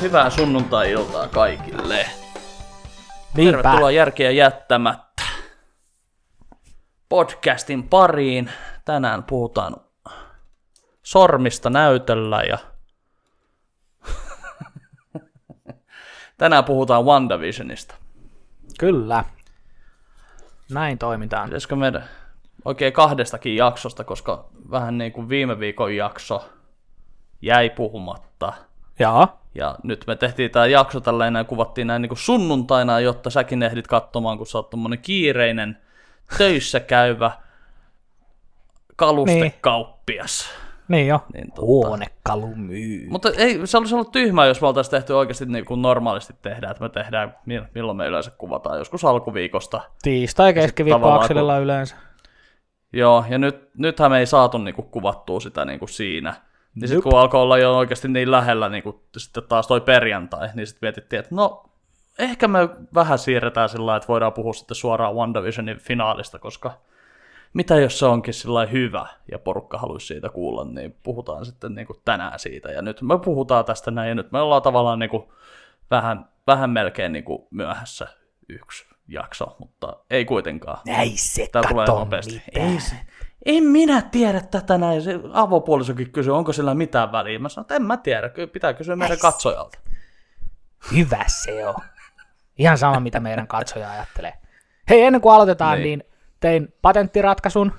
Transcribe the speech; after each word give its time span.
Hyvää 0.00 0.30
sunnuntai-iltaa 0.30 1.28
kaikille. 1.28 2.06
Niinpä. 3.36 3.62
Tervetuloa 3.62 3.90
Järkeä 3.90 4.30
jättämättä 4.30 5.22
podcastin 7.08 7.88
pariin. 7.88 8.50
Tänään 8.84 9.24
puhutaan 9.24 9.76
sormista 11.02 11.70
näytöllä 11.70 12.42
ja 12.42 12.58
tänään 16.38 16.64
puhutaan 16.64 17.04
WandaVisionista. 17.04 17.94
Kyllä. 18.78 19.24
Näin 20.70 20.98
toimitaan. 20.98 21.48
Pitäisikö 21.48 21.76
meidän 21.76 22.04
oikein 22.64 22.92
kahdestakin 22.92 23.56
jaksosta, 23.56 24.04
koska 24.04 24.48
vähän 24.70 24.98
niin 24.98 25.12
kuin 25.12 25.28
viime 25.28 25.58
viikon 25.58 25.96
jakso 25.96 26.48
jäi 27.42 27.70
puhumatta. 27.70 28.52
Joo. 29.00 29.28
Ja 29.54 29.76
nyt 29.82 30.04
me 30.06 30.16
tehtiin 30.16 30.50
tämä 30.50 30.66
jakso 30.66 31.00
tälleen 31.00 31.34
ja 31.34 31.44
kuvattiin 31.44 31.86
näin 31.86 32.02
niin 32.02 32.08
kuin 32.08 32.18
sunnuntaina, 32.18 33.00
jotta 33.00 33.30
säkin 33.30 33.62
ehdit 33.62 33.86
katsomaan, 33.86 34.38
kun 34.38 34.46
sä 34.46 34.58
oot 34.58 34.70
kiireinen, 35.02 35.78
töissä 36.38 36.80
käyvä 36.80 37.30
kalustekauppias. 38.96 40.48
Niin 40.88 41.08
jo. 41.08 41.20
Niin 41.34 41.52
tota- 41.52 41.60
Huonekalu 41.60 42.54
myy. 42.56 43.06
Mutta 43.10 43.30
ei, 43.36 43.66
se 43.66 43.78
olisi 43.78 43.94
ollut 43.94 44.12
tyhmää, 44.12 44.46
jos 44.46 44.60
me 44.60 44.66
oltaisiin 44.66 44.90
tehty 44.90 45.12
oikeasti 45.12 45.46
niin 45.46 45.64
kuin 45.64 45.82
normaalisti 45.82 46.34
tehdään, 46.42 46.70
että 46.70 46.82
me 46.82 46.88
tehdään, 46.88 47.34
mil- 47.46 47.66
milloin 47.74 47.96
me 47.96 48.06
yleensä 48.06 48.30
kuvataan, 48.30 48.78
joskus 48.78 49.04
alkuviikosta. 49.04 49.80
Tiistai 50.02 50.54
keskiviikko 50.54 51.12
akselilla 51.12 51.58
yleensä. 51.58 51.96
Joo, 52.92 53.24
ja 53.28 53.38
nyt, 53.38 53.70
nythän 53.78 54.10
me 54.10 54.18
ei 54.18 54.26
saatu 54.26 54.58
niinku 54.58 54.82
kuvattua 54.82 55.40
sitä 55.40 55.64
niinku 55.64 55.86
siinä. 55.86 56.34
Niin 56.74 56.88
sitten 56.88 57.02
kun 57.02 57.18
alkoi 57.20 57.42
olla 57.42 57.58
jo 57.58 57.76
oikeasti 57.76 58.08
niin 58.08 58.30
lähellä 58.30 58.68
niinku, 58.68 59.04
sitten 59.16 59.42
taas 59.48 59.66
toi 59.66 59.80
perjantai, 59.80 60.48
niin 60.54 60.66
sitten 60.66 60.86
mietittiin, 60.86 61.20
että 61.20 61.34
no 61.34 61.70
ehkä 62.18 62.48
me 62.48 62.58
vähän 62.94 63.18
siirretään 63.18 63.68
sillä 63.68 63.96
että 63.96 64.08
voidaan 64.08 64.32
puhua 64.32 64.52
sitten 64.52 64.74
suoraan 64.74 65.14
WandaVisionin 65.14 65.78
finaalista, 65.78 66.38
koska 66.38 66.72
mitä 67.54 67.76
jos 67.76 67.98
se 67.98 68.06
onkin 68.06 68.34
sillä 68.34 68.66
hyvä 68.66 69.06
ja 69.30 69.38
porukka 69.38 69.78
haluaisi 69.78 70.06
siitä 70.06 70.28
kuulla, 70.28 70.64
niin 70.64 70.96
puhutaan 71.02 71.46
sitten 71.46 71.74
niinku 71.74 72.00
tänään 72.04 72.38
siitä. 72.38 72.72
Ja 72.72 72.82
nyt 72.82 73.02
me 73.02 73.18
puhutaan 73.18 73.64
tästä 73.64 73.90
näin, 73.90 74.08
ja 74.08 74.14
nyt 74.14 74.32
me 74.32 74.40
ollaan 74.40 74.62
tavallaan 74.62 74.98
niinku 74.98 75.32
vähän, 75.90 76.28
vähän 76.46 76.70
melkein 76.70 77.12
niinku 77.12 77.48
myöhässä 77.50 78.08
yksi 78.48 78.84
jakso, 79.08 79.56
mutta 79.58 79.96
ei 80.10 80.24
kuitenkaan. 80.24 80.78
Ei 80.86 81.12
se 81.16 81.48
Tää 81.52 81.62
tulee 81.68 81.86
nopeasti. 81.86 82.42
mitään. 82.46 82.68
Ei 82.70 82.80
se, 82.80 82.96
en 83.46 83.64
minä 83.64 84.02
tiedä 84.02 84.40
tätä 84.40 84.78
näin. 84.78 85.02
Se 85.02 85.20
avopuolisokin 85.32 86.10
kysyi, 86.12 86.32
onko 86.32 86.52
sillä 86.52 86.74
mitään 86.74 87.12
väliä. 87.12 87.38
Mä 87.38 87.48
sanoin, 87.48 87.64
että 87.64 87.74
en 87.74 87.82
mä 87.82 87.96
tiedä. 87.96 88.28
Kyllä 88.28 88.48
pitää 88.48 88.74
kysyä 88.74 88.96
meidän 88.96 89.18
katsojalta. 89.18 89.78
Hyvä 90.92 91.24
se 91.26 91.66
on. 91.66 91.74
Ihan 92.58 92.78
sama, 92.78 93.00
mitä 93.00 93.20
meidän 93.20 93.46
katsoja 93.46 93.90
ajattelee. 93.90 94.32
Hei, 94.90 95.02
ennen 95.02 95.20
kuin 95.20 95.34
aloitetaan, 95.34 95.78
Niin. 95.78 95.98
niin, 95.98 96.02
tein 96.40 96.74
patenttiratkaisun 96.82 97.72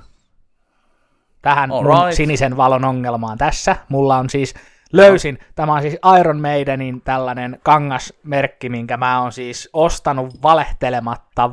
tähän 1.41 1.71
All 1.71 1.83
mun 1.83 2.05
right. 2.05 2.13
sinisen 2.17 2.57
valon 2.57 2.85
ongelmaan 2.85 3.37
tässä. 3.37 3.75
Mulla 3.89 4.17
on 4.17 4.29
siis, 4.29 4.53
löysin, 4.91 5.39
tämä 5.55 5.73
on 5.73 5.81
siis 5.81 5.97
Iron 6.19 6.41
Maidenin 6.41 7.01
tällainen 7.01 7.59
kangasmerkki, 7.63 8.69
minkä 8.69 8.97
mä 8.97 9.21
oon 9.21 9.31
siis 9.31 9.69
ostanut 9.73 10.43
valehtelematta 10.43 11.51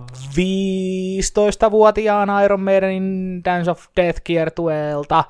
15-vuotiaan 1.67 2.45
Iron 2.45 2.61
Maidenin 2.61 3.41
Dance 3.45 3.71
of 3.71 3.85
Death 3.97 4.21
kiertueelta 4.25 5.25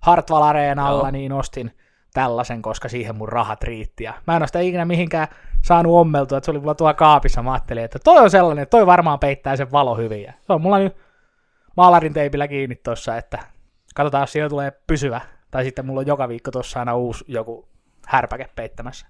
Hartwall 0.00 0.42
Areenalla, 0.42 1.02
Joo. 1.02 1.10
niin 1.10 1.32
ostin 1.32 1.76
tällaisen, 2.14 2.62
koska 2.62 2.88
siihen 2.88 3.16
mun 3.16 3.28
rahat 3.28 3.62
riitti. 3.62 4.04
Ja 4.04 4.14
mä 4.26 4.36
en 4.36 4.42
ole 4.42 4.46
sitä 4.46 4.60
ikinä 4.60 4.84
mihinkään 4.84 5.28
saanut 5.62 5.94
ommeltua, 5.94 6.38
että 6.38 6.44
se 6.44 6.50
oli 6.50 6.60
mulla 6.60 6.74
tuolla 6.74 6.94
kaapissa. 6.94 7.42
Mä 7.42 7.52
ajattelin, 7.52 7.84
että 7.84 7.98
toi 8.04 8.18
on 8.18 8.30
sellainen, 8.30 8.66
toi 8.68 8.86
varmaan 8.86 9.18
peittää 9.18 9.56
sen 9.56 9.72
valo 9.72 9.96
hyvin. 9.96 10.22
Ja 10.22 10.32
se 10.40 10.52
on 10.52 10.60
mulla 10.60 10.78
nyt 10.78 10.96
maalarin 11.76 12.12
teipillä 12.14 12.48
kiinni 12.48 12.74
tossa, 12.74 13.16
että 13.16 13.38
katsotaan, 13.94 14.22
jos 14.22 14.32
siellä 14.32 14.50
tulee 14.50 14.72
pysyvä. 14.86 15.20
Tai 15.52 15.64
sitten 15.64 15.86
mulla 15.86 16.00
on 16.00 16.06
joka 16.06 16.28
viikko 16.28 16.50
tossa 16.50 16.78
aina 16.78 16.96
uusi 16.96 17.24
joku 17.28 17.68
härpäke 18.06 18.48
peittämässä. 18.56 19.06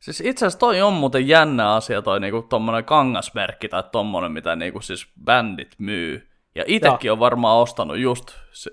Siis 0.00 0.20
itse 0.20 0.46
asiassa 0.46 0.58
toi 0.58 0.82
on 0.82 0.92
muuten 0.92 1.28
jännä 1.28 1.74
asia, 1.74 2.02
toi 2.02 2.20
niinku 2.20 2.42
tommonen 2.42 2.84
kangasmerkki 2.84 3.68
tai 3.68 3.82
tommonen, 3.92 4.32
mitä 4.32 4.56
niinku 4.56 4.80
siis 4.80 5.06
bändit 5.24 5.74
myy. 5.78 6.28
Ja 6.54 6.64
itekin 6.66 7.12
on 7.12 7.18
varmaan 7.18 7.58
ostanut 7.58 7.98
just 7.98 8.26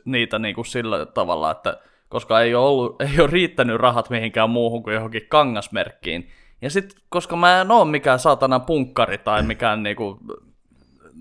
niitä 0.05 0.39
niinku 0.39 0.63
sillä 0.63 1.05
tavalla, 1.05 1.51
että 1.51 1.77
koska 2.09 2.41
ei 2.41 2.55
ole, 2.55 2.67
ollut, 2.67 3.01
ei 3.01 3.19
ole 3.19 3.27
riittänyt 3.27 3.77
rahat 3.77 4.09
mihinkään 4.09 4.49
muuhun 4.49 4.83
kuin 4.83 4.93
johonkin 4.93 5.27
kangasmerkkiin. 5.29 6.29
Ja 6.61 6.69
sit, 6.69 6.95
koska 7.09 7.35
mä 7.35 7.61
en 7.61 7.71
oo 7.71 7.85
mikään 7.85 8.19
saatana 8.19 8.59
punkkari 8.59 9.17
tai 9.17 9.43
mikään 9.43 9.83
niinku, 9.83 10.19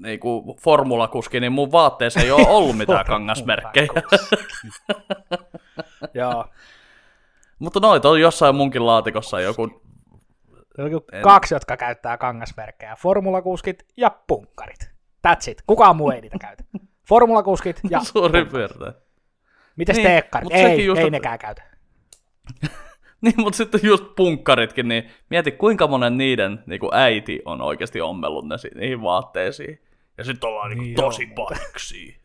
niinku 0.03 0.57
formulakuski, 0.61 1.41
niin 1.41 1.53
mun 1.53 1.73
vaatteessa 1.73 2.21
ei 2.21 2.31
ole 2.31 2.49
ollut 2.49 2.77
mitään 2.77 3.05
kangasmerkkejä. 3.15 3.89
Joo. 6.15 6.45
Mutta 7.59 7.81
noita 7.81 8.09
on 8.09 8.21
jossain 8.21 8.55
munkin 8.55 8.87
laatikossa 8.87 9.41
joku 9.41 9.83
Joku 10.79 11.07
kaksi, 11.23 11.55
jotka 11.55 11.77
käyttää 11.77 12.17
kangasmerkkejä. 12.19 12.97
Formulakuskit 12.97 13.87
ja 13.97 14.11
punkkarit. 14.27 14.91
That's 15.29 15.51
it. 15.51 15.63
Kukaan 15.67 15.97
muu 15.97 16.11
ei 16.11 16.21
niitä 16.21 16.37
käytä. 16.41 16.65
Formulakuskit 17.09 17.81
ja 17.91 18.01
suurin 18.13 18.47
piirtein. 18.47 18.93
Mites 19.77 19.97
Niin, 19.97 20.07
teekkarit? 20.07 20.49
Ei, 20.53 20.85
just, 20.85 21.01
ei 21.01 21.11
nekään 21.11 21.39
käytä. 21.39 21.63
Niin, 23.21 23.35
mutta 23.37 23.57
sitten 23.57 23.81
just 23.83 24.05
punkkaritkin, 24.17 24.89
niin 24.89 25.11
mieti 25.31 25.53
kuinka 25.53 25.87
monen 25.87 26.19
niiden 26.19 26.63
niin 26.67 26.81
kuin 26.81 26.95
äiti 26.95 27.43
on 27.45 27.61
oikeasti 27.63 28.01
ommellut 28.01 28.49
ne 28.49 28.57
niihin 28.75 29.03
vaatteisiin. 29.03 29.83
Ja 30.19 30.25
sitten 30.25 30.49
ollaan 30.51 30.71
niin 30.71 30.79
Niin 30.83 30.95
tosi 30.97 31.23
on. 31.27 31.35
paiksi. 31.35 32.19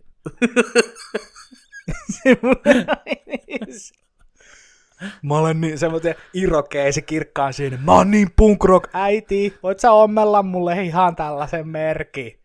Mä 5.21 5.37
olen 5.37 5.61
niin 5.61 5.77
semmoinen 5.77 6.15
irokeesi 6.33 7.01
kirkkaan 7.01 7.53
siinä. 7.53 7.77
Mä 7.85 7.91
oon 7.91 8.11
niin 8.11 8.31
punk 8.35 8.63
rock 8.63 8.89
äiti. 8.93 9.57
Voit 9.63 9.79
sä 9.79 9.91
ommella 9.91 10.43
mulle 10.43 10.81
ihan 10.81 11.15
tällaisen 11.15 11.67
merkin? 11.67 12.39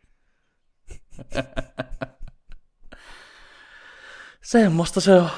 Semmoista 4.43 5.01
se 5.01 5.13
on. 5.13 5.29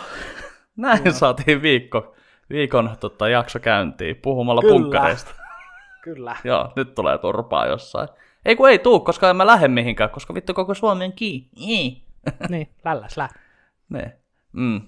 Näin 0.77 1.13
saatiin 1.15 1.63
viikko, 1.63 2.15
viikon 2.51 2.97
tota, 3.01 3.29
jakso 3.29 3.59
käyntiin 3.59 4.17
puhumalla 4.17 4.61
Kyllä. 4.61 4.73
punkkareista. 4.73 5.31
Kyllä. 6.03 6.37
Joo, 6.45 6.73
nyt 6.77 6.95
tulee 6.95 7.19
turpaa 7.19 7.67
jossain. 7.67 8.09
Ei 8.45 8.57
kun 8.57 8.71
ei 8.71 8.79
tuu, 8.79 9.01
koska 9.01 9.31
en 9.31 9.37
mä 9.37 9.47
lähde 9.47 9.69
mihinkään, 9.69 10.11
koska 10.11 10.35
vittu 10.35 10.55
koko 10.55 10.75
Suomi 10.75 11.05
on 11.05 11.13
kiinni. 11.13 12.05
niin, 12.49 12.69
lälläs 12.85 13.17
lä. 13.17 13.29
Ne. 13.89 14.17
Mm. 14.53 14.81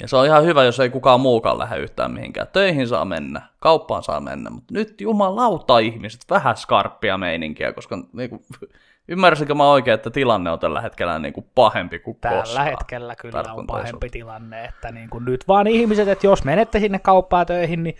Ja 0.00 0.08
se 0.08 0.16
on 0.16 0.26
ihan 0.26 0.44
hyvä, 0.44 0.64
jos 0.64 0.80
ei 0.80 0.90
kukaan 0.90 1.20
muukaan 1.20 1.58
lähde 1.58 1.78
yhtään 1.78 2.10
mihinkään. 2.12 2.46
Töihin 2.52 2.88
saa 2.88 3.04
mennä, 3.04 3.42
kauppaan 3.58 4.02
saa 4.02 4.20
mennä, 4.20 4.50
mutta 4.50 4.74
nyt 4.74 5.00
jumalauta 5.00 5.78
ihmiset, 5.78 6.20
vähän 6.30 6.56
skarppia 6.56 7.18
meininkiä, 7.18 7.72
koska 7.72 7.98
niinku, 8.12 8.42
ymmärsinkö 9.08 9.54
mä 9.54 9.70
oikein, 9.70 9.94
että 9.94 10.10
tilanne 10.10 10.50
on 10.50 10.58
tällä 10.58 10.80
hetkellä 10.80 11.18
niinku 11.18 11.48
pahempi 11.54 11.98
kuin 11.98 12.16
Tällä 12.20 12.40
koskaan. 12.40 12.66
hetkellä 12.66 13.16
kyllä 13.16 13.44
on 13.54 13.66
pahempi 13.66 14.08
tilanne, 14.10 14.64
että 14.64 14.92
niin 14.92 15.10
kuin 15.10 15.24
nyt 15.24 15.48
vaan 15.48 15.66
ihmiset, 15.66 16.08
että 16.08 16.26
jos 16.26 16.44
menette 16.44 16.80
sinne 16.80 16.98
kauppaan 16.98 17.46
töihin, 17.46 17.82
niin 17.82 17.96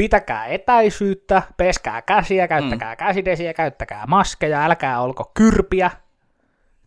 pitäkää 0.00 0.46
etäisyyttä, 0.46 1.42
peskää 1.56 2.02
käsiä, 2.02 2.48
käyttäkää 2.48 2.94
mm. 2.94 2.96
käsidesiä, 2.96 3.54
käyttäkää 3.54 4.04
maskeja, 4.06 4.64
älkää 4.64 5.00
olko 5.00 5.30
kyrpiä. 5.34 5.90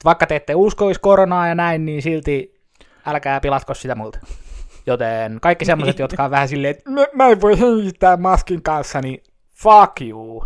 Vaikka 0.06 0.28
te 0.28 0.36
ette 0.36 0.56
uskoisi 0.56 1.00
koronaa 1.00 1.48
ja 1.48 1.56
näin, 1.56 1.86
niin 1.86 2.02
silti 2.02 2.62
älkää 3.06 3.40
pilatko 3.40 3.74
sitä 3.74 3.96
multa. 3.96 4.20
Joten 4.86 5.40
kaikki 5.42 5.66
semmoiset, 5.66 6.00
jotka 6.06 6.24
on 6.24 6.32
vähän 6.32 6.48
silleen, 6.48 6.72
että 6.72 6.90
mä, 6.90 7.06
mä 7.14 7.28
en 7.28 7.42
voi 7.42 7.60
hengittää 7.60 8.18
maskin 8.18 8.64
kanssa, 8.64 9.02
niin 9.02 9.24
fuck 9.56 10.02
you. 10.02 10.46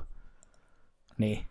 Niin. 1.18 1.46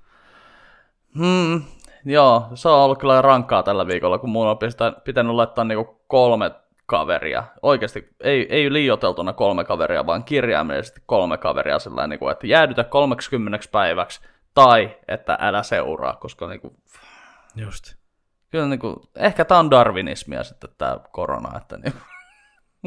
Hmm, 1.19 1.63
joo, 2.05 2.47
se 2.55 2.69
on 2.69 2.79
ollut 2.81 2.99
kyllä 2.99 3.23
rankkaa 3.23 3.63
tällä 3.63 3.87
viikolla, 3.87 4.19
kun 4.19 4.31
mun 4.31 4.47
on 4.47 4.59
pitänyt 5.05 5.35
laittaa 5.35 5.65
niinku 5.65 6.01
kolme 6.07 6.51
kaveria. 6.87 7.45
Oikeasti, 7.63 8.09
ei, 8.21 8.47
ei 8.51 8.73
liioteltuna 8.73 9.33
kolme 9.33 9.65
kaveria, 9.65 10.07
vaan 10.07 10.25
kirjaimellisesti 10.25 11.03
kolme 11.07 11.39
kaveria 11.39 11.79
sillä 11.79 12.07
niinku, 12.07 12.29
että 12.29 12.47
jäädytä 12.47 12.85
30 12.85 13.69
päiväksi 13.73 14.21
tai 14.55 14.97
että 15.09 15.39
älä 15.41 15.63
seuraa, 15.63 16.17
koska 16.17 16.49
niinku, 16.49 16.77
Just. 17.57 17.95
kyllä 18.51 18.67
niinku, 18.67 19.11
ehkä 19.17 19.45
tämä 19.45 19.61
on 19.61 19.71
darwinismia 19.71 20.45
sitten 20.45 20.71
tämä 20.79 21.01
korona, 21.13 21.59
että 21.59 21.77
niinku, 21.77 21.99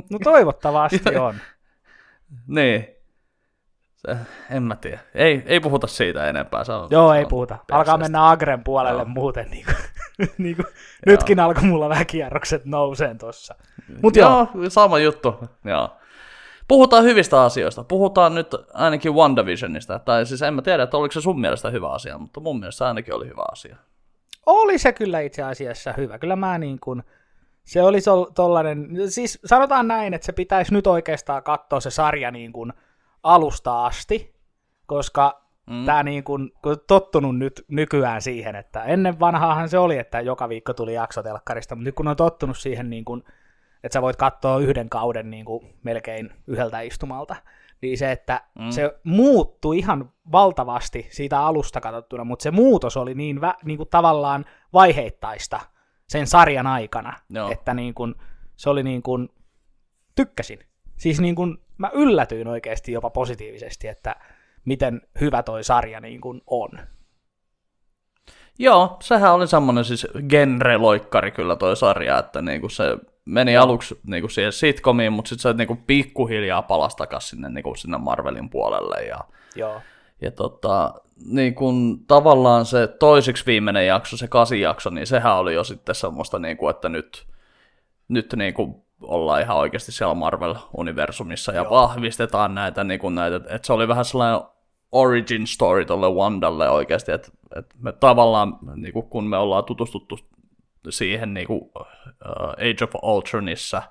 No 0.10 0.20
toivottavasti 0.24 1.18
on. 1.28 1.36
niin. 2.48 2.88
Se, 4.08 4.18
en 4.50 4.64
mä 4.64 4.76
tiedä. 4.76 5.00
Ei, 5.16 5.44
ei 5.46 5.60
puhuta 5.60 5.88
siitä 5.88 6.30
enempää. 6.30 6.64
Se 6.64 6.72
on, 6.74 6.88
Joo, 6.92 7.12
se 7.12 7.18
ei 7.18 7.26
puhuta. 7.26 7.54
perseestä. 7.54 7.76
Alkaa 7.76 7.98
mennä 7.98 8.30
Agren 8.30 8.64
puolelle 8.64 9.02
Joo. 9.02 9.10
muuten. 9.10 9.52
Niin 9.52 9.66
kuin, 9.66 9.76
niin 10.38 10.56
kuin, 10.56 10.66
nytkin 11.06 11.40
alkoi 11.40 11.64
mulla 11.64 11.90
vähän 11.90 12.06
kierrokset 12.06 12.66
nouseen 12.66 13.18
tossa. 13.18 13.56
Mut 14.04 14.16
joo, 14.16 14.48
joo, 14.56 14.70
sama 14.70 15.00
juttu. 15.00 15.36
Joo. 15.66 15.90
puhutaan 16.68 17.04
hyvistä 17.04 17.44
asioista. 17.44 17.84
Puhutaan 17.84 18.36
nyt 18.36 18.56
ainakin 18.74 19.14
WandaVisionista. 19.14 20.00
Tai 20.00 20.26
siis 20.26 20.42
en 20.42 20.54
mä 20.54 20.62
tiedä, 20.62 20.84
että 20.84 20.98
oliko 20.98 21.12
se 21.12 21.22
sun 21.22 21.42
mielestä 21.42 21.70
hyvä 21.70 21.90
asia, 21.90 22.18
mutta 22.18 22.40
mun 22.40 22.60
mielestä 22.60 22.88
ainakin 22.88 23.14
oli 23.14 23.28
hyvä 23.28 23.44
asia. 23.52 23.76
Oli 24.46 24.78
se 24.78 24.92
kyllä 24.92 25.20
itse 25.20 25.44
asiassa 25.44 25.94
hyvä. 25.98 26.20
Kyllä 26.20 26.36
mä 26.36 26.58
niin 26.58 26.80
kuin, 26.80 27.04
se 27.64 27.82
oli 27.84 28.00
tollainen, 28.36 28.88
siis 29.08 29.40
sanotaan 29.46 29.88
näin, 29.88 30.14
että 30.14 30.26
se 30.26 30.32
pitäisi 30.32 30.74
nyt 30.74 30.88
oikeastaan 30.88 31.44
katsoa 31.44 31.80
se 31.80 31.90
sarja 31.92 32.32
niin 32.32 32.54
kuin 32.54 32.74
alusta 33.24 33.86
asti, 33.86 34.36
koska 34.86 35.46
mm. 35.70 35.86
tämä 35.86 36.04
niin 36.04 36.24
kuin, 36.24 36.52
kun 36.64 36.78
tottunut 36.88 37.38
nyt 37.38 37.66
nykyään 37.68 38.22
siihen, 38.22 38.56
että 38.56 38.84
ennen 38.84 39.20
vanhaahan 39.20 39.70
se 39.70 39.78
oli, 39.78 39.98
että 39.98 40.22
joka 40.22 40.50
viikko 40.50 40.74
tuli 40.74 40.94
jakso 40.94 41.24
telkkarista, 41.24 41.76
mutta 41.76 41.86
nyt 41.86 41.96
kun 41.96 42.08
on 42.08 42.16
tottunut 42.16 42.58
siihen, 42.58 42.90
niin 42.90 43.06
kuin, 43.06 43.24
että 43.84 43.94
sä 43.94 44.02
voit 44.02 44.16
katsoa 44.16 44.60
yhden 44.60 44.90
kauden 44.90 45.30
niin 45.30 45.46
kuin 45.46 45.76
melkein 45.84 46.34
yhdeltä 46.48 46.82
istumalta, 46.82 47.36
niin 47.82 47.98
se, 47.98 48.12
että 48.12 48.42
mm. 48.60 48.70
se 48.70 49.00
muuttui 49.04 49.78
ihan 49.78 50.12
valtavasti 50.32 51.08
siitä 51.10 51.40
alusta 51.40 51.82
katsottuna, 51.82 52.24
mutta 52.24 52.44
se 52.44 52.52
muutos 52.52 52.98
oli 52.98 53.16
niin, 53.16 53.42
vä, 53.42 53.54
niin 53.66 53.78
kuin 53.78 53.90
tavallaan 53.90 54.46
vaiheittaista 54.74 55.60
sen 56.08 56.28
sarjan 56.28 56.68
aikana, 56.68 57.14
no. 57.30 57.52
että 57.52 57.74
niin 57.74 57.94
kuin, 57.94 58.16
se 58.56 58.70
oli 58.70 58.84
niin 58.84 59.02
kuin, 59.02 59.30
tykkäsin. 60.16 60.60
Siis 60.98 61.22
niin 61.22 61.36
kuin, 61.36 61.58
mä 61.80 61.90
yllätyin 61.94 62.48
oikeasti 62.48 62.92
jopa 62.92 63.10
positiivisesti, 63.10 63.88
että 63.88 64.16
miten 64.66 65.02
hyvä 65.22 65.44
toi 65.44 65.64
sarja 65.64 66.00
niin 66.00 66.22
kuin 66.22 66.42
on. 66.48 66.70
Joo, 68.60 68.98
sehän 69.02 69.34
oli 69.34 69.48
semmoinen 69.48 69.86
siis 69.86 70.08
genre-loikkari 70.30 71.32
kyllä 71.32 71.56
toi 71.56 71.78
sarja, 71.78 72.20
että 72.20 72.42
niinku 72.42 72.70
se 72.70 72.98
meni 73.26 73.58
aluksi 73.58 74.00
niinku 74.08 74.30
siihen 74.30 74.52
sitcomiin, 74.52 75.14
mutta 75.14 75.30
sitten 75.30 75.52
se 75.52 75.58
niinku 75.58 75.78
pikkuhiljaa 75.88 76.62
palasi 76.62 76.98
takaisin 76.98 77.30
sinne, 77.30 77.50
niinku 77.50 77.76
sinne 77.76 77.98
Marvelin 77.98 78.50
puolelle. 78.50 79.06
Ja, 79.06 79.20
Joo. 79.56 79.82
ja 80.22 80.32
tota, 80.32 80.94
niin 81.26 81.56
kun 81.56 82.06
tavallaan 82.08 82.66
se 82.66 82.88
toiseksi 82.88 83.46
viimeinen 83.46 83.88
jakso, 83.88 84.18
se 84.18 84.28
kasi 84.28 84.62
jakso, 84.62 84.90
niin 84.90 85.08
sehän 85.08 85.36
oli 85.36 85.54
jo 85.54 85.64
sitten 85.64 85.96
semmoista, 85.96 86.40
niin 86.40 86.58
kuin, 86.58 86.70
että 86.70 86.90
nyt, 86.90 87.28
nyt 88.08 88.34
niin 88.36 88.54
kuin 88.54 88.76
ollaan 89.02 89.42
ihan 89.42 89.58
oikeasti 89.58 89.92
siellä 89.92 90.14
Marvel-universumissa 90.14 91.52
ja 91.52 91.62
Joo. 91.62 91.70
vahvistetaan 91.72 92.56
näitä, 92.56 92.84
niin 92.84 93.00
kuin 93.00 93.16
näitä, 93.16 93.36
että 93.36 93.60
se 93.64 93.74
oli 93.74 93.88
vähän 93.88 94.06
sellainen 94.06 94.42
origin 94.92 95.48
story 95.48 95.86
tuolle 95.86 96.10
Wandalle 96.10 96.70
oikeasti, 96.70 97.12
että, 97.12 97.32
että 97.56 97.76
me 97.80 97.92
tavallaan, 97.92 98.60
niin 98.76 98.94
kuin 98.94 99.06
kun 99.10 99.28
me 99.28 99.38
ollaan 99.38 99.64
tutustuttu 99.66 100.20
siihen 100.90 101.34
niin 101.34 101.48
kuin, 101.48 101.62
uh, 101.62 102.50
Age 102.52 102.84
of 102.84 103.04
Ultronissa, 103.04 103.82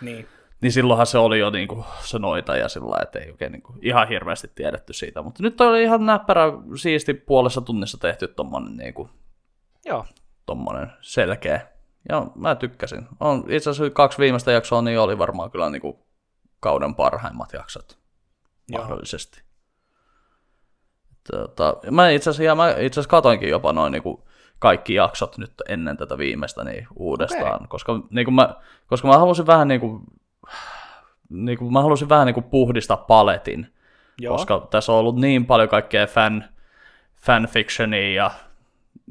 niin. 0.00 0.26
niin 0.60 0.72
silloinhan 0.72 1.06
se 1.06 1.18
oli 1.18 1.38
jo 1.38 1.50
niin 1.50 1.68
kuin, 1.68 1.84
se 2.00 2.18
noita 2.18 2.56
ja 2.56 2.68
sillä 2.68 2.96
että 3.02 3.18
ei 3.18 3.30
oikein 3.30 3.52
niin 3.52 3.62
kuin, 3.62 3.78
ihan 3.82 4.08
hirveästi 4.08 4.50
tiedetty 4.54 4.92
siitä, 4.92 5.22
mutta 5.22 5.42
nyt 5.42 5.60
oli 5.60 5.82
ihan 5.82 6.06
näppärä, 6.06 6.42
siisti 6.76 7.14
puolessa 7.14 7.60
tunnissa 7.60 7.98
tehty 7.98 8.28
tommonen, 8.28 8.76
niin 8.76 8.94
kuin, 8.94 9.08
Joo. 9.84 10.04
tommonen 10.46 10.92
selkeä 11.00 11.77
Joo, 12.08 12.32
mä 12.34 12.54
tykkäsin. 12.54 13.06
On, 13.20 13.44
itse 13.48 13.70
asiassa 13.70 13.94
kaksi 13.94 14.18
viimeistä 14.18 14.52
jaksoa 14.52 14.82
niin 14.82 15.00
oli 15.00 15.18
varmaan 15.18 15.50
kyllä 15.50 15.70
niin 15.70 15.82
kuin 15.82 15.98
kauden 16.60 16.94
parhaimmat 16.94 17.52
jaksot 17.52 17.98
Joo. 18.68 18.82
mahdollisesti. 18.82 19.42
Tota, 21.32 21.76
mä 21.90 22.10
itse 22.10 22.30
asiassa, 22.30 22.54
mä 22.54 22.70
itse 22.70 23.00
asiassa 23.00 23.10
katoinkin 23.10 23.48
jopa 23.48 23.72
noin 23.72 23.92
niin 23.92 24.02
kuin 24.02 24.22
kaikki 24.58 24.94
jaksot 24.94 25.38
nyt 25.38 25.52
ennen 25.68 25.96
tätä 25.96 26.18
viimeistä 26.18 26.64
niin 26.64 26.86
uudestaan, 26.96 27.54
okay. 27.54 27.66
koska, 27.68 28.00
niin 28.10 28.24
kuin 28.24 28.34
mä, 28.34 28.54
koska 28.86 29.08
mä 29.08 29.18
halusin 29.18 29.46
vähän 29.46 29.68
niin 29.68 29.80
kuin, 29.80 30.02
niin 31.28 31.58
kuin, 31.58 31.72
mä 31.72 31.82
halusin 31.82 32.08
vähän 32.08 32.26
niin 32.26 32.34
kuin 32.34 32.44
puhdistaa 32.44 32.96
paletin, 32.96 33.74
Joo. 34.18 34.36
koska 34.36 34.66
tässä 34.70 34.92
on 34.92 34.98
ollut 34.98 35.16
niin 35.16 35.46
paljon 35.46 35.68
kaikkea 35.68 36.06
fan, 36.06 36.44
fanfictionia 37.22 38.14
ja 38.14 38.30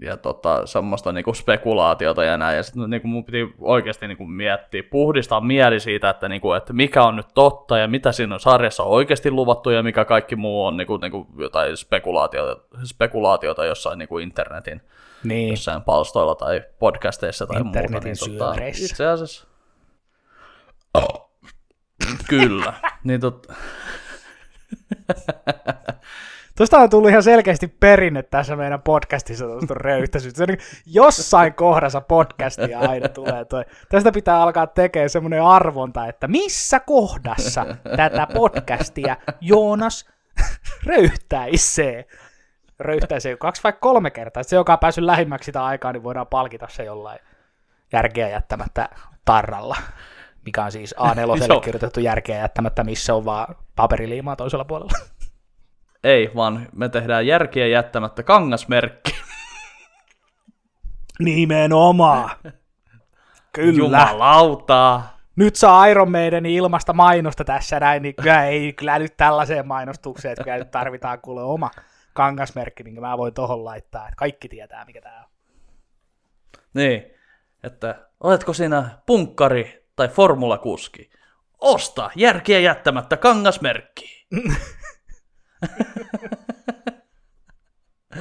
ja 0.02 0.18
tota, 0.18 0.66
semmoista 0.66 1.12
niinku 1.12 1.34
spekulaatiota 1.34 2.24
ja 2.24 2.38
näin. 2.38 2.58
Ja 2.58 2.64
sitten 2.64 2.90
niinku 2.90 3.08
mun 3.08 3.26
piti 3.26 3.54
oikeasti 3.60 4.08
niinku 4.08 4.26
miettiä, 4.26 4.84
puhdistaa 4.84 5.42
mieli 5.42 5.80
siitä, 5.80 6.10
että, 6.10 6.30
niinku, 6.30 6.54
että 6.54 6.74
mikä 6.74 7.04
on 7.04 7.16
nyt 7.16 7.28
totta 7.34 7.78
ja 7.78 7.88
mitä 7.88 8.12
siinä 8.12 8.34
on 8.34 8.40
sarjassa 8.40 8.84
on 8.84 8.90
oikeasti 8.90 9.32
luvattu 9.32 9.70
ja 9.70 9.84
mikä 9.84 10.06
kaikki 10.06 10.36
muu 10.36 10.66
on 10.66 10.78
niinku, 10.78 10.98
niinku 10.98 11.28
jotain 11.38 11.78
spekulaatiota, 11.78 12.62
spekulaatiota 12.84 13.66
jossain 13.66 14.00
niinku 14.00 14.18
internetin 14.18 14.82
niin. 15.24 15.50
jossain 15.50 15.82
palstoilla 15.82 16.36
tai 16.36 16.64
podcasteissa 16.80 17.48
tai 17.48 17.62
internetin 17.62 18.16
muuta. 18.20 18.52
Niin, 18.56 18.74
tota, 18.74 18.84
itse 18.84 19.06
asiassa. 19.06 19.48
Oh. 20.94 21.28
Kyllä. 22.30 22.74
niin 23.04 23.22
tot... 23.22 23.48
Tuosta 26.58 26.80
on 26.80 26.90
tullut 26.90 27.10
ihan 27.10 27.24
selkeästi 27.24 27.68
perinne 27.68 28.24
tässä 28.24 28.56
meidän 28.56 28.82
podcastissa 28.82 29.46
tuosta 29.46 29.74
röyhtäisyyttä. 29.74 30.46
Niin 30.46 30.60
jossain 30.86 31.54
kohdassa 31.54 32.02
podcastia 32.02 32.80
aina 32.80 33.10
tulee 33.10 33.46
toi. 33.46 33.66
Tästä 33.90 34.12
pitää 34.12 34.42
alkaa 34.42 34.68
tekemään 34.68 35.10
semmoinen 35.10 35.44
arvonta, 35.44 36.08
että 36.08 36.28
missä 36.28 36.80
kohdassa 36.80 37.66
tätä 37.98 38.28
podcastia 38.34 39.18
Joonas 39.42 40.06
röyhtäisee. 40.86 42.06
Röyhtäisee 42.80 43.38
kaksi 43.38 43.64
vai 43.64 43.74
kolme 43.74 44.12
kertaa. 44.12 44.44
Se, 44.44 44.56
joka 44.56 44.74
on 44.74 44.80
päässyt 44.80 45.04
lähimmäksi 45.04 45.46
sitä 45.46 45.66
aikaa, 45.66 45.94
niin 45.94 46.04
voidaan 46.04 46.28
palkita 46.28 46.68
se 46.70 46.84
jollain 46.84 47.20
järkeä 47.94 48.30
jättämättä 48.30 48.90
tarralla 49.26 49.76
mikä 50.46 50.64
on 50.64 50.72
siis 50.72 50.96
A4 50.98 51.62
kirjoitettu 51.62 52.00
järkeä 52.00 52.38
jättämättä, 52.42 52.84
missä 52.84 53.16
on 53.16 53.26
vaan 53.26 53.56
paperiliimaa 53.76 54.36
toisella 54.36 54.66
puolella. 54.66 54.92
Ei, 56.04 56.32
vaan 56.36 56.68
me 56.76 56.90
tehdään 56.90 57.28
järkiä 57.28 57.68
jättämättä 57.68 58.24
kangasmerkki. 58.24 59.12
Nimenomaan. 61.20 62.30
Kyllä. 63.54 63.78
Jumalauta. 63.78 65.02
Nyt 65.36 65.56
saa 65.56 65.86
Iron 65.86 66.12
Maiden 66.12 66.46
ilmasta 66.46 66.94
mainosta 66.94 67.44
tässä 67.44 67.80
näin, 67.80 68.02
niin 68.02 68.16
kyllä 68.16 68.46
ei 68.46 68.74
kyllä 68.74 69.00
nyt 69.00 69.18
tällaiseen 69.18 69.68
mainostukseen, 69.68 70.32
että 70.32 70.44
kyllä 70.44 70.58
nyt 70.58 70.72
tarvitaan 70.72 71.22
kuule 71.22 71.44
oma 71.44 71.72
kangasmerkki, 72.14 72.84
minkä 72.84 73.02
mä 73.02 73.18
voin 73.18 73.34
tohon 73.34 73.66
laittaa, 73.66 74.08
että 74.08 74.18
kaikki 74.18 74.50
tietää, 74.50 74.86
mikä 74.86 75.02
tää 75.02 75.24
on. 75.24 75.30
Niin, 76.74 77.04
että 77.64 77.96
oletko 78.20 78.54
sinä 78.54 78.90
punkkari 79.06 79.88
tai 79.96 80.08
formulakuski? 80.08 81.10
Osta 81.62 82.12
järkiä 82.16 82.60
jättämättä 82.60 83.18
kangasmerkki. 83.18 84.28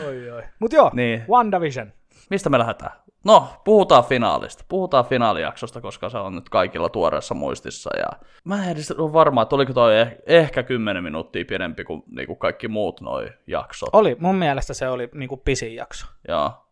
oi 0.06 0.30
oi. 0.30 0.42
Mut 0.60 0.72
joo, 0.72 0.90
niin. 0.94 1.24
WandaVision. 1.28 1.92
Mistä 2.30 2.50
me 2.50 2.58
lähdetään? 2.58 2.92
No, 3.24 3.48
puhutaan 3.64 4.04
finaalista. 4.04 4.64
Puhutaan 4.68 5.04
finaalijaksosta, 5.04 5.80
koska 5.80 6.08
se 6.08 6.18
on 6.18 6.34
nyt 6.34 6.48
kaikilla 6.48 6.88
tuoreessa 6.88 7.34
muistissa. 7.34 7.90
Ja 7.98 8.06
mä 8.44 8.64
en 8.64 8.70
edes 8.70 8.90
ole 8.90 9.12
varma, 9.12 9.42
että 9.42 9.54
oliko 9.54 9.72
toi 9.72 9.92
eh- 10.04 10.22
ehkä 10.26 10.62
10 10.62 11.02
minuuttia 11.04 11.44
pidempi 11.48 11.84
kuin, 11.84 12.02
niin 12.06 12.26
kuin 12.26 12.38
kaikki 12.38 12.68
muut 12.68 13.00
noi 13.00 13.28
jaksot. 13.46 13.88
Oli, 13.92 14.16
mun 14.20 14.34
mielestä 14.34 14.74
se 14.74 14.88
oli 14.88 15.08
niin 15.14 15.28
kuin 15.28 15.40
pisin 15.44 15.74
jakso. 15.74 16.06
Joo. 16.28 16.65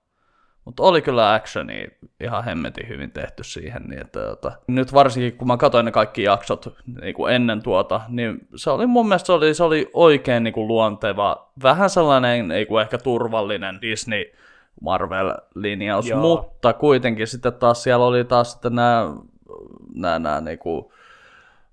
Mutta 0.64 0.82
oli 0.82 1.02
kyllä 1.02 1.34
actioni 1.34 1.88
ihan 2.20 2.44
hemmetin 2.44 2.88
hyvin 2.88 3.10
tehty 3.10 3.44
siihen. 3.44 3.82
Niin 3.82 4.00
että, 4.00 4.32
että, 4.32 4.52
nyt 4.66 4.92
varsinkin 4.92 5.38
kun 5.38 5.48
mä 5.48 5.56
katsoin 5.56 5.84
ne 5.84 5.92
kaikki 5.92 6.22
jaksot 6.22 6.74
niin 7.00 7.14
kuin 7.14 7.34
ennen 7.34 7.62
tuota, 7.62 8.00
niin 8.08 8.48
se 8.56 8.70
oli 8.70 8.86
mun 8.86 9.08
mielestä 9.08 9.26
se 9.26 9.32
oli, 9.32 9.54
se 9.54 9.64
oli 9.64 9.90
oikein 9.92 10.44
niin 10.44 10.54
kuin 10.54 10.68
luonteva, 10.68 11.50
vähän 11.62 11.90
sellainen 11.90 12.48
niin 12.48 12.66
kuin 12.66 12.82
ehkä 12.82 12.98
turvallinen 12.98 13.80
Disney 13.80 14.24
Marvel-linjaus, 14.80 16.08
Joo. 16.08 16.20
mutta 16.20 16.72
kuitenkin 16.72 17.26
sitten 17.26 17.52
taas 17.52 17.82
siellä 17.82 18.04
oli 18.04 18.24
taas 18.24 18.52
sitten 18.52 18.74
nämä, 18.74 19.14
nämä, 19.94 20.18
nämä 20.18 20.40
niin 20.40 20.58
kuin 20.58 20.84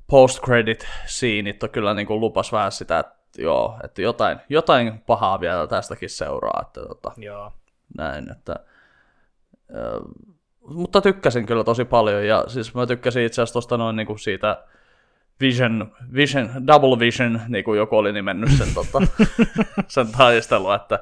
post-credit-siinit 0.07 1.63
kyllä 1.71 1.93
niin 1.93 2.07
kuin 2.07 2.19
lupas 2.19 2.51
vähän 2.51 2.71
sitä, 2.71 2.99
että 2.99 3.15
joo, 3.37 3.79
että 3.83 4.01
jotain, 4.01 4.37
jotain 4.49 4.99
pahaa 4.99 5.39
vielä 5.39 5.67
tästäkin 5.67 6.09
seuraa. 6.09 6.61
Että, 6.61 6.81
tota, 6.81 7.11
Joo. 7.17 7.51
Näin, 7.97 8.31
että 8.31 8.55
mutta 10.67 11.01
tykkäsin 11.01 11.45
kyllä 11.45 11.63
tosi 11.63 11.85
paljon, 11.85 12.27
ja 12.27 12.43
siis 12.47 12.73
mä 12.73 12.87
tykkäsin 12.87 13.23
itse 13.23 13.41
asiassa 13.41 13.53
tuosta 13.53 13.77
noin 13.77 13.95
niinku 13.95 14.17
siitä 14.17 14.63
Vision, 15.41 15.91
Vision, 16.13 16.49
Double 16.67 16.99
Vision, 16.99 17.41
niin 17.47 17.63
kuin 17.63 17.77
joku 17.77 17.97
oli 17.97 18.13
nimennyt 18.13 18.51
sen, 18.57 18.67
tota, 18.73 19.01
sen 19.87 20.07
taistelun, 20.17 20.75
että 20.75 20.99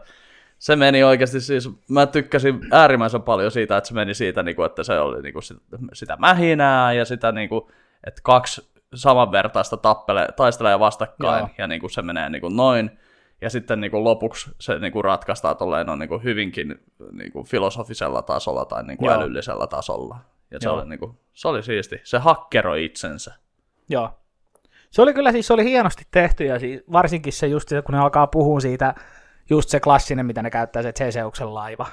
se 0.59 0.75
meni 0.75 1.03
oikeasti 1.03 1.41
siis, 1.41 1.69
mä 1.89 2.05
tykkäsin 2.05 2.59
äärimmäisen 2.71 3.21
paljon 3.21 3.51
siitä, 3.51 3.77
että 3.77 3.87
se 3.87 3.93
meni 3.93 4.13
siitä, 4.13 4.43
niin 4.43 4.55
kuin, 4.55 4.65
että 4.65 4.83
se 4.83 4.99
oli 4.99 5.21
niin 5.21 5.33
kuin, 5.33 5.43
sitä, 5.43 5.77
sitä 5.93 6.17
mähinää 6.19 6.93
ja 6.93 7.05
sitä, 7.05 7.31
niin 7.31 7.49
kuin, 7.49 7.61
että 8.07 8.21
kaksi 8.23 8.69
samanvertaista 8.95 9.77
tappele, 9.77 10.27
taistelee 10.35 10.79
vastakkain 10.79 11.39
Joo. 11.39 11.49
ja 11.57 11.67
niin 11.67 11.81
kuin, 11.81 11.91
se 11.91 12.01
menee 12.01 12.29
niin 12.29 12.41
kuin, 12.41 12.55
noin 12.55 12.99
ja 13.41 13.49
sitten 13.49 13.81
niin 13.81 13.91
kuin 13.91 14.03
lopuksi 14.03 14.51
se 14.59 14.79
niin 14.79 14.93
kuin 14.93 15.05
ratkaistaan 15.05 15.57
tolleen 15.57 15.87
no, 15.87 15.95
niin 15.95 16.09
kuin 16.09 16.23
hyvinkin 16.23 16.79
niin 17.11 17.31
kuin 17.31 17.45
filosofisella 17.45 18.21
tasolla 18.21 18.65
tai 18.65 18.83
niin 18.83 18.97
kuin 18.97 19.11
älyllisellä 19.11 19.67
tasolla. 19.67 20.17
Ja 20.51 20.59
se 20.59 20.69
oli, 20.69 20.89
niin 20.89 20.99
kuin, 20.99 21.19
se 21.33 21.47
oli 21.47 21.63
siisti. 21.63 22.01
Se 22.03 22.17
hakkeroi 22.17 22.85
itsensä. 22.85 23.33
Joo. 23.89 24.09
Se 24.91 25.01
oli 25.01 25.13
kyllä 25.13 25.31
siis 25.31 25.47
se 25.47 25.53
oli 25.53 25.63
hienosti 25.63 26.03
tehty, 26.11 26.45
ja 26.45 26.59
siis 26.59 26.83
varsinkin 26.91 27.33
se 27.33 27.47
just, 27.47 27.69
kun 27.85 27.93
ne 27.93 27.99
alkaa 27.99 28.27
puhua 28.27 28.59
siitä, 28.59 28.95
just 29.49 29.69
se 29.69 29.79
klassinen, 29.79 30.25
mitä 30.25 30.41
ne 30.41 30.49
käyttää, 30.49 30.83
se 30.83 30.91
Theseuksen 30.91 31.53
laiva. 31.53 31.87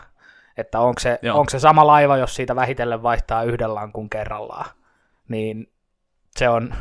Että 0.57 0.81
onko 0.81 1.01
se, 1.01 1.19
onko 1.33 1.51
se 1.51 1.59
sama 1.59 1.87
laiva, 1.87 2.17
jos 2.17 2.35
siitä 2.35 2.57
vähitellen 2.57 3.03
vaihtaa 3.03 3.43
yhden 3.43 3.75
lankun 3.75 4.11
kerrallaan. 4.11 4.71
Niin 5.29 5.73
se 6.37 6.49
on 6.49 6.75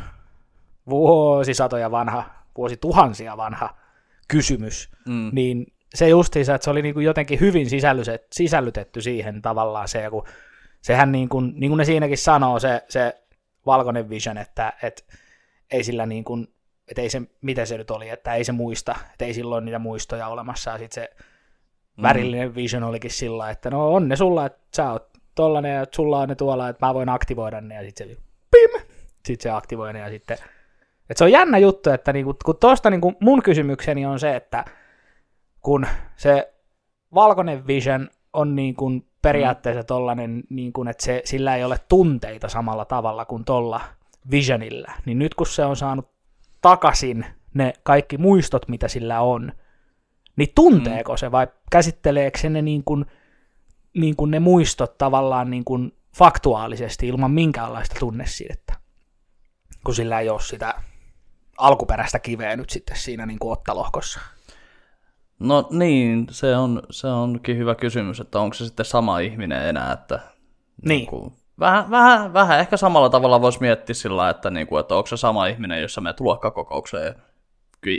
vuosisatoja 0.88 1.90
vanha, 1.90 2.24
vuosituhansia 2.56 3.36
vanha 3.36 3.74
kysymys. 4.28 4.90
Mm. 5.06 5.30
Niin 5.32 5.66
se 5.94 6.08
justiinsa, 6.08 6.54
että 6.54 6.64
se 6.64 6.70
oli 6.70 6.82
niin 6.82 6.94
kuin 6.94 7.06
jotenkin 7.06 7.40
hyvin 7.40 7.66
sisällytetty 8.30 9.00
siihen 9.00 9.42
tavallaan 9.42 9.88
se, 9.88 10.06
kun 10.10 10.26
sehän 10.82 11.12
niin 11.12 11.28
kuin, 11.28 11.52
niin 11.56 11.70
kuin 11.70 11.78
ne 11.78 11.84
siinäkin 11.84 12.18
sanoo, 12.18 12.58
se, 12.58 12.82
se 12.88 13.22
valkoinen 13.66 14.10
vision, 14.10 14.38
että, 14.38 14.72
että 14.82 15.02
ei 15.70 15.84
sillä 15.84 16.06
niin 16.06 16.24
kuin, 16.24 16.48
että 16.88 17.02
ei 17.02 17.10
se, 17.10 17.22
mitä 17.40 17.64
se 17.64 17.78
nyt 17.78 17.90
oli, 17.90 18.08
että 18.08 18.34
ei 18.34 18.44
se 18.44 18.52
muista, 18.52 18.94
että 19.12 19.24
ei 19.24 19.34
silloin 19.34 19.64
niitä 19.64 19.78
muistoja 19.78 20.28
olemassa, 20.28 20.70
ja 20.70 20.78
sitten 20.78 21.02
se 21.02 21.10
mm. 21.96 22.02
värillinen 22.02 22.54
vision 22.54 22.82
olikin 22.82 23.10
sillä, 23.10 23.50
että 23.50 23.70
no 23.70 23.94
on 23.94 24.08
ne 24.08 24.16
sulla, 24.16 24.46
että 24.46 24.60
sä 24.76 24.92
oot 24.92 25.08
tollanen, 25.34 25.74
ja 25.74 25.86
sulla 25.94 26.18
on 26.18 26.28
ne 26.28 26.34
tuolla, 26.34 26.68
että 26.68 26.86
mä 26.86 26.94
voin 26.94 27.08
aktivoida 27.08 27.60
ne, 27.60 27.74
ja 27.74 27.82
sitten 27.82 28.08
se 28.08 28.16
pim, 28.50 28.80
sitten 29.26 29.42
se 29.42 29.50
aktivoi 29.50 29.92
ne, 29.92 29.98
ja 29.98 30.10
sitten, 30.10 30.38
että 31.10 31.18
se 31.18 31.24
on 31.24 31.32
jännä 31.32 31.58
juttu, 31.58 31.90
että 31.90 32.12
niinku, 32.12 32.36
kun 32.44 32.56
tuosta 32.60 32.90
niinku 32.90 33.14
mun 33.20 33.42
kysymykseni 33.42 34.06
on 34.06 34.18
se, 34.18 34.36
että 34.36 34.64
kun 35.60 35.86
se 36.16 36.52
valkoinen 37.14 37.66
vision 37.66 38.10
on 38.32 38.56
niin 38.56 38.74
kuin 38.74 39.06
periaatteessa 39.22 39.82
mm. 39.82 39.86
tollainen, 39.86 40.42
niin 40.50 40.72
kuin, 40.72 40.88
että 40.88 41.04
se, 41.04 41.22
sillä 41.24 41.56
ei 41.56 41.64
ole 41.64 41.78
tunteita 41.88 42.48
samalla 42.48 42.84
tavalla 42.84 43.24
kuin 43.24 43.44
tuolla 43.44 43.80
visionilla, 44.30 44.92
niin 45.04 45.18
nyt 45.18 45.34
kun 45.34 45.46
se 45.46 45.64
on 45.64 45.76
saanut 45.76 46.10
takaisin 46.60 47.26
ne 47.54 47.72
kaikki 47.82 48.18
muistot, 48.18 48.68
mitä 48.68 48.88
sillä 48.88 49.20
on, 49.20 49.52
niin 50.36 50.52
tunteeko 50.54 51.12
mm. 51.12 51.16
se 51.16 51.32
vai 51.32 51.46
käsitteleekö 51.70 52.38
se 52.38 52.48
ne, 52.48 52.62
niin 52.62 52.84
kuin, 52.84 53.06
niin 53.94 54.16
kuin 54.16 54.30
ne 54.30 54.40
muistot 54.40 54.98
tavallaan 54.98 55.50
niin 55.50 55.64
kuin 55.64 55.92
faktuaalisesti 56.16 57.08
ilman 57.08 57.30
minkäänlaista 57.30 57.96
tunnesidettä, 58.00 58.74
kun 59.84 59.94
sillä 59.94 60.20
ei 60.20 60.28
ole 60.28 60.40
sitä 60.40 60.74
alkuperäistä 61.58 62.18
kiveä 62.18 62.56
nyt 62.56 62.70
sitten 62.70 62.96
siinä 62.96 63.26
niin 63.26 63.38
kuin 63.38 63.52
ottalohkossa. 63.52 64.20
No 65.38 65.68
niin, 65.70 66.26
se, 66.30 66.56
on, 66.56 66.82
se 66.90 67.06
onkin 67.06 67.58
hyvä 67.58 67.74
kysymys, 67.74 68.20
että 68.20 68.40
onko 68.40 68.54
se 68.54 68.64
sitten 68.64 68.86
sama 68.86 69.18
ihminen 69.18 69.68
enää, 69.68 69.92
että 69.92 70.14
niin. 70.16 70.88
niin 70.88 71.06
kuin, 71.06 71.32
vähän, 71.58 71.90
vähän, 71.90 72.32
vähän 72.32 72.60
ehkä 72.60 72.76
samalla 72.76 73.08
tavalla 73.08 73.40
voisi 73.40 73.60
miettiä 73.60 73.94
sillä, 73.94 74.30
että, 74.30 74.50
niin 74.50 74.66
kuin, 74.66 74.80
että 74.80 74.94
onko 74.94 75.06
se 75.06 75.16
sama 75.16 75.46
ihminen, 75.46 75.82
jossa 75.82 76.00
me 76.00 76.14
luokkakokoukseen 76.20 77.14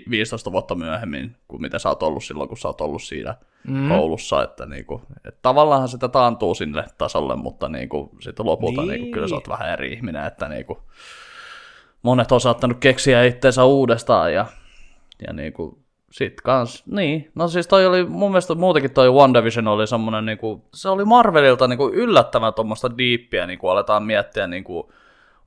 15 0.10 0.52
vuotta 0.52 0.76
myöhemmin 0.76 1.36
kuin 1.48 1.62
mitä 1.62 1.80
sä 1.80 1.90
oot 1.90 2.04
ollut 2.04 2.24
silloin, 2.24 2.50
kun 2.50 2.58
sä 2.58 2.68
oot 2.68 2.82
ollut 2.82 3.04
siinä 3.04 3.36
mm. 3.68 3.90
koulussa, 3.90 4.44
että, 4.44 4.66
niin 4.66 4.86
kuin, 4.86 5.02
että 5.26 5.40
tavallaan 5.42 5.88
sitä 5.88 6.08
taantuu 6.08 6.56
sinne 6.56 6.84
tasolle, 6.98 7.36
mutta 7.36 7.70
niin 7.70 7.90
kuin, 7.90 8.10
sitten 8.20 8.46
lopulta 8.46 8.82
niin. 8.82 8.90
Niin 8.90 9.02
kuin, 9.02 9.12
kyllä 9.12 9.28
sä 9.28 9.36
oot 9.36 9.50
vähän 9.50 9.70
eri 9.70 9.94
ihminen, 9.94 10.26
että 10.26 10.48
niin 10.48 10.66
kuin, 10.66 10.80
monet 12.08 12.32
on 12.32 12.42
saattanut 12.42 12.78
keksiä 12.80 13.24
itseensä 13.24 13.64
uudestaan 13.64 14.34
ja, 14.34 14.46
ja 15.28 15.34
niin 15.34 15.54
kuin, 15.54 15.78
sitten 16.12 16.44
kans, 16.44 16.84
niin. 16.86 17.32
No 17.36 17.48
siis 17.48 17.68
toi 17.68 17.86
oli, 17.86 18.06
mun 18.06 18.32
mielestä 18.32 18.56
muutenkin 18.56 18.92
toi 18.92 19.12
WandaVision 19.12 19.68
oli 19.68 19.88
semmonen 19.88 20.26
niinku, 20.26 20.66
se 20.74 20.90
oli 20.90 21.06
Marvelilta 21.06 21.68
niinku 21.68 21.90
yllättävän 21.94 22.54
tuommoista 22.54 22.98
diippiä, 22.98 23.48
niinku 23.48 23.68
aletaan 23.68 24.04
miettiä 24.04 24.48
niinku 24.48 24.92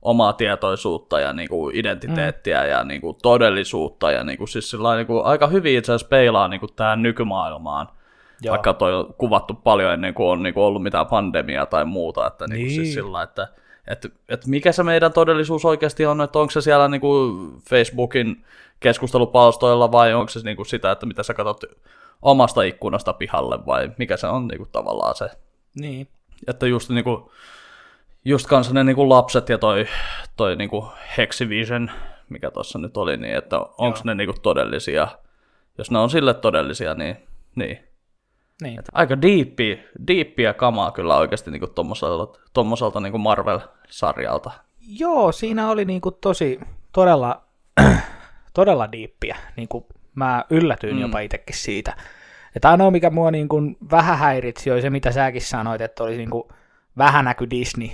omaa 0.01 0.33
tietoisuutta 0.33 1.19
ja 1.19 1.33
niinku 1.33 1.71
identiteettiä 1.73 2.63
mm. 2.63 2.69
ja 2.69 2.83
niinku 2.83 3.17
todellisuutta 3.21 4.11
ja 4.11 4.23
niinku 4.23 4.47
siis 4.47 4.69
sillä 4.69 4.95
niinku 4.95 5.21
aika 5.23 5.47
hyvin 5.47 5.77
itse 5.77 5.91
asiassa 5.91 6.07
peilaa 6.09 6.47
niinku 6.47 6.67
tähän 6.67 7.01
nykymaailmaan. 7.01 7.87
Joo. 8.41 8.51
Vaikka 8.51 8.73
toi 8.73 8.93
on 8.93 9.13
kuvattu 9.17 9.53
paljon 9.53 9.93
ennen 9.93 10.13
kuin 10.13 10.29
on 10.29 10.43
niinku 10.43 10.63
ollut 10.63 10.83
mitään 10.83 11.07
pandemiaa 11.07 11.65
tai 11.65 11.85
muuta, 11.85 12.27
että 12.27 12.47
niinku 12.47 12.69
siis 12.69 12.77
niin. 12.77 12.85
siis 12.85 12.93
sillä, 12.93 13.23
että 13.23 13.47
että, 13.87 14.09
että 14.29 14.49
mikä 14.49 14.71
se 14.71 14.83
meidän 14.83 15.13
todellisuus 15.13 15.65
oikeasti 15.65 16.05
on, 16.05 16.21
että 16.21 16.39
onko 16.39 16.51
se 16.51 16.61
siellä 16.61 16.87
niinku 16.87 17.33
Facebookin 17.69 18.45
keskustelupalstoilla 18.79 19.91
vai 19.91 20.13
onko 20.13 20.29
se 20.29 20.39
niinku 20.43 20.65
sitä, 20.65 20.91
että 20.91 21.05
mitä 21.05 21.23
sä 21.23 21.33
katsot 21.33 21.63
omasta 22.21 22.63
ikkunasta 22.63 23.13
pihalle 23.13 23.65
vai 23.65 23.91
mikä 23.97 24.17
se 24.17 24.27
on 24.27 24.47
niinku 24.47 24.67
tavallaan 24.71 25.15
se. 25.15 25.29
Niin. 25.75 26.07
Että 26.47 26.67
just 26.67 26.89
niinku, 26.89 27.31
just 28.25 28.47
kanssa 28.47 28.73
ne 28.73 28.83
niinku 28.83 29.09
lapset 29.09 29.49
ja 29.49 29.57
toi, 29.57 29.87
toi 30.37 30.55
niinku 30.55 30.87
Hexivision, 31.17 31.91
mikä 32.29 32.51
tuossa 32.51 32.79
nyt 32.79 32.97
oli, 32.97 33.17
niin 33.17 33.35
että 33.35 33.59
onko 33.59 33.99
ne 34.03 34.15
niinku 34.15 34.35
todellisia. 34.41 35.07
Jos 35.77 35.91
ne 35.91 35.99
on 35.99 36.09
sille 36.09 36.33
todellisia, 36.33 36.93
niin, 36.93 37.17
niin. 37.55 37.90
Niin. 38.61 38.79
Että 38.79 38.91
aika 38.93 39.21
diippi, 39.21 39.83
diippiä 40.07 40.53
kamaa 40.53 40.91
kyllä 40.91 41.17
oikeasti 41.17 41.51
niinku 41.51 41.67
tommoselta, 41.67 42.39
tommoselta 42.53 42.99
niinku 42.99 43.17
Marvel-sarjalta. 43.17 44.51
Joo, 44.87 45.31
siinä 45.31 45.69
oli 45.69 45.85
niinku 45.85 46.11
tosi, 46.11 46.59
todella 46.91 47.41
todella 48.53 48.91
diippiä. 48.91 49.37
Niin 49.57 49.67
kuin 49.67 49.85
mä 50.15 50.45
yllätyin 50.49 50.95
mm. 50.95 51.01
jopa 51.01 51.19
itsekin 51.19 51.55
siitä. 51.55 51.97
Että 52.55 52.69
ainoa, 52.69 52.91
mikä 52.91 53.09
mua 53.09 53.31
niin 53.31 53.49
kuin 53.49 53.77
vähän 53.91 54.17
häiritsi, 54.17 54.71
oli 54.71 54.81
se, 54.81 54.89
mitä 54.89 55.11
säkin 55.11 55.41
sanoit, 55.41 55.81
että 55.81 56.03
oli 56.03 56.17
niin 56.17 56.29
kuin 56.29 56.43
vähän 56.97 57.25
näky 57.25 57.49
Disney 57.49 57.89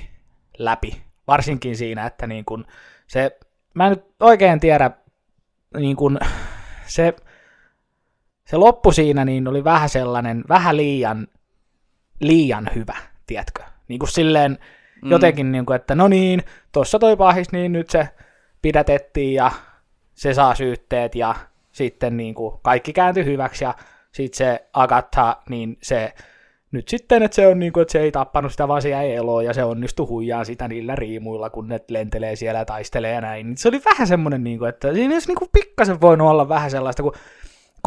läpi. 0.58 1.02
Varsinkin 1.28 1.78
siinä, 1.78 2.06
että 2.06 2.28
niin 2.28 2.46
kuin 2.46 2.66
se, 3.08 3.38
mä 3.74 3.86
en 3.88 3.90
nyt 3.90 4.06
oikein 4.20 4.60
tiedä, 4.60 4.92
niin 5.78 5.96
kuin 5.96 6.20
se, 6.86 7.16
se 8.48 8.58
loppu 8.58 8.92
siinä 8.92 9.26
niin 9.26 9.48
oli 9.48 9.64
vähän 9.64 9.90
sellainen, 9.90 10.44
vähän 10.50 10.78
liian, 10.78 11.28
liian 12.20 12.70
hyvä, 12.76 12.96
tiedätkö? 13.26 13.64
Niin 13.88 14.00
kuin 14.00 14.10
silleen 14.10 14.58
mm. 15.02 15.12
jotenkin, 15.12 15.52
niin 15.52 15.66
kuin, 15.66 15.76
että 15.76 15.96
no 15.96 16.08
niin, 16.08 16.44
tuossa 16.72 17.00
toi 17.00 17.18
pahis, 17.18 17.52
niin 17.52 17.72
nyt 17.72 17.90
se 17.90 18.10
pidätettiin 18.62 19.34
ja 19.34 19.52
se 20.14 20.34
saa 20.34 20.56
syytteet 20.56 21.16
ja 21.16 21.36
sitten 21.72 22.18
niin 22.18 22.36
kuin 22.36 22.56
kaikki 22.62 22.94
kääntyi 22.94 23.26
hyväksi 23.26 23.64
ja 23.64 23.74
sitten 24.12 24.38
se 24.38 24.68
Agatha, 24.74 25.38
niin 25.50 25.78
se 25.84 26.14
nyt 26.72 26.88
sitten, 26.88 27.24
että 27.24 27.36
se 27.36 27.48
on 27.48 27.60
niin 27.60 27.74
kuin, 27.74 27.82
että 27.82 27.92
se 27.92 28.00
ei 28.00 28.12
tappanut 28.12 28.52
sitä, 28.52 28.68
vaan 28.68 28.82
se 28.82 28.90
jäi 28.90 29.12
eloon 29.12 29.46
ja 29.46 29.54
se 29.54 29.64
onnistui 29.64 30.08
huijaan 30.08 30.46
sitä 30.46 30.68
niillä 30.68 30.96
riimuilla, 30.96 31.50
kun 31.50 31.68
ne 31.68 31.80
lentelee 31.90 32.36
siellä 32.36 32.60
ja 32.60 32.66
taistelee 32.66 33.14
ja 33.14 33.22
näin. 33.22 33.48
Niin 33.48 33.58
se 33.58 33.68
oli 33.68 33.82
vähän 33.86 34.08
semmoinen, 34.08 34.44
niin 34.44 34.60
kuin, 34.60 34.70
että 34.70 34.94
siinä 34.94 35.14
olisi 35.14 35.28
niin 35.28 35.38
kuin 35.38 35.50
pikkasen 35.54 36.02
voinut 36.02 36.30
olla 36.30 36.50
vähän 36.50 36.72
sellaista, 36.72 37.04
kun, 37.04 37.14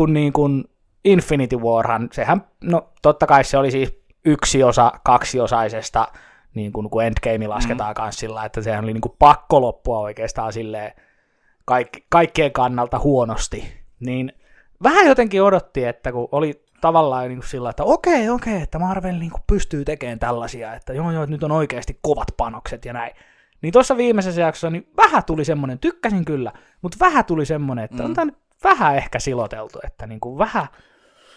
kun 0.01 0.13
niin 0.13 0.33
kuin 0.33 0.65
Infinity 1.05 1.57
Warhan, 1.57 2.09
sehän, 2.13 2.45
no 2.61 2.89
totta 3.03 3.27
kai 3.27 3.45
se 3.45 3.59
oli 3.59 3.71
siis 3.71 4.03
yksi 4.25 4.63
osa 4.63 4.93
kaksiosaisesta, 5.05 6.09
niin 6.55 6.73
kuin 6.73 6.91
kun 6.91 7.05
Endgame 7.05 7.47
lasketaan 7.47 7.91
mm. 7.91 7.95
kanssa 7.95 8.21
sillä, 8.21 8.45
että 8.45 8.63
sehän 8.63 8.85
oli 8.85 8.93
niin 8.93 9.01
kuin 9.01 9.15
pakko 9.19 9.61
loppua 9.61 9.99
oikeastaan 9.99 10.53
silleen, 10.53 10.93
kaik- 11.65 12.07
kaikkien 12.09 12.53
kannalta 12.53 12.99
huonosti, 12.99 13.73
niin 14.01 14.33
vähän 14.83 15.07
jotenkin 15.07 15.43
odotti, 15.43 15.85
että 15.85 16.13
kun 16.13 16.29
oli 16.33 16.65
tavallaan 16.81 17.29
niin 17.29 17.39
kuin 17.39 17.49
sillä, 17.49 17.71
että 17.71 17.85
okei, 17.85 18.29
okei, 18.29 18.63
että 18.63 18.79
Marvel 18.79 19.19
niin 19.19 19.31
kuin 19.31 19.43
pystyy 19.47 19.85
tekemään 19.85 20.19
tällaisia, 20.19 20.75
että 20.75 20.93
joo, 20.93 21.11
joo, 21.11 21.23
että 21.23 21.35
nyt 21.35 21.43
on 21.43 21.53
oikeasti 21.53 21.99
kovat 22.03 22.29
panokset 22.37 22.85
ja 22.85 22.93
näin. 22.93 23.13
Niin 23.63 23.73
tuossa 23.73 23.97
viimeisessä 23.97 24.41
jaksossa 24.41 24.71
niin 24.71 24.89
vähän 24.97 25.25
tuli 25.25 25.45
semmoinen, 25.45 25.79
tykkäsin 25.79 26.25
kyllä, 26.25 26.53
mutta 26.83 26.97
vähän 27.01 27.25
tuli 27.25 27.47
semmoinen, 27.47 27.85
että 27.85 28.03
mm. 28.03 28.05
on 28.05 28.15
tämä 28.15 28.25
nyt 28.25 28.50
vähän 28.65 28.97
ehkä 28.97 29.19
siloteltu, 29.19 29.79
että 29.85 30.07
niin 30.07 30.21
kuin 30.21 30.39
vähän 30.39 30.67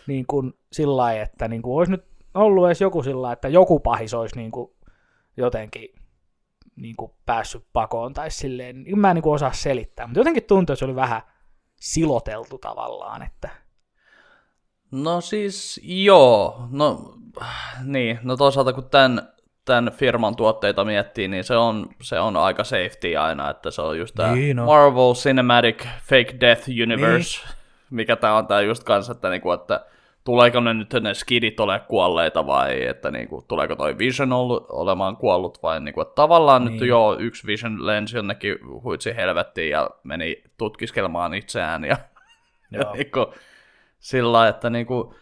niin 0.07 0.25
kuin 0.27 0.53
sillä 0.71 0.97
lailla, 0.97 1.23
että 1.23 1.47
niin 1.47 1.61
kuin 1.61 1.77
olisi 1.77 1.91
nyt 1.91 2.05
ollut 2.33 2.67
edes 2.67 2.81
joku 2.81 3.03
sillä 3.03 3.31
että 3.31 3.47
joku 3.47 3.79
pahis 3.79 4.13
olisi 4.13 4.35
niin 4.35 4.51
kuin 4.51 4.71
jotenkin 5.37 5.89
niin 6.75 6.95
kuin 6.95 7.11
päässyt 7.25 7.65
pakoon 7.73 8.13
tai 8.13 8.31
silleen, 8.31 8.83
niin 8.83 8.99
mä 8.99 9.11
en 9.11 9.15
niin 9.15 9.23
kuin 9.23 9.33
osaa 9.33 9.53
selittää, 9.53 10.07
mutta 10.07 10.19
jotenkin 10.19 10.43
tuntuu, 10.43 10.73
että 10.73 10.79
se 10.79 10.85
oli 10.85 10.95
vähän 10.95 11.21
siloteltu 11.75 12.57
tavallaan, 12.57 13.21
että... 13.21 13.49
No 14.91 15.21
siis 15.21 15.81
joo, 15.83 16.67
no 16.71 17.13
niin, 17.83 18.19
no 18.23 18.37
toisaalta 18.37 18.73
kun 18.73 18.89
tämän, 18.89 19.32
tämän 19.65 19.91
firman 19.91 20.35
tuotteita 20.35 20.85
miettii, 20.85 21.27
niin 21.27 21.43
se 21.43 21.55
on, 21.55 21.89
se 22.01 22.19
on 22.19 22.37
aika 22.37 22.63
safety 22.63 23.15
aina, 23.17 23.49
että 23.49 23.71
se 23.71 23.81
on 23.81 23.99
just 23.99 24.15
tämä 24.15 24.35
niin, 24.35 24.55
no. 24.55 24.65
Marvel 24.65 25.13
Cinematic 25.13 25.83
Fake 25.83 26.35
Death 26.39 26.69
Universe, 26.83 27.45
niin. 27.45 27.55
mikä 27.89 28.15
tämä 28.15 28.37
on 28.37 28.47
tämä 28.47 28.61
just 28.61 28.83
kanssa, 28.83 29.11
että, 29.11 29.29
niinku, 29.29 29.51
että 29.51 29.85
tuleeko 30.23 30.59
ne 30.59 30.73
nyt 30.73 30.93
ne 31.01 31.13
skidit 31.13 31.59
ole 31.59 31.79
kuolleita 31.79 32.47
vai 32.47 32.87
että 32.87 33.11
niinku, 33.11 33.45
tuleeko 33.47 33.75
toi 33.75 33.97
Vision 33.97 34.33
ollut, 34.33 34.65
olemaan 34.69 35.17
kuollut 35.17 35.63
vai 35.63 35.79
niinku, 35.79 36.01
että 36.01 36.15
tavallaan 36.15 36.65
niin. 36.65 36.79
nyt 36.79 36.87
jo 36.87 37.17
yksi 37.19 37.47
Vision 37.47 37.85
lensi 37.85 38.15
jonnekin 38.15 38.57
huitsi 38.83 39.15
helvettiin 39.15 39.69
ja 39.69 39.89
meni 40.03 40.43
tutkiskelemaan 40.57 41.33
itseään 41.33 41.83
ja, 41.83 41.97
ja 42.71 42.91
niinku, 42.93 43.33
sillä 43.99 44.47
että 44.47 44.69
niinku, 44.69 45.15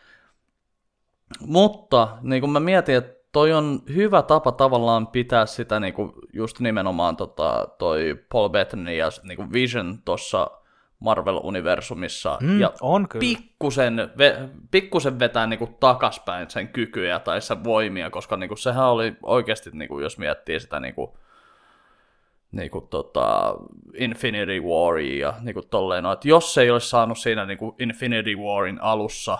mutta 1.40 2.18
niin 2.22 2.42
kuin 2.42 2.52
mä 2.52 2.60
mietin, 2.60 2.96
että 2.96 3.21
toi 3.32 3.54
on 3.54 3.80
hyvä 3.96 4.22
tapa 4.22 4.52
tavallaan 4.52 5.08
pitää 5.08 5.46
sitä 5.46 5.80
niinku, 5.80 6.14
just 6.34 6.60
nimenomaan 6.60 7.16
tota, 7.18 7.68
toi 7.78 8.16
Paul 8.32 8.50
Bettany 8.50 8.96
ja 8.96 9.10
niinku 9.24 9.46
Vision 9.54 10.00
tuossa 10.06 10.52
Marvel-universumissa 11.00 12.38
Mm, 12.42 12.60
ja 12.60 12.74
on 12.82 13.08
kyllä. 13.08 13.20
pikkusen, 13.20 14.12
ve, 14.18 14.50
pikkusen 14.72 15.20
vetää 15.20 15.48
niinku 15.48 15.78
takaspäin 15.80 16.50
sen 16.50 16.68
kykyjä 16.68 17.20
tai 17.20 17.42
sen 17.42 17.64
voimia, 17.64 18.10
koska 18.10 18.38
niinku 18.38 18.56
sehän 18.56 18.86
oli 18.86 19.16
oikeasti, 19.24 19.70
niinku, 19.74 20.00
jos 20.00 20.18
miettii 20.18 20.60
sitä 20.60 20.80
niinku, 20.80 21.18
niinku 22.52 22.82
tota 22.82 23.56
Infinity 23.98 24.60
Waria 24.60 25.28
ja 25.28 25.34
niinku 25.42 25.62
tolleen, 25.62 26.04
no, 26.04 26.12
että 26.12 26.28
jos 26.28 26.54
se 26.54 26.62
ei 26.62 26.72
olisi 26.72 26.90
saanut 26.90 27.18
siinä 27.18 27.46
niinku 27.46 27.76
Infinity 27.80 28.36
Warin 28.36 28.82
alussa, 28.82 29.38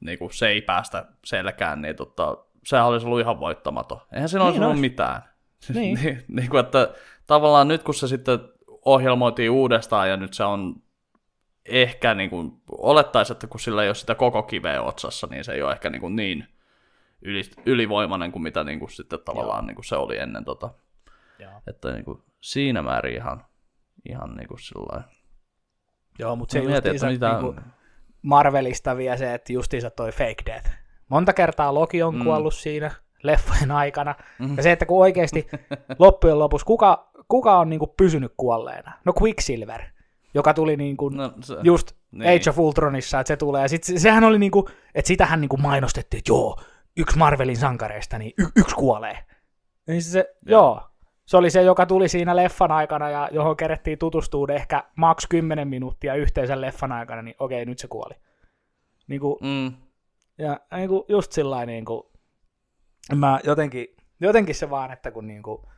niinku 0.00 0.28
se 0.32 0.48
ei 0.48 0.62
päästä 0.62 1.06
selkään, 1.24 1.82
niin 1.82 1.96
tota, 1.96 2.36
sehän 2.64 2.86
olisi 2.86 3.06
ollut 3.06 3.20
ihan 3.20 3.40
voittamaton. 3.40 4.00
Eihän 4.12 4.28
siinä 4.28 4.44
olisi 4.44 4.58
Niin 4.58 4.64
ollut 4.64 4.78
olisi. 4.78 4.90
mitään. 4.90 5.22
Niin. 5.74 5.98
niin, 6.02 6.24
niin 6.28 6.50
kuin, 6.50 6.60
että 6.60 6.94
tavallaan 7.26 7.68
nyt 7.68 7.82
kun 7.82 7.94
se 7.94 8.08
sitten 8.08 8.38
ohjelmoitiin 8.84 9.50
uudestaan 9.50 10.08
ja 10.10 10.16
nyt 10.16 10.34
se 10.34 10.44
on 10.44 10.74
ehkä 11.66 12.14
niin 12.14 12.30
kuin, 12.30 12.52
olettaisi, 12.78 13.32
että 13.32 13.46
kun 13.46 13.60
sillä 13.60 13.82
ei 13.82 13.88
ole 13.88 13.94
sitä 13.94 14.14
koko 14.14 14.42
kiveä 14.42 14.82
otsassa, 14.82 15.26
niin 15.30 15.44
se 15.44 15.52
ei 15.52 15.62
ole 15.62 15.72
ehkä 15.72 15.90
niin, 15.90 16.00
kuin 16.00 16.16
niin 16.16 16.46
yli, 17.22 17.42
ylivoimainen 17.66 18.32
kuin 18.32 18.42
mitä 18.42 18.64
niin 18.64 18.78
kuin 18.78 18.90
sitten 18.90 19.18
tavallaan 19.24 19.66
niin 19.66 19.74
kuin 19.74 19.84
se 19.84 19.96
oli 19.96 20.18
ennen 20.18 20.44
tota. 20.44 20.70
Joo. 21.38 21.50
Että 21.66 21.92
niin 21.92 22.04
kuin, 22.04 22.22
siinä 22.40 22.82
määrin 22.82 23.14
ihan, 23.16 23.44
ihan 24.08 24.36
niin 24.36 24.48
kuin 24.48 24.60
sillä 24.60 25.02
Joo, 26.18 26.36
mutta 26.36 26.52
se 26.52 26.60
mietin, 26.60 26.74
justiinsa 26.92 27.08
että 27.10 27.26
mitä- 27.38 27.40
niinku 27.42 27.60
Marvelista 28.22 28.96
vielä 28.96 29.16
se, 29.16 29.34
että 29.34 29.52
justiinsa 29.52 29.90
toi 29.90 30.12
fake 30.12 30.42
death. 30.46 30.70
Monta 31.10 31.32
kertaa 31.32 31.74
Loki 31.74 32.02
on 32.02 32.14
Mm. 32.16 32.24
kuollut 32.24 32.54
siinä 32.54 32.90
leffojen 33.22 33.70
aikana. 33.70 34.14
Ja 34.56 34.62
se, 34.62 34.72
että 34.72 34.86
kun 34.86 35.02
oikeasti 35.02 35.46
loppujen 35.98 36.38
lopuksi, 36.38 36.66
kuka, 36.66 37.10
kuka 37.28 37.58
on 37.58 37.70
niinku 37.70 37.86
pysynyt 37.86 38.32
kuolleena? 38.36 38.92
No 39.04 39.12
Quicksilver, 39.22 39.80
joka 40.34 40.54
tuli 40.54 40.76
niinku 40.76 41.08
No, 41.08 41.32
se, 41.40 41.56
just 41.62 41.92
niin. 42.12 42.28
Age 42.40 42.50
of 42.50 42.58
Ultronissa, 42.58 43.20
että 43.20 43.28
se 43.28 43.36
tulee. 43.36 43.62
Ja 43.62 43.68
sit, 43.68 43.84
se- 43.84 43.98
sehän 43.98 44.24
oli 44.24 44.38
niinku, 44.38 44.68
että 44.94 45.08
sitähän 45.08 45.40
niinku 45.40 45.56
mainostettiin, 45.56 46.18
että 46.18 46.30
joo, 46.32 46.56
yksi 46.96 47.18
Marvelin 47.18 47.56
sankareista, 47.56 48.18
niin 48.18 48.32
y- 48.38 48.50
yksi 48.56 48.74
kuolee. 48.76 49.18
Niin 49.86 50.02
se, 50.02 50.18
joo. 50.46 50.60
joo. 50.62 50.82
Se 51.26 51.36
oli 51.36 51.50
se, 51.50 51.62
joka 51.62 51.86
tuli 51.86 52.08
siinä 52.08 52.36
leffan 52.36 52.72
aikana 52.72 53.10
ja 53.10 53.28
johon 53.32 53.56
kerettiin 53.56 53.98
tutustua 53.98 54.46
ehkä 54.50 54.84
maks 54.96 55.26
10 55.26 55.68
minuuttia 55.68 56.14
yhteisen 56.14 56.60
leffan 56.60 56.92
aikana, 56.92 57.22
niin 57.22 57.34
okei, 57.38 57.64
nyt 57.64 57.78
se 57.78 57.88
kuoli. 57.88 58.14
Niinku, 59.08 59.38
Mm, 59.42 59.72
ja 60.40 60.60
niinku 60.76 61.06
just 61.08 61.32
sillä 61.32 61.66
niinku, 61.66 62.12
mä 63.14 63.40
jotenkin, 63.44 63.86
jotenkin 64.20 64.54
se 64.54 64.70
vaan, 64.70 64.92
että 64.92 65.10
kun 65.10 65.26
niinku, 65.26 65.68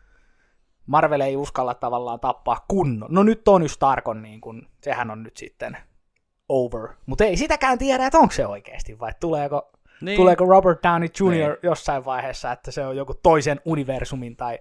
Marvel 0.86 1.20
ei 1.20 1.36
uskalla 1.36 1.74
tavallaan 1.74 2.20
tappaa 2.20 2.64
kunnon. 2.68 3.08
No 3.12 3.22
nyt 3.22 3.44
Tony 3.44 3.68
Stark 3.68 4.08
on 4.08 4.22
niin 4.22 4.40
kuin, 4.40 4.68
sehän 4.82 5.10
on 5.10 5.22
nyt 5.22 5.36
sitten 5.36 5.76
over. 6.48 6.88
Mutta 7.06 7.24
ei 7.24 7.36
sitäkään 7.36 7.78
tiedä, 7.78 8.06
että 8.06 8.18
onko 8.18 8.32
se 8.32 8.46
oikeasti 8.46 8.98
vai 8.98 9.12
tuleeko, 9.20 9.70
niin. 9.74 10.06
niin. 10.06 10.16
tuleeko 10.16 10.44
Robert 10.44 10.82
Downey 10.82 11.08
Jr. 11.20 11.30
Niin. 11.30 11.56
jossain 11.62 12.04
vaiheessa, 12.04 12.52
että 12.52 12.70
se 12.70 12.86
on 12.86 12.96
joku 12.96 13.14
toisen 13.14 13.60
universumin 13.64 14.36
tai 14.36 14.58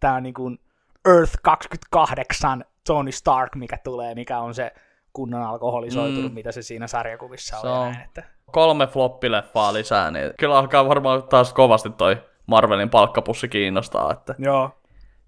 tämä 0.00 0.20
niin 0.20 0.34
kuin 0.34 0.58
Earth 1.04 1.38
28 1.42 2.64
Tony 2.86 3.12
Stark, 3.12 3.54
mikä 3.54 3.78
tulee, 3.84 4.14
mikä 4.14 4.38
on 4.38 4.54
se 4.54 4.72
kunnon 5.14 5.42
alkoholisoitunut, 5.42 6.30
Mm. 6.30 6.34
mitä 6.34 6.52
se 6.52 6.62
siinä 6.62 6.86
sarjakuvissa 6.86 7.56
ja 7.66 7.70
on. 7.72 7.92
näin, 7.92 8.04
että... 8.04 8.22
kolme 8.52 8.86
floppileffaa 8.86 9.72
lisää, 9.74 10.10
niin 10.10 10.32
kyllä 10.38 10.58
alkaa 10.58 10.88
varmaan 10.88 11.22
taas 11.22 11.52
kovasti 11.52 11.90
toi 11.90 12.16
Marvelin 12.46 12.90
palkkapussi 12.90 13.48
kiinnostaa, 13.48 14.12
että 14.12 14.34
Joo. 14.38 14.70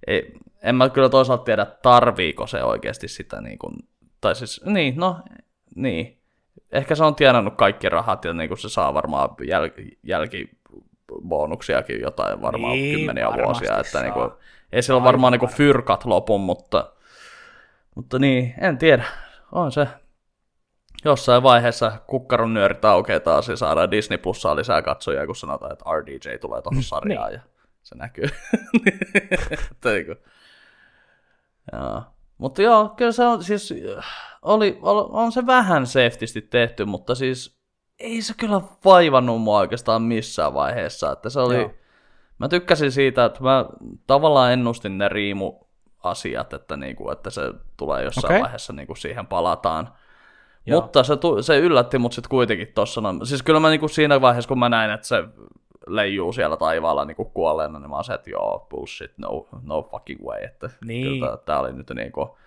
ei, 0.07 0.33
en 0.63 0.75
mä 0.75 0.89
kyllä 0.89 1.09
toisaalta 1.09 1.45
tiedä, 1.45 1.67
tarviiko 1.67 2.47
se 2.47 2.63
oikeasti 2.63 3.09
sitä 3.09 3.41
niin 3.41 3.59
kuin, 3.59 3.75
tai 4.21 4.35
siis, 4.35 4.61
niin, 4.65 4.97
no, 4.97 5.17
niin. 5.75 6.13
Ehkä 6.73 6.95
se 6.95 7.05
on 7.05 7.15
tienannut 7.15 7.55
kaikki 7.57 7.89
rahat 7.89 8.25
ja 8.25 8.33
niin 8.33 8.49
kuin 8.49 8.59
se 8.59 8.69
saa 8.69 8.95
varmaan 8.95 9.29
jäl, 9.47 9.71
jälkibonuksiakin 10.03 12.01
jotain 12.01 12.43
varmaan 12.43 12.73
Niin, 12.73 12.97
kymmeniä 12.99 13.29
vuosia, 13.45 13.79
että 13.79 13.93
saa. 13.93 14.03
niin 14.03 14.13
kuin, 14.13 14.31
ei 14.73 14.83
sillä 14.83 15.05
varmaan 15.05 15.33
niin 15.33 15.41
kuin 15.41 15.53
fyrkat 15.53 16.05
lopun, 16.05 16.41
mutta, 16.41 16.93
mutta 17.95 18.19
niin, 18.19 18.55
en 18.61 18.79
tiedä, 18.79 19.05
on 19.53 19.73
se 19.73 19.89
jossain 21.05 21.43
vaiheessa 21.43 21.93
kukkaron 22.07 22.55
nyörit 22.55 22.85
aukeaa 22.85 23.21
taas 23.21 23.49
ja 23.49 23.57
saadaan 23.57 23.91
Disney 23.91 24.19
Plusaa 24.19 24.57
lisää 24.57 24.83
katsojia, 24.83 25.27
kun 25.27 25.37
sanotaan, 25.37 25.73
että 25.73 25.85
RDJ 25.91 26.39
tulee 26.41 26.63
tuohon 26.63 26.83
sarjaan 26.83 27.33
ja 27.33 27.41
se 27.83 27.95
näkyy. 27.95 28.29
Joo. 31.73 32.03
Mutta 32.39 32.63
joo, 32.63 32.89
kyllä 32.89 33.13
se 33.13 33.25
on 33.25 33.45
siis, 33.45 33.75
oli, 34.43 34.79
ol- 34.83 35.09
on 35.11 35.33
se 35.33 35.47
vähän 35.47 35.87
safetysti 35.87 36.43
tehty, 36.43 36.85
mutta 36.85 37.15
siis 37.15 37.61
ei 37.99 38.23
se 38.23 38.35
kyllä 38.37 38.61
vaivannut 38.85 39.43
mua 39.43 39.59
oikeastaan 39.59 40.03
missään 40.03 40.55
vaiheessa, 40.55 41.13
että 41.13 41.31
se 41.31 41.41
oli, 41.41 41.57
Joo. 41.57 41.71
mä 42.39 42.49
tykkäsin 42.49 42.93
siitä, 42.93 43.25
että 43.25 43.43
mä 43.43 43.67
tavallaan 44.07 44.53
ennustin 44.53 44.99
ne 44.99 45.09
riimuasiat, 46.07 46.53
että, 46.53 46.77
niinku, 46.77 47.11
että 47.11 47.31
se 47.31 47.43
tulee 47.77 48.05
jossain 48.05 48.27
Okei. 48.33 48.43
vaiheessa 48.43 48.73
niinku 48.73 48.95
siihen 48.95 49.27
palataan. 49.27 49.89
Joo. 50.67 50.81
Mutta 50.81 51.03
se, 51.05 51.17
tu- 51.17 51.43
se 51.43 51.59
yllätti 51.59 51.99
mut 51.99 52.13
sitten 52.13 52.31
kuitenkin 52.31 52.69
tossa 52.75 53.01
noin. 53.01 53.27
Siis 53.27 53.43
kyllä 53.43 53.61
mä 53.61 53.71
niinku 53.71 53.89
siinä 53.89 54.21
vaiheessa, 54.21 54.49
kun 54.49 54.59
mä 54.59 54.69
näin, 54.69 54.91
että 54.91 55.07
se 55.07 55.25
leijuu 55.87 56.33
siellä 56.33 56.57
taivaalla 56.57 57.05
niinku 57.05 57.25
kuolleena, 57.25 57.79
niin 57.79 57.91
mä 57.91 58.03
se, 58.03 58.15
että 58.15 58.31
joo, 58.31 58.67
bullshit, 58.71 59.13
no, 59.19 59.47
no 59.63 59.83
fucking 59.83 60.25
way. 60.27 60.43
Että 60.45 60.71
Niin. 60.85 61.05
kyllä 61.07 61.27
tää, 61.27 61.37
tää 61.37 61.61
oli 61.61 61.73
nyt 61.73 61.91
niinku, 61.95 62.39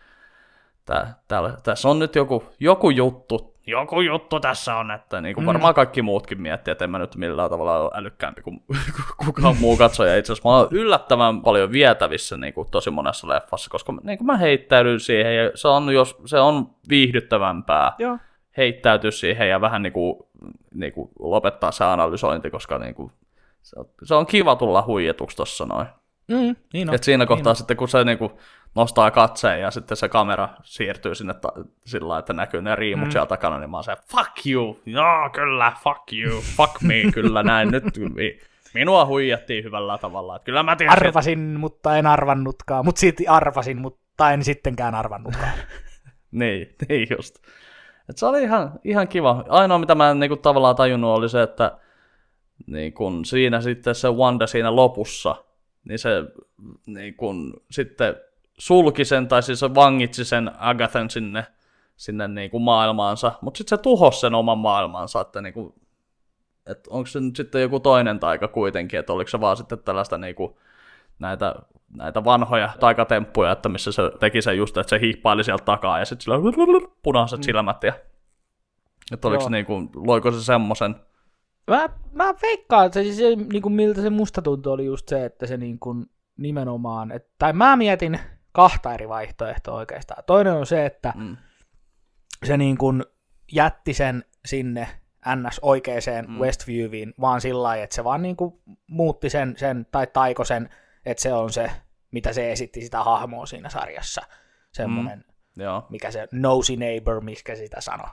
tää, 0.85 1.13
tää, 1.27 1.39
oli- 1.39 1.51
tässä 1.63 1.89
on 1.89 1.99
nyt 1.99 2.15
joku, 2.15 2.43
joku 2.59 2.89
juttu, 2.89 3.53
joku 3.69 4.01
juttu 4.01 4.39
tässä 4.39 4.75
on, 4.75 4.91
että 4.91 5.21
niinku 5.21 5.45
varmaan 5.45 5.73
kaikki 5.73 6.01
muutkin 6.01 6.41
miettii, 6.41 6.71
että 6.71 6.84
en 6.84 6.91
mä 6.91 6.99
nyt 6.99 7.15
millään 7.15 7.49
tavalla 7.49 7.77
ole 7.77 7.91
älykkäämpi 7.93 8.41
kuin 8.41 8.63
kukaan 9.25 9.58
muu 9.58 9.77
katsoja. 9.77 10.17
Itse 10.17 10.34
asiassa 10.34 10.49
mä 10.49 10.55
oon 10.55 10.67
yllättävän 10.71 11.41
paljon 11.41 11.71
vietävissä 11.71 12.38
niinku 12.38 12.67
tosi 12.71 12.89
monessa 12.89 13.27
leffassa, 13.27 13.69
koska 13.69 13.93
niinku 14.03 14.23
mä 14.23 14.38
heittäydyn 14.38 14.99
siihen 14.99 15.38
ja 15.38 15.51
se 15.55 15.67
on, 15.67 15.93
jos, 15.93 16.17
se 16.25 16.39
on 16.39 16.69
viihdyttävämpää 16.89 17.91
Joo. 17.99 18.17
heittäytyä 18.58 19.12
siihen 19.12 19.49
ja 19.49 19.62
vähän 19.62 19.84
niinku, 19.84 20.29
niinku 20.73 21.12
lopettaa 21.19 21.71
se 21.71 21.84
analysointi, 21.84 22.49
koska 22.49 22.79
se, 23.62 23.79
on, 23.79 23.86
se 24.03 24.15
on 24.15 24.25
kiva 24.25 24.55
tulla 24.55 24.84
huijatuksi 24.88 25.38
tuossa 25.38 25.65
noin. 25.65 25.88
Mm, 26.29 26.55
niin 26.73 26.87
No, 26.87 26.91
on. 26.91 26.95
Et 26.95 27.03
siinä 27.03 27.21
niin 27.21 27.27
kohtaa 27.27 27.49
on. 27.49 27.55
sitten, 27.55 27.77
kun 27.77 27.87
se 27.87 28.03
niinku 28.03 28.39
nostaa 28.75 29.11
katseen 29.11 29.61
ja 29.61 29.71
sitten 29.71 29.97
se 29.97 30.09
kamera 30.09 30.49
siirtyy 30.63 31.15
sinne 31.15 31.33
ta- 31.33 31.53
sillä 31.85 32.07
lailla, 32.07 32.19
että 32.19 32.33
näkyy 32.33 32.61
ne 32.61 32.75
riimut 32.75 33.07
mm. 33.07 33.11
siellä 33.11 33.25
takana, 33.27 33.59
niin 33.59 33.69
mä 33.69 33.77
oon 33.77 33.83
se, 33.83 33.95
fuck 34.11 34.45
you, 34.45 34.79
joo 34.85 35.29
kyllä, 35.33 35.73
fuck 35.83 36.13
you, 36.13 36.41
fuck 36.41 36.81
me, 36.81 36.95
kyllä 37.13 37.43
näin, 37.43 37.71
nyt 37.71 37.83
mi- 38.15 38.39
minua 38.73 39.05
huijattiin 39.05 39.63
hyvällä 39.63 39.97
tavalla, 39.97 40.35
että 40.35 40.45
kyllä 40.45 40.63
mä 40.63 40.75
tiesin, 40.75 40.93
että- 40.93 41.07
Arvasin, 41.07 41.39
mutta 41.39 41.97
en 41.97 42.07
arvannutkaan. 42.07 42.85
Mutta 42.85 42.99
silti 42.99 43.27
arvasin, 43.27 43.81
mutta 43.81 44.31
en 44.31 44.43
sittenkään 44.43 44.95
arvannutkaan. 44.95 45.51
Niin, 46.31 46.75
niin 46.89 47.07
just. 47.17 47.35
Et 48.09 48.17
se 48.17 48.25
oli 48.25 48.43
ihan, 48.43 48.71
ihan 48.83 49.07
kiva. 49.07 49.45
Ainoa, 49.49 49.77
mitä 49.79 49.95
mä 49.95 50.09
en 50.11 50.19
niinku 50.19 50.37
tavallaan 50.37 50.75
tajunnut, 50.75 51.17
oli 51.17 51.29
se, 51.29 51.41
että 51.41 51.77
niin 52.67 52.93
kun 52.93 53.25
siinä 53.25 53.61
sitten 53.61 53.95
se 53.95 54.09
Wanda 54.09 54.47
siinä 54.47 54.75
lopussa, 54.75 55.35
niin 55.83 55.99
se 55.99 56.09
niin 56.85 57.13
kun 57.13 57.53
sitten 57.71 58.15
sulki 58.59 59.05
sen, 59.05 59.27
tai 59.27 59.43
siis 59.43 59.59
se 59.59 59.75
vangitsi 59.75 60.25
sen 60.25 60.51
Agathan 60.57 61.09
sinne, 61.09 61.45
sinne 61.95 62.27
niin 62.27 62.51
kuin 62.51 62.63
maailmaansa, 62.63 63.31
mutta 63.41 63.57
sitten 63.57 63.77
se 63.77 63.81
tuhosi 63.81 64.19
sen 64.19 64.35
oman 64.35 64.57
maailmansa, 64.57 65.21
että 65.21 65.41
niin 65.41 65.53
kuin, 65.53 65.73
että 66.65 66.89
onko 66.89 67.05
se 67.05 67.19
nyt 67.19 67.35
sitten 67.35 67.61
joku 67.61 67.79
toinen 67.79 68.19
taika 68.19 68.47
kuitenkin, 68.47 68.99
että 68.99 69.13
oliko 69.13 69.29
se 69.29 69.39
vaan 69.39 69.57
sitten 69.57 69.79
tällaista 69.79 70.17
niin 70.17 70.35
kuin, 70.35 70.55
näitä, 71.19 71.55
näitä 71.95 72.23
vanhoja 72.23 72.69
taikatemppuja, 72.79 73.51
että 73.51 73.69
missä 73.69 73.91
se 73.91 74.01
teki 74.19 74.41
sen 74.41 74.57
just, 74.57 74.77
että 74.77 74.89
se 74.89 74.99
hiippaili 74.99 75.43
sieltä 75.43 75.65
takaa 75.65 75.99
ja 75.99 76.05
sitten 76.05 76.23
sillä 76.23 76.37
punaiset 77.03 77.43
silmät 77.43 77.83
ja 77.83 77.93
että 79.11 79.27
oliko 79.27 79.41
Joo. 79.41 79.49
se 79.49 79.51
niin 79.51 79.65
kuin, 79.65 79.89
loiko 79.95 80.31
se 80.31 80.43
semmoisen, 80.43 80.95
Mä, 81.69 81.89
mä 82.12 82.34
veikkaan, 82.41 82.86
että 82.86 83.03
se, 83.03 83.13
se 83.13 83.36
niin 83.36 83.62
kuin 83.62 83.73
miltä 83.73 84.01
se 84.01 84.10
musta 84.10 84.41
tuntui, 84.41 84.73
oli 84.73 84.86
just 84.86 85.10
se, 85.10 85.25
että 85.25 85.47
se 85.47 85.58
niin 85.58 85.79
kuin 85.79 86.05
nimenomaan, 86.38 87.12
että, 87.12 87.29
tai 87.39 87.53
mä 87.53 87.75
mietin 87.75 88.19
kahta 88.51 88.93
eri 88.93 89.10
vaihtoehtoa 89.10 89.75
oikeastaan. 89.75 90.23
Toinen 90.27 90.53
on 90.53 90.65
se, 90.65 90.86
että 90.86 91.13
mm, 91.15 91.38
se 92.45 92.58
niin 92.58 92.77
kuin 92.77 93.03
jätti 93.51 93.93
sen 93.93 94.25
sinne 94.45 94.88
ns. 95.36 95.60
oikeeseen 95.62 96.25
Mm. 96.29 96.39
Westviewin 96.39 97.13
vaan 97.21 97.41
sillä 97.41 97.63
lailla, 97.63 97.84
että 97.84 97.95
se 97.95 98.03
vaan 98.03 98.21
niin 98.21 98.36
kuin 98.36 98.62
muutti 98.88 99.29
sen, 99.29 99.55
sen 99.58 99.88
tai 99.91 100.08
taiko 100.08 100.45
sen, 100.45 100.69
että 101.05 101.23
se 101.23 101.34
on 101.34 101.53
se, 101.53 101.71
mitä 102.12 102.34
se 102.34 102.51
esitti 102.51 102.82
sitä 102.82 103.03
hahmoa 103.03 103.45
siinä 103.45 103.69
sarjassa. 103.69 104.21
Semmoinen, 104.71 105.23
mm. 105.55 105.63
joo, 105.63 105.86
mikä 105.89 106.12
se 106.12 106.27
nosy 106.32 106.75
neighbor, 106.75 107.21
mikä 107.21 107.55
sitä 107.55 107.82
sanoo. 107.82 108.10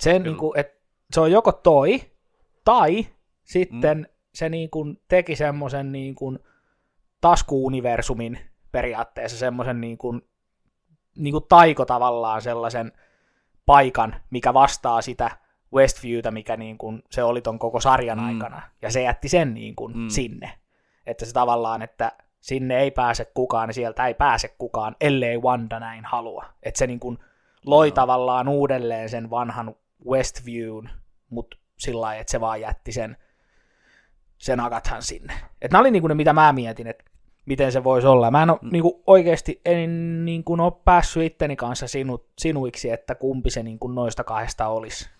Sen, 0.00 0.22
niin 0.22 0.36
kuin, 0.36 0.58
että 0.58 0.84
se 1.12 1.20
on 1.20 1.32
joko 1.32 1.52
toi, 1.52 2.00
tai 2.64 3.06
sitten 3.44 3.98
mm. 3.98 4.06
se 4.34 4.48
niin 4.48 4.70
kuin 4.70 5.00
teki 5.08 5.36
semmoisen 5.36 5.92
niin 5.92 6.14
kuin 6.14 6.38
taskuuniversumin 7.20 8.38
periaatteessa 8.72 9.38
semmoisen 9.38 9.80
niin 9.80 9.98
kuin, 9.98 10.22
niin 11.16 11.32
kuin 11.32 11.44
taiko 11.48 11.84
tavallaan 11.84 12.42
sellaisen 12.42 12.92
paikan, 13.66 14.16
mikä 14.30 14.54
vastaa 14.54 15.02
sitä 15.02 15.30
Westviewtä, 15.74 16.30
mikä 16.30 16.56
niin 16.56 16.78
kuin 16.78 17.02
se 17.10 17.22
oli 17.22 17.40
ton 17.40 17.58
koko 17.58 17.80
sarjan 17.80 18.18
mm. 18.18 18.26
aikana, 18.26 18.62
ja 18.82 18.90
se 18.90 19.02
jätti 19.02 19.28
sen 19.28 19.54
niin 19.54 19.76
kuin 19.76 19.98
mm. 19.98 20.08
sinne. 20.08 20.58
Että 21.06 21.24
se 21.24 21.32
tavallaan, 21.32 21.82
että 21.82 22.12
sinne 22.40 22.78
ei 22.78 22.90
pääse 22.90 23.24
kukaan, 23.34 23.68
niin 23.68 23.74
sieltä 23.74 24.06
ei 24.06 24.14
pääse 24.14 24.54
kukaan, 24.58 24.96
ellei 25.00 25.38
Wanda 25.38 25.80
näin 25.80 26.04
halua. 26.04 26.44
Että 26.62 26.78
se 26.78 26.86
niin 26.86 27.00
kuin 27.00 27.18
loi 27.66 27.88
no. 27.88 27.94
tavallaan 27.94 28.48
uudelleen 28.48 29.08
sen 29.08 29.30
vanhan 29.30 29.74
Westviewn, 30.10 30.88
mutta 31.30 31.56
sillä 31.78 32.00
lailla, 32.00 32.20
että 32.20 32.30
se 32.30 32.40
vaan 32.40 32.60
jätti 32.60 32.92
sen, 32.92 33.16
sen 34.38 34.60
Agathan 34.60 35.02
sinne. 35.02 35.32
Että 35.32 35.74
nämä 35.74 35.80
oli 35.80 35.90
niin 35.90 36.02
kuin 36.02 36.08
ne, 36.08 36.14
mitä 36.14 36.32
mä 36.32 36.52
mietin, 36.52 36.86
että 36.86 37.04
miten 37.46 37.72
se 37.72 37.84
voisi 37.84 38.06
olla. 38.06 38.30
Mä 38.30 38.42
en 38.42 38.50
ole, 38.50 38.58
mm. 38.62 38.68
niin 38.72 38.82
kuin 38.82 38.94
oikeasti 39.06 39.60
en 39.64 40.24
niin 40.24 40.44
kuin 40.44 40.60
ole 40.60 40.72
päässyt 40.84 41.22
itteni 41.22 41.56
kanssa 41.56 41.86
sinu, 41.86 42.26
sinuiksi, 42.38 42.90
että 42.90 43.14
kumpi 43.14 43.50
se 43.50 43.62
niin 43.62 43.78
kuin 43.78 43.94
noista 43.94 44.24
kahdesta 44.24 44.68
olisi. 44.68 45.10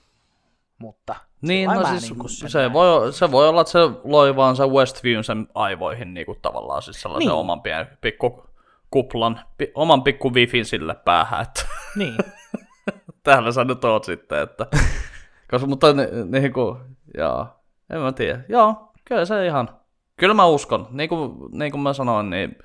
Mutta 0.79 1.15
niin, 1.43 1.71
no 1.71 1.87
siis 1.87 2.15
niin 2.15 2.51
se, 2.51 2.73
voi, 2.73 3.13
se 3.13 3.31
voi 3.31 3.49
olla, 3.49 3.61
että 3.61 3.71
se 3.71 3.79
loi 4.05 4.37
vaan 4.37 4.57
sen 4.57 4.71
Westviewn 4.71 5.25
sen 5.25 5.47
aivoihin 5.55 6.15
niin 6.15 6.27
kuin 6.27 6.39
tavallaan 6.43 6.83
siis 6.83 7.03
sellaisen 7.03 7.29
niin. 7.29 7.39
oman 7.39 7.63
pienen 7.63 7.87
pikku 8.01 8.45
kuplan, 8.91 9.41
pi, 9.59 9.73
oman 9.75 10.03
pikku 10.03 10.35
wifin 10.35 10.65
sille 10.65 10.95
päähän. 10.95 11.43
Että 11.43 11.67
niin. 11.97 12.17
Täällä 13.23 13.53
sä 13.53 13.65
nyt 13.65 13.85
oot 13.85 14.05
sitten, 14.05 14.43
että... 14.43 14.67
Koska, 15.51 15.67
mutta 15.67 15.87
niin 16.25 16.53
kuin, 16.53 16.77
joo, 17.19 17.47
en 17.91 18.01
mä 18.01 18.13
tiedä. 18.13 18.41
Joo, 18.49 18.93
kyllä 19.05 19.25
se 19.25 19.47
ihan, 19.47 19.69
kyllä 20.17 20.35
mä 20.35 20.47
uskon. 20.47 20.87
Niin 20.91 21.09
kuin, 21.09 21.33
niin 21.53 21.73
kuin 21.73 21.81
mä 21.81 21.93
sanoin, 21.93 22.31
niin 22.31 22.59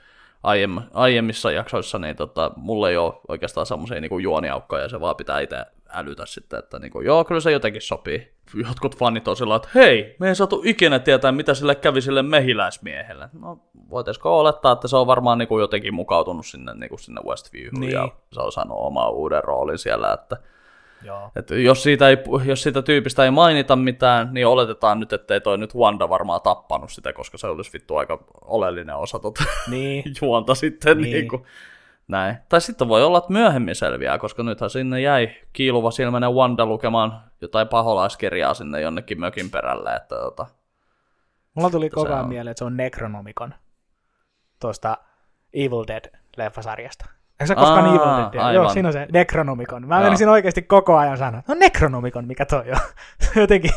aiemmin, 0.43 0.83
aiemmissa 0.93 1.51
jaksoissa, 1.51 1.99
niin 1.99 2.15
tota, 2.15 2.51
mulla 2.55 2.89
ei 2.89 2.97
ole 2.97 3.13
oikeastaan 3.27 3.65
semmoisia 3.65 4.01
niin 4.01 4.21
juoniaukkoja, 4.21 4.89
se 4.89 4.99
vaan 4.99 5.15
pitää 5.15 5.39
itse 5.39 5.65
älytä 5.89 6.25
sitten, 6.25 6.59
että 6.59 6.79
niin 6.79 6.91
kuin, 6.91 7.05
joo, 7.05 7.23
kyllä 7.23 7.41
se 7.41 7.51
jotenkin 7.51 7.81
sopii. 7.81 8.33
Jotkut 8.67 8.97
fanit 8.97 9.27
on 9.27 9.35
sillä 9.35 9.55
että 9.55 9.69
hei, 9.75 10.15
me 10.19 10.27
ei 10.27 10.35
saatu 10.35 10.61
ikinä 10.65 10.99
tietää, 10.99 11.31
mitä 11.31 11.53
sille 11.53 11.75
kävi 11.75 12.01
sille 12.01 12.23
mehiläismiehelle. 12.23 13.29
No, 13.41 13.59
voitaisiko 13.89 14.39
olettaa, 14.39 14.71
että 14.71 14.87
se 14.87 14.97
on 14.97 15.07
varmaan 15.07 15.37
niin 15.37 15.47
kuin 15.47 15.61
jotenkin 15.61 15.93
mukautunut 15.93 16.45
sinne, 16.45 16.73
niin 16.73 16.89
kuin 16.89 16.99
sinne 16.99 17.21
Westviewhun 17.27 17.81
niin. 17.81 17.91
ja 17.91 18.09
se 18.33 18.41
on 18.41 18.51
saanut 18.51 18.77
omaa 18.79 19.09
uuden 19.09 19.43
roolin 19.43 19.77
siellä, 19.77 20.13
että 20.13 20.37
Joo. 21.03 21.31
Että 21.35 21.55
jos, 21.55 21.83
siitä 21.83 22.09
ei, 22.09 22.17
jos 22.45 22.63
siitä 22.63 22.81
tyypistä 22.81 23.23
ei 23.23 23.31
mainita 23.31 23.75
mitään, 23.75 24.29
niin 24.31 24.47
oletetaan 24.47 24.99
nyt, 24.99 25.13
että 25.13 25.33
ei 25.33 25.41
toi 25.41 25.57
nyt 25.57 25.75
Wanda 25.75 26.09
varmaan 26.09 26.41
tappanut 26.41 26.91
sitä, 26.91 27.13
koska 27.13 27.37
se 27.37 27.47
olisi 27.47 27.73
vittu 27.73 27.95
aika 27.95 28.23
oleellinen 28.41 28.95
osa 28.95 29.19
tota 29.19 29.43
niin. 29.67 30.03
juonta 30.21 30.55
sitten. 30.55 30.97
Niin. 30.97 31.13
Niin 31.13 31.27
kuin, 31.27 31.43
näin. 32.07 32.37
Tai 32.49 32.61
sitten 32.61 32.87
voi 32.87 33.03
olla, 33.03 33.17
että 33.17 33.33
myöhemmin 33.33 33.75
selviää, 33.75 34.17
koska 34.17 34.43
nythän 34.43 34.69
sinne 34.69 35.01
jäi 35.01 35.29
kiiluva 35.53 35.91
silmäinen 35.91 36.33
Wanda 36.33 36.65
lukemaan 36.65 37.23
jotain 37.41 37.67
paholaiskirjaa 37.67 38.53
sinne 38.53 38.81
jonnekin 38.81 39.19
mökin 39.19 39.51
perälle. 39.51 39.95
Että, 39.95 40.15
tota, 40.15 40.45
Mulla 41.53 41.69
tuli 41.69 41.89
koko 41.89 42.09
ajan 42.09 42.23
on... 42.23 42.29
mieleen, 42.29 42.51
että 42.51 42.59
se 42.59 42.65
on 42.65 42.77
Necronomicon 42.77 43.53
tuosta 44.59 44.97
Evil 45.53 45.83
Dead-leffasarjasta. 45.87 47.18
Eikö 47.39 47.47
se 47.47 47.55
koskaan 47.55 47.85
Aa, 47.85 48.31
Evil? 48.33 48.53
Joo, 48.53 48.69
siinä 48.69 48.89
on 48.89 48.93
se 48.93 49.07
Necronomicon. 49.11 49.87
Mä 49.87 49.99
menisin 49.99 50.29
oikeasti 50.29 50.61
koko 50.61 50.97
ajan 50.97 51.17
sanoa, 51.17 51.41
no 51.47 51.55
Necronomicon, 51.55 52.27
mikä 52.27 52.45
toi 52.45 52.71
on. 52.71 52.79
Jotenkin 53.41 53.71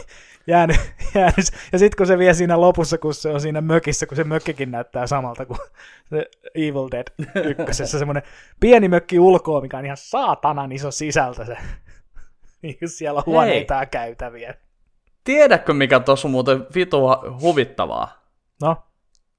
jäänyt, 0.47 0.77
jäänyt. 1.15 1.53
Ja 1.73 1.79
sitten 1.79 1.97
kun 1.97 2.07
se 2.07 2.19
vie 2.19 2.35
siinä 2.35 2.61
lopussa, 2.61 2.99
kun 2.99 3.15
se 3.15 3.29
on 3.29 3.41
siinä 3.41 3.61
mökissä, 3.61 4.07
kun 4.07 4.17
se 4.17 4.25
mökkikin 4.25 4.71
näyttää 4.71 5.07
samalta 5.07 5.47
kuin 5.47 5.59
se 6.11 6.27
Evil 6.55 6.89
Dead 6.91 7.07
ykkösessä, 7.45 7.99
semmoinen 7.99 8.23
pieni 8.61 8.89
mökki 8.89 9.19
ulkoa, 9.19 9.61
mikä 9.61 9.79
on 9.79 9.85
ihan 9.85 9.97
saatanan 9.97 10.73
iso 10.73 10.91
sisältö 10.91 11.47
se. 11.47 11.57
Niin 12.63 12.77
siellä 12.87 13.19
on 13.19 13.27
huoneita 13.27 13.75
ja 13.75 13.87
käytäviä. 13.87 14.55
Tiedätkö, 15.25 15.75
mikä 15.75 16.01
tuossa 16.01 16.29
on 16.29 16.33
muuten 16.33 16.67
vitu 16.75 17.01
huvittavaa? 17.41 18.23
No? 18.63 18.77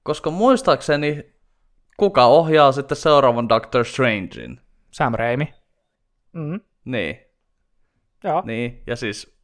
Koska 0.04 0.32
muistaakseni, 0.32 1.33
kuka 1.98 2.26
ohjaa 2.26 2.72
sitten 2.72 2.98
seuraavan 2.98 3.50
Doctor 3.50 3.86
Strangein? 3.86 4.62
Sam 4.92 5.14
Raimi. 5.14 5.54
Mm. 6.34 6.60
Niin. 6.86 7.20
Joo. 8.24 8.44
Niin, 8.46 8.84
ja 8.88 8.96
siis 8.96 9.38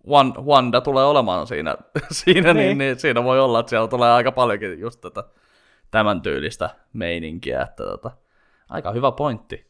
Wanda 0.45 0.81
tulee 0.81 1.05
olemaan 1.05 1.47
siinä, 1.47 1.75
siinä 2.11 2.53
niin. 2.53 2.67
Niin, 2.67 2.77
niin 2.77 2.99
siinä 2.99 3.23
voi 3.23 3.39
olla, 3.39 3.59
että 3.59 3.69
siellä 3.69 3.87
tulee 3.87 4.11
aika 4.11 4.31
paljonkin 4.31 4.79
just 4.79 5.01
tätä 5.01 5.23
tämän 5.91 6.21
tyylistä 6.21 6.69
meininkiä, 6.93 7.61
että 7.61 7.83
tota, 7.83 8.11
aika 8.69 8.91
hyvä 8.91 9.11
pointti. 9.11 9.69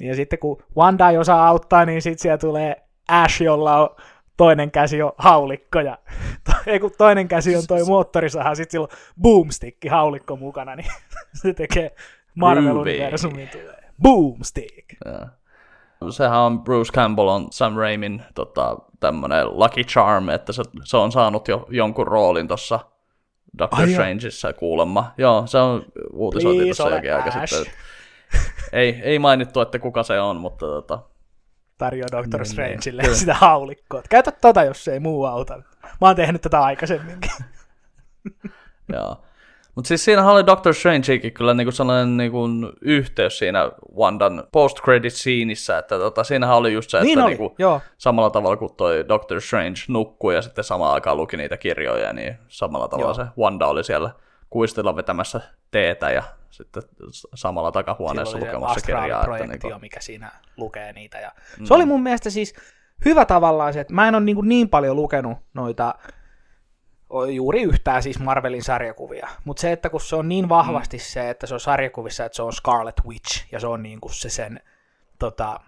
Ja 0.00 0.14
sitten 0.14 0.38
kun 0.38 0.62
Wanda 0.76 1.10
ei 1.10 1.18
osaa 1.18 1.48
auttaa, 1.48 1.84
niin 1.84 2.02
sitten 2.02 2.22
siellä 2.22 2.38
tulee 2.38 2.76
Ash, 3.08 3.42
jolla 3.42 3.76
on 3.76 3.96
toinen 4.40 4.70
käsi 4.70 5.02
on 5.02 5.12
haulikko 5.18 5.80
ja 5.80 5.98
ei 6.66 6.80
kun 6.80 6.90
toinen 6.98 7.28
käsi 7.28 7.56
on 7.56 7.62
toi 7.68 7.84
moottorisaha, 7.84 8.54
sitten 8.54 8.70
sillä 8.70 8.84
on 8.84 8.98
boomstick 9.22 9.76
haulikko 9.90 10.36
mukana, 10.36 10.76
niin 10.76 10.90
se 11.42 11.52
tekee 11.52 11.94
Marvel-universumin 12.34 13.48
tulee. 13.48 13.84
Boomstick! 14.02 14.92
Ja. 15.04 15.28
Sehän 16.10 16.38
on 16.38 16.60
Bruce 16.60 16.92
Campbell 16.92 17.28
on 17.28 17.46
Sam 17.50 17.76
Raimin 17.76 18.22
tota, 18.34 18.78
tämmönen 19.00 19.46
Lucky 19.58 19.84
Charm, 19.84 20.28
että 20.28 20.52
se, 20.52 20.62
se 20.84 20.96
on 20.96 21.12
saanut 21.12 21.48
jo 21.48 21.66
jonkun 21.70 22.06
roolin 22.06 22.48
tuossa 22.48 22.80
Doctor 23.58 23.80
Ai 23.80 23.90
Strangeissa 23.90 24.52
kuulemma. 24.52 25.12
Joo, 25.18 25.46
se 25.46 25.58
on 25.58 25.84
uutisoitu 26.12 26.64
tuossa 26.64 26.90
jokin 26.90 27.14
aika 27.14 27.30
sitten. 27.30 27.72
ei, 28.72 29.00
ei 29.02 29.18
mainittu, 29.18 29.60
että 29.60 29.78
kuka 29.78 30.02
se 30.02 30.20
on, 30.20 30.36
mutta 30.36 30.66
tota, 30.66 30.98
tarjoaa 31.80 32.08
Doctor 32.12 32.40
niin, 32.40 32.50
Strangelle 32.50 33.02
niin. 33.02 33.16
sitä 33.16 33.34
haulikkoa. 33.34 34.02
Käytä 34.10 34.32
tota, 34.32 34.64
jos 34.64 34.88
ei 34.88 35.00
muu 35.00 35.24
auta. 35.24 35.56
Mä 35.82 36.06
oon 36.06 36.16
tehnyt 36.16 36.42
tätä 36.42 36.62
aikaisemminkin. 36.62 37.30
Joo. 38.92 39.16
Mutta 39.74 39.88
siis 39.88 40.04
siinähän 40.04 40.32
oli 40.32 40.46
Doctor 40.46 40.74
Strangekin 40.74 41.32
kyllä 41.32 41.54
niinku 41.54 41.72
sellainen 41.72 42.16
niinku 42.16 42.48
yhteys 42.80 43.38
siinä 43.38 43.70
Wandan 43.96 44.44
post-credit 44.52 45.12
sceenissä, 45.12 45.78
että 45.78 45.98
tota, 45.98 46.24
siinähän 46.24 46.56
oli 46.56 46.72
just 46.72 46.90
se, 46.90 46.98
että 46.98 47.04
niin 47.04 47.18
niinku, 47.18 47.54
Joo. 47.58 47.80
samalla 47.98 48.30
tavalla 48.30 48.56
kuin 48.56 48.74
toi 48.76 49.04
Doctor 49.08 49.40
Strange 49.40 49.80
nukkui 49.88 50.34
ja 50.34 50.42
sitten 50.42 50.64
samaan 50.64 50.94
aikaan 50.94 51.16
luki 51.16 51.36
niitä 51.36 51.56
kirjoja, 51.56 52.12
niin 52.12 52.38
samalla 52.48 52.88
tavalla 52.88 53.08
Joo. 53.08 53.14
se 53.14 53.24
Wanda 53.38 53.66
oli 53.66 53.84
siellä 53.84 54.10
kuistilla 54.50 54.96
vetämässä 54.96 55.40
teetä 55.70 56.10
ja 56.10 56.22
sitten 56.50 56.82
samalla 57.34 57.72
takahuoneessa 57.72 58.38
lukemassa 58.38 58.86
kirjaa. 58.86 59.22
Että 59.22 59.46
niin 59.46 59.60
kuin... 59.60 59.80
mikä 59.80 60.00
siinä 60.00 60.30
lukee 60.56 60.92
niitä. 60.92 61.18
Ja 61.18 61.32
mm. 61.58 61.64
Se 61.64 61.74
oli 61.74 61.86
mun 61.86 62.02
mielestä 62.02 62.30
siis 62.30 62.54
hyvä 63.04 63.24
tavallaan 63.24 63.72
se, 63.72 63.80
että 63.80 63.94
mä 63.94 64.08
en 64.08 64.14
ole 64.14 64.24
niin, 64.24 64.36
kuin 64.36 64.48
niin 64.48 64.68
paljon 64.68 64.96
lukenut 64.96 65.38
noita 65.54 65.94
juuri 67.34 67.62
yhtään 67.62 68.02
siis 68.02 68.18
Marvelin 68.18 68.62
sarjakuvia, 68.62 69.28
mutta 69.44 69.60
se, 69.60 69.72
että 69.72 69.90
kun 69.90 70.00
se 70.00 70.16
on 70.16 70.28
niin 70.28 70.48
vahvasti 70.48 70.96
mm. 70.96 71.00
se, 71.00 71.30
että 71.30 71.46
se 71.46 71.54
on 71.54 71.60
sarjakuvissa, 71.60 72.24
että 72.24 72.36
se 72.36 72.42
on 72.42 72.52
Scarlet 72.52 73.00
Witch, 73.06 73.46
ja 73.52 73.60
se 73.60 73.66
on 73.66 73.82
niin 73.82 74.00
kuin 74.00 74.14
se 74.14 74.28
sen, 74.28 74.60
tota, 75.18 75.60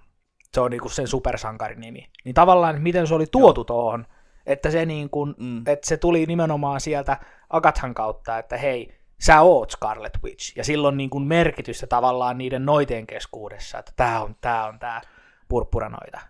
se 0.55 0.61
on 0.61 0.71
niin 0.71 0.81
kuin 0.81 0.93
sen 0.93 1.09
supersankarin 1.09 1.81
nimi, 1.81 2.11
niin 2.25 2.35
tavallaan, 2.35 2.75
että 2.75 2.83
miten 2.83 3.07
se 3.07 3.15
oli 3.15 3.27
tuotu 3.27 3.65
tuohon, 3.65 4.07
että 4.47 4.71
se, 4.71 4.87
niin 4.87 5.11
kuin, 5.11 5.35
mm. 5.39 5.63
että 5.67 5.89
se 5.89 5.97
tuli 5.97 6.27
nimenomaan 6.27 6.81
sieltä 6.81 7.17
Agathan 7.51 7.95
kautta, 7.95 8.39
että 8.39 8.57
hei, 8.57 9.02
sä 9.23 9.41
oot 9.41 9.71
Scarlet 9.71 10.19
Witch, 10.25 10.57
ja 10.57 10.65
silloin 10.65 10.97
niin 10.97 11.11
kuin 11.11 11.25
merkitystä 11.25 11.87
tavallaan 11.87 12.39
niiden 12.39 12.67
noitien 12.67 13.07
keskuudessa, 13.07 13.79
että 13.79 13.93
tämä 13.97 14.21
on 14.21 14.37
tämä 14.41 14.67
on 14.67 14.79
tää 14.79 15.01
purppuranoita. 15.49 16.21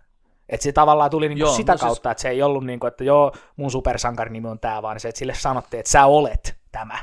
Että 0.49 0.63
se 0.63 0.71
tavallaan 0.71 1.09
tuli 1.09 1.29
niinku 1.29 1.45
joo, 1.45 1.53
sitä 1.53 1.71
no 1.71 1.77
siis- 1.77 1.81
kautta, 1.81 2.09
siis... 2.09 2.11
että 2.11 2.21
se 2.21 2.29
ei 2.29 2.41
ollut 2.41 2.65
niin 2.65 2.79
kuin, 2.79 2.87
että 2.87 3.03
joo, 3.03 3.31
mun 3.55 3.71
supersankarin 3.71 4.33
nimi 4.33 4.47
on 4.47 4.59
tämä, 4.59 4.81
vaan 4.81 4.99
se, 4.99 5.09
että 5.09 5.19
sille 5.19 5.33
sanottiin, 5.33 5.79
että 5.79 5.91
sä 5.91 6.05
olet 6.05 6.57
tämä. 6.71 6.97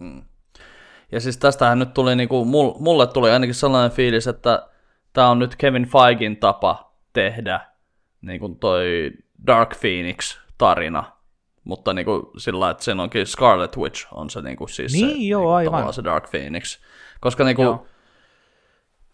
Mm. 0.00 0.22
Ja 1.12 1.20
siis 1.20 1.36
tästähän 1.36 1.78
nyt 1.78 1.94
tuli, 1.94 2.16
niin 2.16 2.28
kuin, 2.28 2.48
mulle 2.78 3.06
tuli 3.06 3.30
ainakin 3.30 3.54
sellainen 3.54 3.96
fiilis, 3.96 4.26
että 4.26 4.68
tämä 5.12 5.30
on 5.30 5.38
nyt 5.38 5.56
Kevin 5.56 5.88
Feigin 5.88 6.36
tapa 6.36 6.92
tehdä 7.12 7.60
niin 8.22 8.40
kuin 8.40 8.56
toi 8.56 9.10
Dark 9.46 9.70
Phoenix-tarina, 9.80 11.04
mutta 11.64 11.92
niin 11.92 12.04
kuin 12.04 12.22
sillä 12.36 12.70
että 12.70 12.84
sen 12.84 13.00
onkin 13.00 13.26
Scarlet 13.26 13.76
Witch 13.76 14.06
on 14.12 14.30
se 14.30 14.42
niin 14.42 14.56
kuin 14.56 14.68
siis 14.68 14.92
niin, 14.92 15.08
se, 15.08 15.16
joo, 15.16 15.58
niin 15.58 15.70
kuin, 15.70 15.94
se 15.94 16.04
Dark 16.04 16.30
Phoenix. 16.30 16.78
Koska 17.20 17.44
niin 17.44 17.56
kuin, 17.56 17.78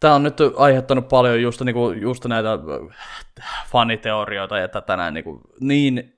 tämä 0.00 0.14
on 0.14 0.22
nyt 0.22 0.38
aiheuttanut 0.56 1.09
paljon 1.09 1.42
just, 1.42 1.61
niin 1.61 1.74
kuin, 1.74 2.00
just 2.00 2.24
näitä 2.24 2.52
äh, 2.52 3.66
faniteorioita 3.68 4.59
ja 4.59 4.68
tätä 4.68 4.96
näin, 4.96 5.14
niin, 5.14 5.24
kuin, 5.24 5.40
niin 5.61 6.16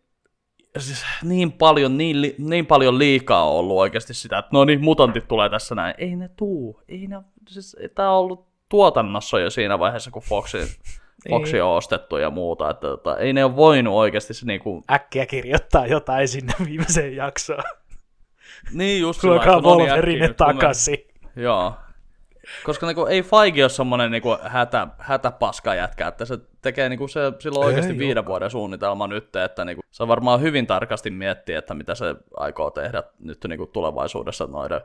siis 0.79 1.05
niin 1.23 1.53
paljon, 1.53 1.99
niin, 1.99 2.23
li, 2.23 2.35
niin 2.39 2.67
paljon 2.67 2.99
liikaa 2.99 3.51
on 3.51 3.57
ollut 3.57 3.77
oikeasti 3.77 4.15
sitä, 4.15 4.39
että 4.39 4.51
no 4.53 4.65
niin, 4.65 4.81
mutantit 4.81 5.29
tulee 5.29 5.49
tässä 5.49 5.75
näin. 5.75 5.95
Ei 5.99 6.17
ne 6.17 6.31
tuu, 6.37 6.83
ei 6.89 7.07
ne, 7.07 7.17
siis 7.49 7.77
tämä 7.95 8.11
on 8.11 8.19
ollut 8.19 8.49
tuotannossa 8.69 9.41
jo 9.41 9.51
siinä 9.51 9.79
vaiheessa, 9.79 10.11
kun 10.11 10.23
Foxin 10.23 10.69
On 11.31 11.43
ostettu 11.77 12.17
ja 12.17 12.31
muuta, 12.31 12.71
että 12.71 12.87
tota, 12.87 13.17
ei 13.17 13.33
ne 13.33 13.45
ole 13.45 13.57
voinut 13.57 13.95
oikeasti 13.95 14.35
se 14.35 14.47
niinku... 14.47 14.83
Äkkiä 14.91 15.27
kirjoittaa 15.27 15.87
jotain 15.87 16.29
sinne 16.29 16.53
viimeiseen 16.65 17.17
jaksoon. 17.17 17.63
Niin 18.73 19.01
just 19.01 19.21
sillä 19.21 19.35
Tuokaa 19.35 19.55
niin 19.55 19.65
Wolverine 19.65 20.29
kun 20.29 20.31
me- 20.31 20.35
takaisin. 20.35 20.99
Joo. 21.37 21.75
Koska 22.65 22.87
niinku, 22.87 23.07
ei 23.07 23.23
Feige 23.23 23.65
ole 23.65 23.69
semmonen 23.69 24.11
niinku, 24.11 24.39
hätä, 24.43 24.89
hätäpaska 24.99 25.75
jätkä, 25.75 26.09
että 26.09 26.25
se 26.25 26.39
tekee 26.63 26.89
niinku, 26.89 27.09
se, 27.09 27.21
sillä 27.39 27.59
on 27.59 27.67
oikeasti 27.67 27.93
Ei 27.93 27.99
viiden 27.99 28.27
vuoden 28.27 28.51
suunnitelma 28.51 29.07
nyt, 29.07 29.37
että 29.37 29.65
niinku, 29.65 29.83
se 29.91 30.09
varmaan 30.09 30.41
hyvin 30.41 30.67
tarkasti 30.67 31.11
miettii, 31.11 31.55
että 31.55 31.75
mitä 31.75 31.95
se 31.95 32.15
aikoo 32.37 32.71
tehdä 32.71 33.03
nyt 33.19 33.45
niinku, 33.49 33.67
tulevaisuudessa 33.67 34.47
noiden 34.47 34.81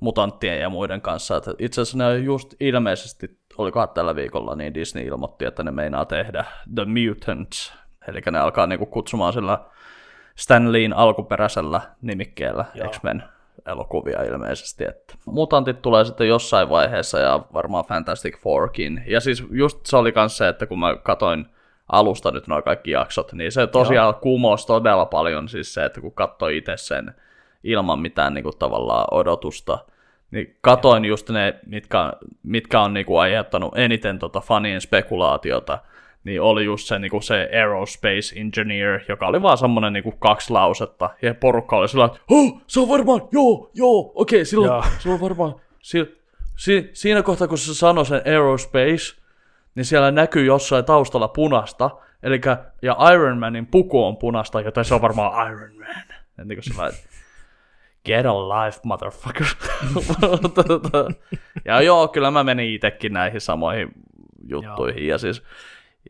mutanttien 0.00 0.60
ja 0.60 0.68
muiden 0.68 1.00
kanssa. 1.00 1.36
Että 1.36 1.54
itse 1.58 1.80
asiassa 1.80 1.98
ne 1.98 2.18
just 2.18 2.54
ilmeisesti, 2.60 3.38
olikohan 3.58 3.88
tällä 3.88 4.16
viikolla, 4.16 4.54
niin 4.54 4.74
Disney 4.74 5.04
ilmoitti, 5.04 5.44
että 5.44 5.62
ne 5.62 5.70
meinaa 5.70 6.04
tehdä 6.04 6.44
The 6.74 6.84
Mutants, 6.84 7.74
eli 8.08 8.20
ne 8.30 8.38
alkaa 8.38 8.66
niinku, 8.66 8.86
kutsumaan 8.86 9.32
sillä 9.32 9.58
Stan 10.34 10.72
Leein 10.72 10.92
alkuperäisellä 10.92 11.80
nimikkeellä 12.02 12.64
Joo. 12.74 12.88
X-Men 12.88 13.24
elokuvia 13.66 14.22
ilmeisesti. 14.22 14.84
Että 14.84 15.14
mutantit 15.26 15.82
tulee 15.82 16.04
sitten 16.04 16.28
jossain 16.28 16.68
vaiheessa 16.68 17.18
ja 17.18 17.40
varmaan 17.52 17.84
Fantastic 17.84 18.38
Fourkin. 18.38 19.04
Ja 19.06 19.20
siis 19.20 19.44
just 19.50 19.86
se 19.86 19.96
oli 19.96 20.12
myös 20.16 20.36
se, 20.36 20.48
että 20.48 20.66
kun 20.66 20.78
mä 20.78 20.96
katoin 20.96 21.46
alusta 21.92 22.30
nyt 22.30 22.46
nuo 22.46 22.62
kaikki 22.62 22.90
jaksot, 22.90 23.32
niin 23.32 23.52
se 23.52 23.66
tosiaan 23.66 24.06
Joo. 24.06 24.20
kumosi 24.20 24.66
todella 24.66 25.06
paljon 25.06 25.48
siis 25.48 25.74
se, 25.74 25.84
että 25.84 26.00
kun 26.00 26.12
katsoi 26.12 26.56
itse 26.56 26.76
sen 26.76 27.14
ilman 27.64 27.98
mitään 27.98 28.34
niin 28.34 28.44
kuin, 28.44 28.58
tavallaan 28.58 29.06
odotusta, 29.10 29.78
niin 30.34 30.56
katoin 30.60 31.04
just 31.04 31.30
ne, 31.30 31.54
mitkä, 31.66 32.12
mitkä 32.42 32.80
on 32.80 32.94
niin 32.94 33.06
kuin, 33.06 33.20
aiheuttanut 33.20 33.78
eniten 33.78 34.18
tota 34.18 34.40
fanien 34.40 34.80
spekulaatiota, 34.80 35.78
niin 36.24 36.40
oli 36.40 36.64
just 36.64 36.88
se, 36.88 36.98
niinku 36.98 37.20
se 37.20 37.48
Aerospace 37.52 38.40
Engineer, 38.40 39.00
joka 39.08 39.26
oli 39.26 39.42
vaan 39.42 39.58
semmonen 39.58 39.92
niinku 39.92 40.12
kaksi 40.12 40.52
lausetta, 40.52 41.10
ja 41.22 41.34
porukka 41.34 41.76
oli 41.76 41.88
sillä, 41.88 42.04
että 42.04 42.18
oh, 42.30 42.60
se 42.66 42.80
on 42.80 42.88
varmaan, 42.88 43.20
joo, 43.32 43.70
joo, 43.74 44.12
okei, 44.14 44.44
silloin, 44.44 44.70
Joo. 44.70 44.84
se 44.98 45.08
on 45.08 45.20
varmaan, 45.20 45.54
si, 45.82 46.18
si, 46.56 46.90
siinä 46.92 47.22
kohtaa 47.22 47.48
kun 47.48 47.58
se 47.58 47.74
sanoi 47.74 48.06
sen 48.06 48.22
Aerospace, 48.26 49.16
niin 49.74 49.84
siellä 49.84 50.10
näkyy 50.10 50.44
jossain 50.44 50.84
taustalla 50.84 51.28
punasta, 51.28 51.90
eli 52.22 52.40
ja 52.82 52.96
Iron 53.12 53.38
Manin 53.38 53.66
puku 53.66 54.04
on 54.04 54.16
punasta, 54.16 54.60
joten 54.60 54.84
se 54.84 54.94
on 54.94 55.02
varmaan 55.02 55.52
Iron 55.52 55.70
Man. 55.78 56.48
Niin 56.48 56.56
kuin 56.56 56.64
sillä, 56.64 56.86
että 56.86 57.13
get 58.04 58.26
a 58.26 58.48
life, 58.48 58.80
motherfucker. 58.84 59.46
ja 61.64 61.80
joo, 61.80 62.08
kyllä 62.08 62.30
mä 62.30 62.44
menin 62.44 62.74
itsekin 62.74 63.12
näihin 63.12 63.40
samoihin 63.40 63.88
juttuihin, 64.48 65.06
ja 65.06 65.18
siis 65.18 65.42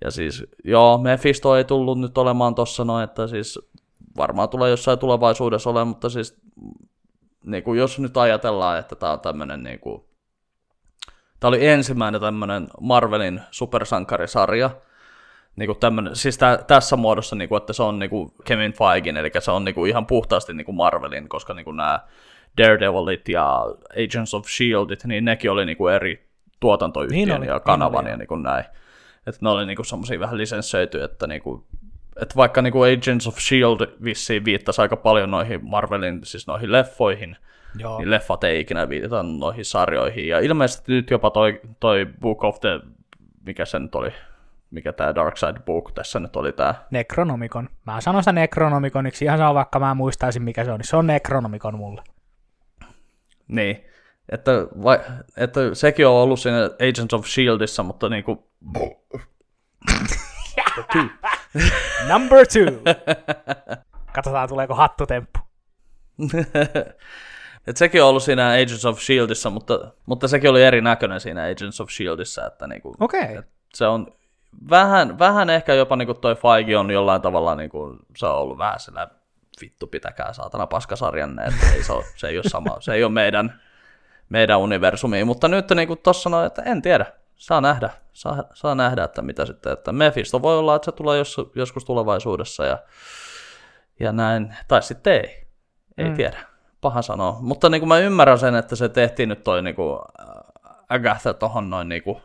ja 0.04 0.10
siis, 0.10 0.44
joo, 0.64 0.98
Mephisto 0.98 1.56
ei 1.56 1.64
tullut 1.64 2.00
nyt 2.00 2.18
olemaan 2.18 2.54
tossa 2.54 2.84
noin, 2.84 3.04
että 3.04 3.26
siis 3.26 3.58
varmaan 4.16 4.48
tulee 4.48 4.70
jossain 4.70 4.98
tulevaisuudessa 4.98 5.70
olemaan, 5.70 5.88
mutta 5.88 6.10
siis 6.10 6.36
niin 7.44 7.62
kuin 7.62 7.78
jos 7.78 7.98
nyt 7.98 8.16
ajatellaan, 8.16 8.78
että 8.78 8.96
tämä 8.96 9.12
on 9.12 9.20
tämmöinen 9.20 9.62
niin 9.62 9.80
kuin, 9.80 10.04
tämä 11.40 11.48
oli 11.48 11.66
ensimmäinen 11.66 12.20
tämmöinen 12.20 12.68
Marvelin 12.80 13.40
supersankarisarja, 13.50 14.70
niin 15.56 15.66
kuin 15.66 15.78
tämmönen, 15.78 16.16
siis 16.16 16.38
tä, 16.38 16.58
tässä 16.66 16.96
muodossa, 16.96 17.36
niin 17.36 17.48
kuin, 17.48 17.56
että 17.56 17.72
se 17.72 17.82
on 17.82 17.98
niin 17.98 18.10
kuin 18.10 18.32
Kevin 18.44 18.72
Feigin, 18.72 19.16
eli 19.16 19.30
se 19.38 19.50
on 19.50 19.64
niin 19.64 19.74
kuin 19.74 19.90
ihan 19.90 20.06
puhtaasti 20.06 20.54
niin 20.54 20.64
kuin 20.64 20.76
Marvelin, 20.76 21.28
koska 21.28 21.54
niin 21.54 21.64
kuin 21.64 21.76
nämä 21.76 22.00
Daredevilit 22.58 23.28
ja 23.28 23.66
Agents 24.04 24.34
of 24.34 24.46
Shieldit, 24.46 25.04
niin 25.04 25.24
nekin 25.24 25.50
oli 25.50 25.66
niin 25.66 25.76
kuin 25.76 25.94
eri 25.94 26.28
tuotantoyhtiön 26.60 27.16
Niin 27.16 27.36
oli, 27.36 27.46
ja 27.46 27.54
niin 27.54 27.62
kanavan 27.62 28.04
oli, 28.04 28.10
ja 28.10 28.16
niin 28.16 28.28
kuin 28.28 28.42
näin. 28.42 28.64
Että 29.26 29.38
ne 29.40 29.48
oli 29.48 29.66
niinku 29.66 29.84
semmosia 29.84 30.20
vähän 30.20 30.38
lisenssöity, 30.38 31.02
että 31.02 31.26
niinku, 31.26 31.66
että 32.22 32.36
vaikka 32.36 32.62
niinku 32.62 32.82
Agents 32.82 33.26
of 33.26 33.38
S.H.I.E.L.D. 33.38 33.88
vissiin 34.04 34.44
viittasi 34.44 34.80
aika 34.82 34.96
paljon 34.96 35.30
noihin 35.30 35.60
Marvelin, 35.64 36.20
siis 36.24 36.46
noihin 36.46 36.72
leffoihin, 36.72 37.36
Joo. 37.78 37.98
niin 37.98 38.10
leffat 38.10 38.44
ei 38.44 38.60
ikinä 38.60 38.88
viitata 38.88 39.22
noihin 39.22 39.64
sarjoihin. 39.64 40.28
Ja 40.28 40.40
ilmeisesti 40.40 40.92
nyt 40.92 41.10
jopa 41.10 41.30
toi, 41.30 41.60
toi 41.80 42.06
Book 42.20 42.44
of 42.44 42.60
the, 42.60 42.80
mikä 43.46 43.64
se 43.64 43.78
nyt 43.78 43.94
oli, 43.94 44.10
mikä 44.74 44.92
tämä 44.92 45.14
Dark 45.14 45.36
Side 45.36 45.60
Book 45.66 45.92
tässä 45.92 46.20
nyt 46.20 46.36
oli 46.36 46.52
tää. 46.52 46.86
Necronomicon. 46.90 47.68
Mä 47.86 48.00
sanon 48.00 48.22
sitä 48.22 48.32
Necronomiconiksi 48.32 49.24
ihan 49.24 49.38
sama, 49.38 49.54
vaikka 49.54 49.78
mä 49.78 49.94
muistaisin 49.94 50.42
mikä 50.42 50.64
se 50.64 50.72
on, 50.72 50.78
niin 50.78 50.88
se 50.88 50.96
on 50.96 51.06
Necronomicon 51.06 51.78
mulle. 51.78 52.02
Niin, 53.48 53.84
että, 54.28 54.52
vai, 54.82 55.00
että 55.36 55.60
sekin 55.72 56.06
on 56.06 56.14
ollut 56.14 56.40
siinä 56.40 56.64
Agents 56.64 57.14
of 57.14 57.26
S.H.I.E.L.Dissa, 57.26 57.82
mutta 57.82 58.08
niinku, 58.08 58.50
Number 62.12 62.46
two. 62.46 62.94
Katsotaan, 64.14 64.48
tuleeko 64.48 64.74
hattutemppu. 64.74 65.40
Et 67.66 67.76
sekin 67.76 68.02
on 68.02 68.08
ollut 68.08 68.22
siinä 68.22 68.48
Agents 68.48 68.84
of 68.84 69.00
Shieldissa, 69.00 69.50
mutta, 69.50 69.92
mutta 70.06 70.28
sekin 70.28 70.50
oli 70.50 70.64
erinäköinen 70.64 71.20
siinä 71.20 71.42
Agents 71.44 71.80
of 71.80 71.90
Shieldissa, 71.90 72.46
että 72.46 72.66
niinku, 72.66 72.94
Okei. 73.00 73.22
Okay. 73.22 73.42
se 73.74 73.86
on 73.86 74.06
vähän, 74.70 75.18
vähän 75.18 75.50
ehkä 75.50 75.74
jopa 75.74 75.96
niinku 75.96 76.14
toi 76.14 76.34
Feige 76.34 76.76
on 76.78 76.90
jollain 76.90 77.22
tavalla, 77.22 77.54
niinku, 77.54 77.96
se 78.16 78.26
on 78.26 78.36
ollut 78.36 78.58
vähän 78.58 78.80
sillä 78.80 79.08
vittu 79.60 79.86
pitäkää 79.86 80.32
saatana 80.32 80.66
paskasarjanne, 80.66 81.44
että 81.44 81.66
ei 81.74 81.82
se, 81.82 81.92
ole, 81.92 82.04
se 82.16 82.28
ei 82.28 82.36
ole 82.36 82.44
sama, 82.48 82.80
se 82.80 82.94
ei 82.94 83.04
ole 83.04 83.12
meidän, 83.12 83.60
meidän 84.28 84.58
universumi, 84.58 85.24
mutta 85.24 85.48
nyt 85.48 85.70
niinku 85.70 85.96
tossa 85.96 86.30
noin, 86.30 86.46
että 86.46 86.62
en 86.62 86.82
tiedä, 86.82 87.06
saa 87.36 87.60
nähdä, 87.60 87.90
saa, 88.12 88.44
saa 88.54 88.74
nähdä, 88.74 89.04
että 89.04 89.22
mitä 89.22 89.46
sitten, 89.46 89.72
että 89.72 89.92
Mephisto 89.92 90.42
voi 90.42 90.58
olla, 90.58 90.76
että 90.76 90.84
se 90.84 90.92
tulee 90.92 91.18
jos, 91.18 91.36
joskus 91.54 91.84
tulevaisuudessa 91.84 92.64
ja, 92.64 92.78
ja 94.00 94.12
näin, 94.12 94.54
tai 94.68 94.82
sitten 94.82 95.12
ei, 95.12 95.46
ei 95.98 96.04
Mm. 96.04 96.10
mm. 96.10 96.16
tiedä, 96.16 96.38
paha 96.80 97.02
sanoa, 97.02 97.36
mutta 97.40 97.68
niin 97.68 97.80
kuin 97.80 97.88
mä 97.88 97.98
ymmärrän 97.98 98.38
sen, 98.38 98.54
että 98.54 98.76
se 98.76 98.88
tehtiin 98.88 99.28
nyt 99.28 99.44
toi 99.44 99.62
niin 99.62 99.76
kuin 99.76 99.98
Agatha 100.88 101.34
tohon 101.34 101.70
noin 101.70 101.88
niin 101.88 102.02
kuin 102.02 102.22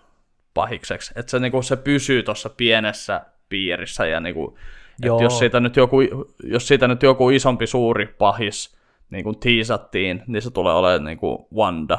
pahikseksi, 0.60 1.13
että 1.15 1.30
se, 1.30 1.39
niin 1.39 1.52
kuin, 1.52 1.63
se 1.63 1.76
pysyy 1.76 2.24
tuossa 2.24 2.50
pienessä 2.50 3.22
piirissä 3.50 4.06
ja 4.06 4.19
niin 4.19 4.36
kuin, 4.36 4.56
Joo. 5.02 5.15
että 5.15 5.24
jos 5.24 5.39
siitä, 5.39 5.60
nyt 5.60 5.76
joku, 5.76 5.98
jos 6.43 6.67
siitä 6.67 6.88
nyt 6.88 7.04
joku 7.04 7.30
isompi 7.30 7.67
suuri 7.67 8.08
pahis 8.08 8.78
niin 9.10 9.24
kuin 9.24 9.39
tiisattiin, 9.39 10.24
niin 10.28 10.41
se 10.41 10.52
tulee 10.52 10.74
olemaan 10.74 11.04
niin 11.04 11.17
kuin 11.17 11.38
Wanda, 11.56 11.98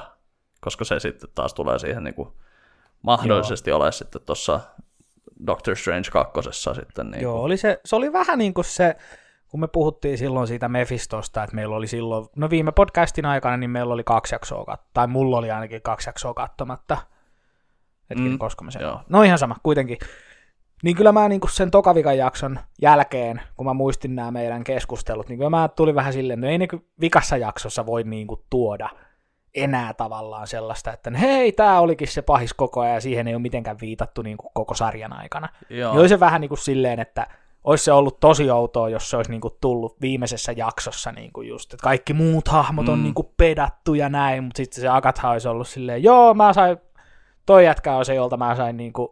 koska 0.61 0.85
se 0.85 1.01
sitten 1.01 1.31
taas 1.35 1.55
tulee 1.55 1.79
siihen 1.79 2.05
niin 2.05 2.14
kuin, 2.14 2.29
mahdollisesti 3.03 3.73
olemaan 3.73 3.92
sitten 3.92 4.23
tuossa 4.27 4.61
Doctor 5.46 5.77
Strange 5.77 6.11
kakkosessa 6.12 6.75
sitten. 6.75 7.11
Niin 7.11 7.23
Joo, 7.23 7.33
kuin, 7.33 7.44
oli 7.44 7.57
se, 7.57 7.81
se 7.85 7.96
oli 7.96 8.12
vähän 8.12 8.38
niin 8.38 8.55
kuin 8.55 8.64
se, 8.64 8.96
kun 9.49 9.61
me 9.61 9.68
puhuttiin 9.68 10.18
silloin 10.18 10.46
siitä 10.46 10.68
Mephistosta, 10.68 11.42
että 11.42 11.57
meillä 11.57 11.77
oli 11.77 11.87
silloin, 11.87 12.27
no 12.37 12.51
viime 12.51 12.73
podcastin 12.73 13.27
aikana, 13.27 13.57
niin 13.57 13.70
meillä 13.70 13.94
oli 13.94 14.05
kaksi 14.05 14.35
jaksoa, 14.35 14.79
tai 14.94 15.07
mulla 15.07 15.38
oli 15.38 15.51
ainakin 15.51 15.83
kaksi 15.83 16.09
jaksoa 16.09 16.35
katsomatta. 16.35 16.96
Hetken, 18.11 18.27
mm, 18.33 18.38
koska 18.38 18.64
mä 18.64 18.70
sen 18.70 18.83
joo. 18.83 19.01
No 19.09 19.23
ihan 19.23 19.38
sama, 19.38 19.57
kuitenkin. 19.62 19.99
Niin 20.83 20.96
kyllä 20.96 21.12
mä 21.12 21.29
niin 21.29 21.40
sen 21.51 21.70
tokavikan 21.70 22.18
jakson 22.18 22.59
jälkeen, 22.83 23.40
kun 23.57 23.66
mä 23.66 23.75
muistin 23.75 24.14
nämä 24.16 24.31
meidän 24.31 24.64
keskustelut, 24.64 25.29
niin 25.29 25.38
kyllä 25.38 25.51
mä 25.51 25.68
tuli 25.68 25.94
vähän 25.94 26.12
silleen, 26.12 26.38
että 26.38 26.46
no 26.46 26.51
ei 26.53 26.59
ne 26.59 26.66
ky- 26.66 26.87
vikassa 27.01 27.37
jaksossa 27.37 27.87
voi 27.87 28.03
niin 28.03 28.27
kuin 28.27 28.40
tuoda 28.51 28.88
enää 29.55 29.94
tavallaan 29.94 30.46
sellaista, 30.46 30.92
että 30.92 31.11
hei, 31.11 31.53
tämä 31.53 31.81
olikin 31.81 32.09
se 32.09 32.23
pahis 32.23 32.55
koko 32.55 32.81
ajan, 32.81 32.94
ja 32.94 33.01
siihen 33.01 33.29
ei 33.29 33.35
ole 33.35 33.42
mitenkään 33.42 33.77
viitattu 33.81 34.23
niin 34.23 34.37
kuin 34.37 34.51
koko 34.55 34.75
sarjan 34.75 35.12
aikana. 35.12 35.49
joo, 35.70 35.94
Niin 35.96 36.09
se 36.09 36.20
vähän 36.20 36.40
niin 36.40 36.49
kuin 36.49 36.59
silleen, 36.59 37.01
että 37.01 37.27
olisi 37.64 37.85
se 37.85 37.92
ollut 37.92 38.20
tosi 38.20 38.51
outoa, 38.51 38.88
jos 38.88 39.11
se 39.11 39.16
olisi 39.16 39.31
niin 39.31 39.40
kuin 39.40 39.55
tullut 39.61 40.01
viimeisessä 40.01 40.53
jaksossa 40.53 41.12
niin 41.12 41.33
kuin 41.33 41.49
just, 41.49 41.75
että 41.75 41.85
kaikki 41.85 42.12
muut 42.12 42.49
hahmot 42.49 42.88
on 42.88 42.99
Mm. 42.99 43.03
niin 43.03 43.14
kuin 43.14 43.29
pedattu 43.37 43.94
ja 43.94 44.09
näin, 44.09 44.44
mutta 44.44 44.57
sitten 44.57 44.81
se 44.81 44.88
Agatha 44.88 45.31
olisi 45.31 45.49
ollut 45.49 45.68
silleen, 45.68 46.03
joo, 46.03 46.35
mä 46.35 46.53
sain, 46.53 46.77
toi 47.51 47.65
jätkä 47.65 47.97
on 47.97 48.05
se, 48.05 48.15
jolta 48.15 48.37
mä 48.37 48.55
sain 48.57 48.77
niin 48.77 48.93
kuin 48.93 49.09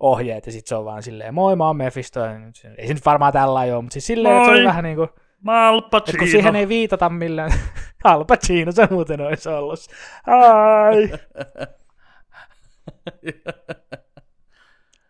ohjeet, 0.00 0.46
ja 0.46 0.52
sitten 0.52 0.68
se 0.68 0.74
on 0.76 0.84
vaan 0.84 1.02
silleen, 1.02 1.34
moi, 1.34 1.56
mä 1.56 1.66
oon 1.66 1.76
Mephisto, 1.76 2.20
ja 2.20 2.38
nyt 2.38 2.56
se- 2.56 2.74
ei 2.78 2.86
se 2.86 2.94
nyt 2.94 3.06
varmaan 3.06 3.32
tällä 3.32 3.60
ole, 3.60 3.82
mutta 3.82 3.92
siis 3.92 4.06
silleen, 4.06 4.34
että 4.36 4.44
se 4.44 4.50
oli 4.50 4.58
Moi. 4.60 4.66
vähän 4.68 4.84
niin 4.84 4.96
kuin, 4.96 5.08
Al 5.46 5.78
että 5.78 6.18
kun 6.18 6.28
siihen 6.28 6.56
ei 6.56 6.68
viitata 6.68 7.08
millään, 7.08 7.50
Al 8.04 8.24
Pacino 8.24 8.72
se 8.72 8.88
muuten 8.90 9.20
olisi 9.20 9.48
ollut. 9.48 9.78
Ai! 10.26 11.12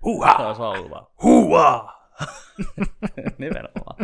Huha! 0.05 0.55
Vaan. 0.91 1.07
Huha! 1.23 1.95
Nimenomaan. 3.39 3.97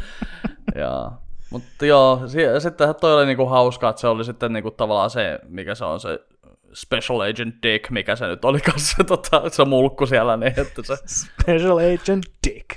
joo. 0.74 1.12
Mutta 1.50 1.86
joo, 1.86 2.22
si- 2.26 2.60
sittenhän 2.60 2.94
toi 3.00 3.14
oli 3.14 3.26
niinku 3.26 3.46
hauskaa, 3.46 3.90
että 3.90 4.00
se 4.00 4.08
oli 4.08 4.24
sitten 4.24 4.52
niinku 4.52 4.70
tavallaan 4.70 5.10
se, 5.10 5.38
mikä 5.48 5.74
se 5.74 5.84
on 5.84 6.00
se 6.00 6.18
Special 6.74 7.20
Agent 7.20 7.54
Dick, 7.62 7.90
mikä 7.90 8.16
se 8.16 8.26
nyt 8.26 8.44
oli 8.44 8.60
kanssa 8.60 8.96
se, 8.96 9.04
tota, 9.14 9.42
se 9.50 9.64
mulkku 9.64 10.06
siellä, 10.06 10.36
niin 10.36 10.52
että 10.60 10.82
se, 10.82 10.96
Special 11.06 11.78
Agent 11.78 12.26
Dick. 12.46 12.70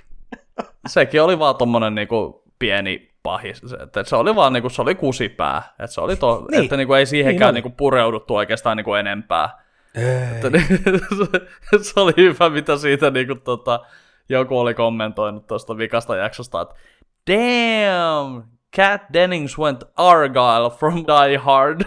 sekin 0.88 1.22
oli 1.22 1.40
vaan 1.40 1.56
tommonen 1.56 1.96
niinku 1.96 2.44
pieni 2.60 3.12
pahis, 3.24 3.62
se- 3.66 3.78
että 3.84 4.04
se 4.04 4.16
oli 4.16 4.36
vaan 4.36 4.54
niinku, 4.54 4.70
se 4.70 4.82
oli 4.82 4.96
kusipää, 4.96 5.62
että 5.80 5.88
se 5.94 6.02
oli 6.02 6.16
to, 6.16 6.46
Niin. 6.52 6.64
että 6.64 6.78
niinku 6.78 6.94
ei 6.94 7.06
siihenkään 7.06 7.54
niin 7.54 7.64
niinku 7.64 7.78
pureuduttu 7.78 8.36
oikeastaan 8.36 8.78
niinku 8.78 8.94
enempää. 8.94 9.50
Ei. 9.96 10.36
Että 10.36 10.50
niin, 10.50 10.68
se, 11.18 11.84
se 11.94 12.00
oli 12.00 12.14
hyvä, 12.18 12.50
mitä 12.50 12.78
siitä 12.78 13.10
niinku, 13.12 13.36
tota, 13.36 13.80
joku 14.30 14.60
oli 14.60 14.74
kommentoinut 14.74 15.48
tuosta 15.48 15.78
vikasta 15.78 16.16
jaksosta, 16.16 16.62
että 16.62 16.76
damn, 17.32 18.44
Cat 18.76 19.02
Dennings 19.14 19.58
went 19.60 19.84
Argyle 19.96 20.70
from 20.80 20.96
Die 20.96 21.38
Hard. 21.38 21.82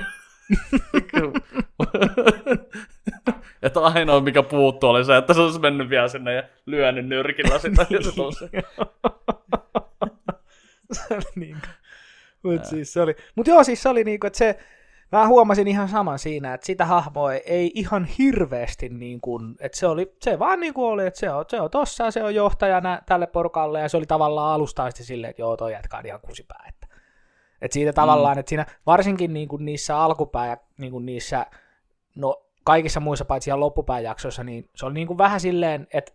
että 3.63 3.81
ainoa 3.81 4.21
mikä 4.21 4.43
puuttuu 4.43 4.91
oli 4.91 5.05
se, 5.05 5.17
että 5.17 5.35
se 5.35 5.41
olisi 5.41 5.61
mennyt 5.61 5.91
vielä 5.91 6.09
sinne 6.09 6.35
ja 6.35 6.43
lyönyt 6.67 7.07
nyrkillä 7.07 7.59
sitä. 7.59 7.87
Ja 7.91 8.03
se 8.03 8.17
tosi. 8.17 8.45
se 10.93 11.15
oli 11.15 11.25
niin 11.37 11.57
Mutta 12.43 12.69
siis 12.69 12.93
se 12.93 13.01
oli, 13.01 13.17
mut 13.35 13.47
joo, 13.47 13.65
siis 13.65 13.83
se 13.83 13.89
oli 13.89 14.05
niinku, 14.05 14.27
että 14.27 14.39
se, 14.39 14.59
mä 15.13 15.27
huomasin 15.27 15.69
ihan 15.69 15.89
saman 15.89 16.19
siinä, 16.19 16.55
että 16.55 16.67
sitä 16.67 16.85
hahmoa 16.85 17.33
ei 17.33 17.71
ihan 17.75 18.05
hirveästi 18.05 18.89
niin 18.89 19.21
kuin, 19.21 19.55
että 19.61 19.79
se 19.79 19.87
oli, 19.87 20.13
se 20.21 20.39
vaan 20.39 20.61
niin 20.61 20.75
kuin 20.75 20.87
oli, 20.87 21.07
että 21.07 21.21
se 21.21 21.31
on, 21.31 21.45
se 21.49 21.61
on 21.61 21.71
tossa 21.71 22.11
se 22.11 22.23
on 22.23 22.35
johtajana 22.35 22.99
tälle 23.07 23.27
porukalle 23.27 23.81
ja 23.81 23.89
se 23.89 23.97
oli 23.97 24.07
tavallaan 24.07 24.55
alusta 24.55 24.85
asti 24.85 25.05
silleen, 25.05 25.31
että 25.31 25.43
joo, 25.43 25.57
toi 25.57 25.73
jatkaa 25.73 26.03
ihan 26.05 26.21
kusipää, 26.21 26.65
että 27.63 27.75
siitä 27.75 27.93
tavallaan, 27.93 28.37
mm. 28.37 28.41
että 28.41 28.49
siinä 28.49 28.67
varsinkin 28.87 29.35
niin 29.35 29.49
kuin 29.49 29.65
niissä 29.65 29.99
alkupää 29.99 30.47
ja 30.47 30.57
niin 30.79 30.93
kuin 30.93 31.07
niissä, 31.07 31.47
no 32.17 32.43
kaikissa 32.65 33.01
muissa 33.01 33.25
paitsi 33.25 33.51
ihan 33.51 33.61
loppupään 33.61 34.05
jaksoissa, 34.05 34.45
niin 34.45 34.71
se 34.77 34.87
oli 34.87 34.95
niin 34.95 35.07
kuin 35.07 35.19
vähän 35.19 35.41
silleen, 35.41 35.87
että 35.93 36.13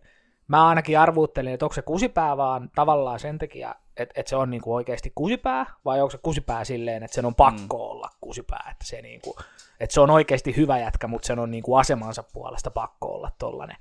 mä 0.48 0.68
ainakin 0.68 0.98
arvuuttelin, 0.98 1.52
että 1.52 1.66
onko 1.66 1.74
se 1.74 1.82
kusipää 1.82 2.36
vaan 2.36 2.70
tavallaan 2.74 3.20
sen 3.20 3.38
takia, 3.38 3.74
että, 3.96 4.20
että 4.20 4.30
se 4.30 4.36
on 4.36 4.50
niinku 4.50 4.74
oikeasti 4.74 5.12
kusipää, 5.14 5.66
vai 5.84 6.00
onko 6.00 6.10
se 6.10 6.18
kusipää 6.22 6.64
silleen, 6.64 7.02
että 7.02 7.14
sen 7.14 7.24
on 7.24 7.34
pakko 7.34 7.76
mm. 7.76 7.90
olla 7.90 8.08
kusipää, 8.20 8.68
että 8.70 8.86
se, 8.86 9.02
niinku, 9.02 9.36
että 9.80 9.94
se 9.94 10.00
on 10.00 10.10
oikeasti 10.10 10.56
hyvä 10.56 10.78
jätkä, 10.78 11.06
mutta 11.06 11.26
sen 11.26 11.38
on 11.38 11.50
niinku 11.50 11.74
asemansa 11.74 12.22
puolesta 12.22 12.70
pakko 12.70 13.08
olla 13.08 13.30
tollanen. 13.38 13.76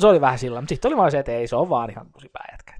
Se 0.00 0.06
oli 0.06 0.20
vähän 0.20 0.38
sillä, 0.38 0.60
mutta 0.60 0.68
sitten 0.68 0.88
oli 0.88 0.96
vaan 0.96 1.10
se, 1.10 1.18
että 1.18 1.32
ei, 1.32 1.46
se 1.46 1.56
on 1.56 1.68
vaan 1.68 1.90
ihan 1.90 2.06
kusipää 2.12 2.48
jätkä. 2.52 2.74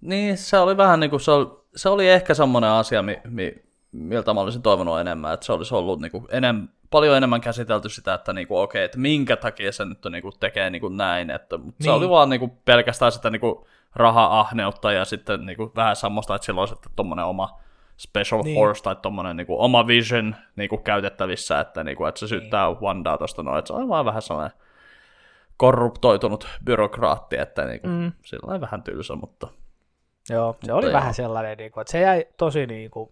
Niin, 0.00 0.38
se 0.38 0.58
oli 0.58 0.76
vähän 0.76 1.00
niin 1.00 1.10
kuin, 1.10 1.20
se 1.20 1.30
oli, 1.30 1.59
se 1.76 1.88
oli 1.88 2.08
ehkä 2.08 2.34
semmoinen 2.34 2.70
asia, 2.70 3.02
mi, 3.02 3.20
mi, 3.28 3.54
miltä 3.92 4.34
mä 4.34 4.40
olisin 4.40 4.62
toivonut 4.62 5.00
enemmän, 5.00 5.34
että 5.34 5.46
se 5.46 5.52
olisi 5.52 5.74
ollut 5.74 6.00
niin 6.00 6.12
kuin 6.12 6.26
enem, 6.30 6.68
paljon 6.90 7.16
enemmän 7.16 7.40
käsitelty 7.40 7.88
sitä, 7.88 8.14
että 8.14 8.32
niin 8.32 8.48
kuin, 8.48 8.60
okei, 8.60 8.84
että 8.84 8.98
minkä 8.98 9.36
takia 9.36 9.72
se 9.72 9.84
nyt 9.84 9.98
niin 10.10 10.22
kuin, 10.22 10.34
tekee 10.40 10.70
niin 10.70 10.80
kuin 10.80 10.96
näin, 10.96 11.30
että 11.30 11.56
niin. 11.56 11.74
se 11.80 11.90
oli 11.90 12.08
vaan 12.08 12.30
niin 12.30 12.40
kuin, 12.40 12.52
pelkästään 12.64 13.12
sitä 13.12 13.30
niin 13.30 13.40
kuin, 13.40 13.64
raha-ahneutta 13.94 14.92
ja 14.92 15.04
sitten 15.04 15.46
niin 15.46 15.56
kuin, 15.56 15.70
vähän 15.76 15.96
semmoista, 15.96 16.34
että 16.34 16.46
sillä 16.46 16.60
olisi 16.60 16.74
tuommoinen 16.96 17.24
oma 17.24 17.60
special 17.96 18.42
niin. 18.42 18.54
force 18.54 18.82
tai 18.82 18.96
tuommoinen 18.96 19.36
niin 19.36 19.46
kuin, 19.46 19.60
oma 19.60 19.86
vision 19.86 20.36
niin 20.56 20.68
kuin, 20.68 20.82
käytettävissä, 20.82 21.60
että, 21.60 21.84
niin 21.84 21.96
kuin, 21.96 22.08
että 22.08 22.18
se 22.18 22.28
syyttää 22.28 22.68
niin. 22.68 22.80
Wandaa 22.80 23.18
tuosta 23.18 23.42
noin, 23.42 23.58
että 23.58 23.66
se 23.66 23.72
on 23.72 23.88
vaan 23.88 24.04
vähän 24.04 24.22
sellainen 24.22 24.58
korruptoitunut 25.56 26.48
byrokraatti, 26.64 27.36
että 27.38 27.64
niin 27.64 27.80
kuin, 27.80 27.92
mm. 27.92 28.12
sillä 28.24 28.60
vähän 28.60 28.82
tylsä, 28.82 29.14
mutta... 29.14 29.48
Joo, 30.30 30.56
se 30.62 30.72
oli 30.72 30.86
joo. 30.86 30.92
vähän 30.92 31.14
sellainen, 31.14 31.58
niin 31.58 31.72
kuin, 31.72 31.82
että 31.82 31.90
se 31.90 32.00
jäi 32.00 32.26
tosi 32.36 32.66
niin 32.66 32.90
kuin, 32.90 33.10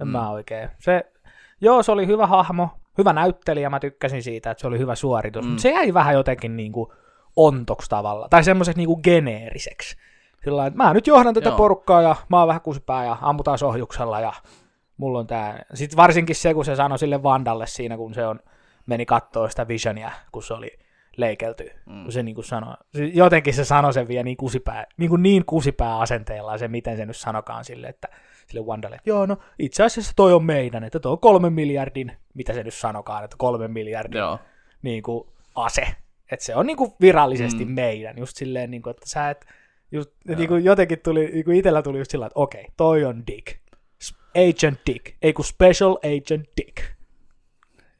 en 0.00 0.06
mm. 0.06 0.12
mä 0.12 0.30
oikein. 0.30 0.70
Se, 0.78 1.12
joo, 1.60 1.82
se 1.82 1.92
oli 1.92 2.06
hyvä 2.06 2.26
hahmo, 2.26 2.68
hyvä 2.98 3.12
näyttelijä, 3.12 3.70
mä 3.70 3.80
tykkäsin 3.80 4.22
siitä, 4.22 4.50
että 4.50 4.60
se 4.60 4.66
oli 4.66 4.78
hyvä 4.78 4.94
suoritus, 4.94 5.44
mm. 5.44 5.48
mutta 5.48 5.62
se 5.62 5.70
jäi 5.70 5.94
vähän 5.94 6.14
jotenkin 6.14 6.56
niin 6.56 6.72
kuin 6.72 6.90
ontoksi 7.36 7.90
tavalla, 7.90 8.28
tai 8.28 8.44
semmoiseksi 8.44 8.78
niin 8.78 8.86
kuin 8.86 9.00
geneeriseksi. 9.04 9.96
Sillä 10.44 10.66
että 10.66 10.76
mä 10.76 10.94
nyt 10.94 11.06
johdan 11.06 11.34
tätä 11.34 11.48
Joo. 11.48 11.56
porukkaa 11.56 12.02
ja 12.02 12.16
mä 12.28 12.38
oon 12.38 12.48
vähän 12.48 12.62
kusipää 12.62 13.04
ja 13.04 13.16
ammutaan 13.22 13.58
sohjuksella 13.58 14.20
ja 14.20 14.32
mulla 14.96 15.18
on 15.18 15.26
tää. 15.26 15.64
Sitten 15.74 15.96
varsinkin 15.96 16.36
se, 16.36 16.54
kun 16.54 16.64
se 16.64 16.76
sanoi 16.76 16.98
sille 16.98 17.22
Vandalle 17.22 17.66
siinä, 17.66 17.96
kun 17.96 18.14
se 18.14 18.26
on, 18.26 18.40
meni 18.86 19.06
katsoa 19.06 19.48
sitä 19.48 19.68
Visionia, 19.68 20.10
kun 20.32 20.42
se 20.42 20.54
oli 20.54 20.78
leikelty. 21.18 21.70
Mm. 21.86 22.02
Kun 22.02 22.12
se 22.12 22.22
niin 22.22 22.34
kuin 22.34 22.44
sanoi, 22.44 22.74
jotenkin 23.12 23.54
se 23.54 23.64
sanoi 23.64 23.92
sen 23.92 24.08
vielä 24.08 24.22
niin 24.22 24.36
kusipää, 24.36 24.86
niin, 24.96 25.10
kuin 25.10 25.22
niin 25.22 25.44
kusipää 25.44 25.98
asenteella 25.98 26.58
se, 26.58 26.68
miten 26.68 26.96
se 26.96 27.06
nyt 27.06 27.16
sanokaan 27.16 27.64
sille, 27.64 27.86
että 27.86 28.08
sille 28.46 28.66
Wandalle, 28.66 28.96
että 28.96 29.10
joo, 29.10 29.26
no 29.26 29.36
itse 29.58 29.84
asiassa 29.84 30.12
toi 30.16 30.32
on 30.32 30.44
meidän, 30.44 30.84
että 30.84 31.00
toi 31.00 31.12
on 31.12 31.18
kolmen 31.18 31.52
miljardin, 31.52 32.12
mitä 32.34 32.52
se 32.52 32.62
nyt 32.62 32.74
sanokaan, 32.74 33.24
että 33.24 33.36
kolmen 33.38 33.70
miljardin 33.70 34.18
joo. 34.18 34.38
Niin 34.82 35.02
kuin 35.02 35.28
ase. 35.54 35.86
Että 36.32 36.44
se 36.44 36.56
on 36.56 36.66
niin 36.66 36.76
kuin 36.76 36.92
virallisesti 37.00 37.64
mm. 37.64 37.70
meidän, 37.70 38.18
just 38.18 38.36
silleen, 38.36 38.70
niin 38.70 38.82
kuin, 38.82 38.90
että 38.90 39.08
sä 39.08 39.30
et, 39.30 39.46
just, 39.92 40.10
niin 40.36 40.48
kuin 40.48 40.64
jotenkin 40.64 40.98
tuli, 41.04 41.26
niin 41.26 41.44
kuin 41.44 41.56
itsellä 41.56 41.82
tuli 41.82 41.98
just 41.98 42.10
sillä 42.10 42.26
että 42.26 42.40
okei, 42.40 42.66
toi 42.76 43.04
on 43.04 43.26
Dick. 43.26 43.58
Agent 44.36 44.80
Dick, 44.86 45.16
ei 45.22 45.32
kun 45.32 45.44
Special 45.44 45.92
Agent 45.96 46.48
Dick. 46.56 46.97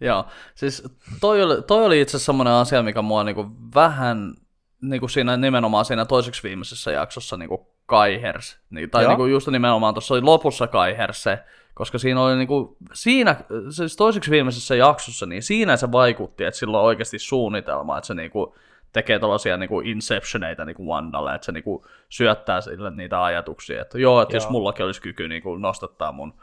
Joo, 0.01 0.25
siis 0.55 0.83
toi 1.21 1.43
oli, 1.43 1.63
toi 1.63 1.85
oli 1.85 2.01
itse 2.01 2.11
asiassa 2.11 2.27
semmoinen 2.27 2.55
asia, 2.55 2.83
mikä 2.83 3.03
mua 3.03 3.25
niinku 3.25 3.47
vähän 3.75 4.35
niinku 4.83 5.09
siinä 5.09 5.37
nimenomaan 5.37 5.85
siinä 5.85 6.05
toiseksi 6.05 6.43
viimeisessä 6.43 6.91
jaksossa 6.91 7.37
niinku 7.37 7.75
kaihers. 7.87 8.59
Niin, 8.71 8.91
tai 8.91 9.09
niinku 9.09 9.27
just 9.27 9.49
nimenomaan 9.49 9.95
tuossa 9.95 10.15
oli 10.15 10.23
lopussa 10.23 10.67
kaihers 10.67 11.23
se, 11.23 11.39
koska 11.75 11.99
siinä 11.99 12.23
oli 12.23 12.37
niinku, 12.37 12.77
siinä, 12.93 13.37
siis 13.71 13.97
toiseksi 13.97 14.31
viimeisessä 14.31 14.75
jaksossa, 14.75 15.27
niin 15.27 15.43
siinä 15.43 15.77
se 15.77 15.93
vaikutti, 15.93 16.45
että 16.45 16.59
sillä 16.59 16.79
on 16.79 16.85
oikeasti 16.85 17.19
suunnitelma, 17.19 17.99
että 17.99 18.07
se 18.07 18.15
niinku, 18.15 18.57
tekee 18.93 19.19
tällaisia 19.19 19.57
niinku 19.57 19.81
inceptioneita 19.81 20.65
niinku 20.65 20.89
Wandalle, 20.89 21.35
että 21.35 21.45
se 21.45 21.53
niinku 21.53 21.87
syöttää 22.09 22.61
sille 22.61 22.91
niitä 22.91 23.25
ajatuksia, 23.25 23.83
että 23.83 23.99
joo, 23.99 24.23
että 24.23 24.37
joo. 24.37 24.43
jos 24.43 24.51
mullakin 24.51 24.87
olisi 24.87 25.03
kyky 25.03 25.29
niinku 25.29 25.57
nostattaa 25.57 26.13
mun 26.13 26.35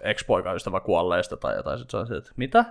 ex-poikaystävä 0.00 0.80
kuolleista 0.80 1.36
tai 1.36 1.56
jotain, 1.56 1.78
sitten 1.78 2.06
se 2.06 2.16
että 2.16 2.30
mitä? 2.36 2.64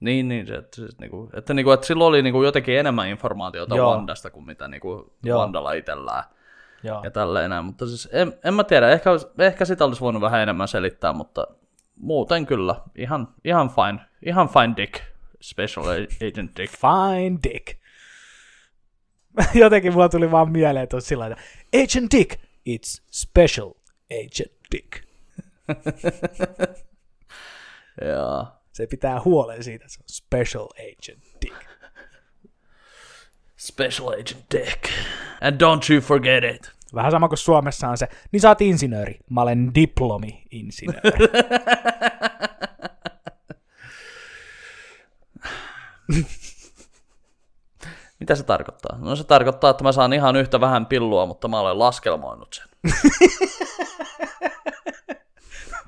Niin, 0.00 0.28
niin 0.28 0.46
se, 0.46 0.54
että, 0.54 0.76
siis, 0.76 0.98
niinku, 0.98 1.30
että, 1.32 1.54
niinku, 1.54 1.70
että 1.70 1.86
silloin 1.86 2.08
oli 2.08 2.22
niinku 2.22 2.42
jotenkin 2.42 2.78
enemmän 2.78 3.08
informaatiota 3.08 3.76
Joo. 3.76 3.90
Wandasta 3.90 4.30
kuin 4.30 4.46
mitä 4.46 4.68
niinku 4.68 5.14
Wandalla 5.28 5.72
itsellään. 5.72 6.24
Joo. 6.82 7.00
Ja 7.04 7.10
tälleen 7.10 7.50
näin, 7.50 7.64
mutta 7.64 7.86
siis 7.86 8.08
en, 8.12 8.32
en 8.44 8.54
mä 8.54 8.64
tiedä, 8.64 8.90
ehkä, 8.90 9.10
ehkä 9.38 9.64
sitä 9.64 9.84
olisi 9.84 10.00
voinut 10.00 10.22
vähän 10.22 10.40
enemmän 10.40 10.68
selittää, 10.68 11.12
mutta 11.12 11.46
muuten 11.96 12.46
kyllä, 12.46 12.74
ihan, 12.94 13.28
ihan 13.44 13.70
fine, 13.70 14.00
ihan 14.26 14.48
fine 14.48 14.74
dick, 14.76 15.02
special 15.40 15.84
agent 16.28 16.56
dick. 16.56 16.74
Fine 16.76 17.38
dick. 17.42 17.78
Jotenkin 19.54 19.92
mulla 19.92 20.08
tuli 20.08 20.30
vaan 20.30 20.52
mieleen 20.52 20.88
tuossa 20.88 21.08
sillä 21.08 21.26
että 21.26 21.42
Agent 21.74 22.12
Dick, 22.12 22.40
it's 22.68 23.02
special 23.10 23.70
agent 24.10 24.52
dick. 24.72 25.03
Joo. 28.08 28.46
Se 28.72 28.86
pitää 28.86 29.20
huolen 29.20 29.64
siitä, 29.64 29.84
se 29.88 30.00
on 30.00 30.04
special 30.08 30.66
agent 30.66 31.24
dick. 31.42 31.56
Special 33.56 34.08
agent 34.08 34.44
dick. 34.54 34.84
And 35.40 35.60
don't 35.60 35.92
you 35.92 36.00
forget 36.00 36.44
it. 36.44 36.72
Vähän 36.94 37.10
sama 37.10 37.28
kuin 37.28 37.38
Suomessa 37.38 37.88
on 37.88 37.98
se, 37.98 38.08
niin 38.32 38.40
sä 38.40 38.48
oot 38.48 38.60
insinööri. 38.60 39.18
Mä 39.30 39.42
olen 39.42 39.70
diplomi-insinööri. 39.74 41.28
Mitä 48.20 48.34
se 48.34 48.42
tarkoittaa? 48.42 48.98
No 48.98 49.16
se 49.16 49.24
tarkoittaa, 49.24 49.70
että 49.70 49.84
mä 49.84 49.92
saan 49.92 50.12
ihan 50.12 50.36
yhtä 50.36 50.60
vähän 50.60 50.86
pillua, 50.86 51.26
mutta 51.26 51.48
mä 51.48 51.60
olen 51.60 51.78
laskelmoinut 51.78 52.54
sen. 52.54 52.68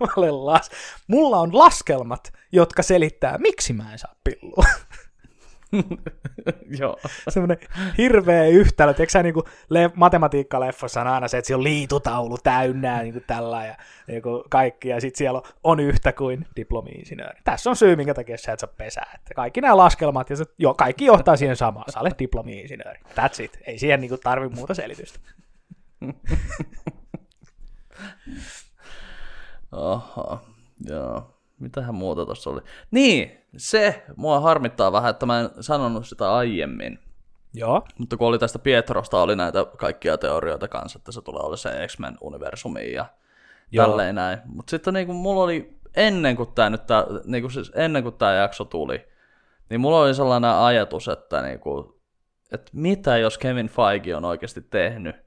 mä 0.00 0.06
olen 0.16 0.46
las... 0.46 0.70
Mulla 1.06 1.36
on 1.36 1.58
laskelmat, 1.58 2.32
jotka 2.52 2.82
selittää, 2.82 3.38
miksi 3.38 3.72
mä 3.72 3.92
en 3.92 3.98
saa 3.98 4.14
pillua. 4.24 4.64
Joo. 6.80 6.96
Semmoinen 7.28 7.58
hirveä 7.98 8.46
yhtälö. 8.46 8.94
Tiedätkö 8.94 9.12
sä, 9.12 9.22
niin 9.22 9.34
kuin 9.34 9.46
le- 9.68 9.90
matematiikkaleffossa 9.94 11.00
on 11.00 11.06
aina 11.06 11.28
se, 11.28 11.38
että 11.38 11.46
siellä 11.46 11.60
on 11.60 11.64
liitutaulu 11.64 12.38
täynnä 12.38 13.02
niin 13.02 13.12
kuin 13.12 13.24
tällä 13.26 13.66
ja 13.66 13.76
niin 14.08 14.22
kuin 14.22 14.42
kaikki, 14.50 14.88
ja 14.88 15.00
sitten 15.00 15.18
siellä 15.18 15.42
on 15.64 15.80
yhtä 15.80 16.12
kuin 16.12 16.46
diplomi-insinööri. 16.56 17.40
Tässä 17.44 17.70
on 17.70 17.76
syy, 17.76 17.96
minkä 17.96 18.14
takia 18.14 18.38
sä 18.38 18.52
et 18.52 18.60
saa 18.60 18.72
pesää. 18.78 19.10
Että 19.14 19.34
kaikki 19.34 19.60
nämä 19.60 19.76
laskelmat, 19.76 20.30
ja 20.30 20.36
se, 20.36 20.44
jo, 20.58 20.74
kaikki 20.74 21.04
johtaa 21.04 21.36
siihen 21.36 21.56
samaan. 21.56 21.92
Sä 21.92 22.00
olet 22.00 22.18
diplomi-insinööri. 22.18 23.00
That's 23.00 23.42
it. 23.42 23.58
Ei 23.66 23.78
siihen 23.78 24.00
niin 24.00 24.18
tarvi 24.22 24.48
muuta 24.48 24.74
selitystä. 24.74 25.18
Oho, 29.76 30.40
joo. 30.84 31.32
Mitähän 31.58 31.94
muuta 31.94 32.26
tuossa 32.26 32.50
oli? 32.50 32.60
Niin, 32.90 33.44
se 33.56 34.04
mua 34.16 34.40
harmittaa 34.40 34.92
vähän, 34.92 35.10
että 35.10 35.26
mä 35.26 35.40
en 35.40 35.50
sanonut 35.60 36.06
sitä 36.06 36.34
aiemmin. 36.34 36.98
Joo. 37.54 37.86
Mutta 37.98 38.16
kun 38.16 38.28
oli 38.28 38.38
tästä 38.38 38.58
Pietrosta, 38.58 39.22
oli 39.22 39.36
näitä 39.36 39.64
kaikkia 39.64 40.18
teorioita 40.18 40.68
kanssa, 40.68 40.98
että 40.98 41.12
se 41.12 41.22
tulee 41.22 41.42
olla 41.42 41.56
se 41.56 41.86
X-Men-universumi 41.86 42.92
ja 42.92 43.06
Joo. 43.72 43.86
tälleen 43.86 44.14
näin. 44.14 44.38
Mutta 44.44 44.70
sitten 44.70 44.94
niin 44.94 45.06
kuin 45.06 45.16
mulla 45.16 45.42
oli, 45.42 45.78
ennen 45.96 46.36
kuin 46.36 46.52
tämä 46.54 46.70
nyt, 46.70 46.86
tää, 46.86 47.04
niin 47.24 47.42
kuin 47.42 47.52
siis 47.52 47.72
ennen 47.74 48.02
kuin 48.02 48.14
tämä 48.14 48.32
jakso 48.32 48.64
tuli, 48.64 49.06
niin 49.70 49.80
mulla 49.80 50.00
oli 50.00 50.14
sellainen 50.14 50.50
ajatus, 50.50 51.08
että, 51.08 51.42
niin 51.42 51.60
kuin, 51.60 51.94
että 52.52 52.70
mitä 52.72 53.16
jos 53.18 53.38
Kevin 53.38 53.68
Feige 53.68 54.16
on 54.16 54.24
oikeasti 54.24 54.60
tehnyt 54.60 55.25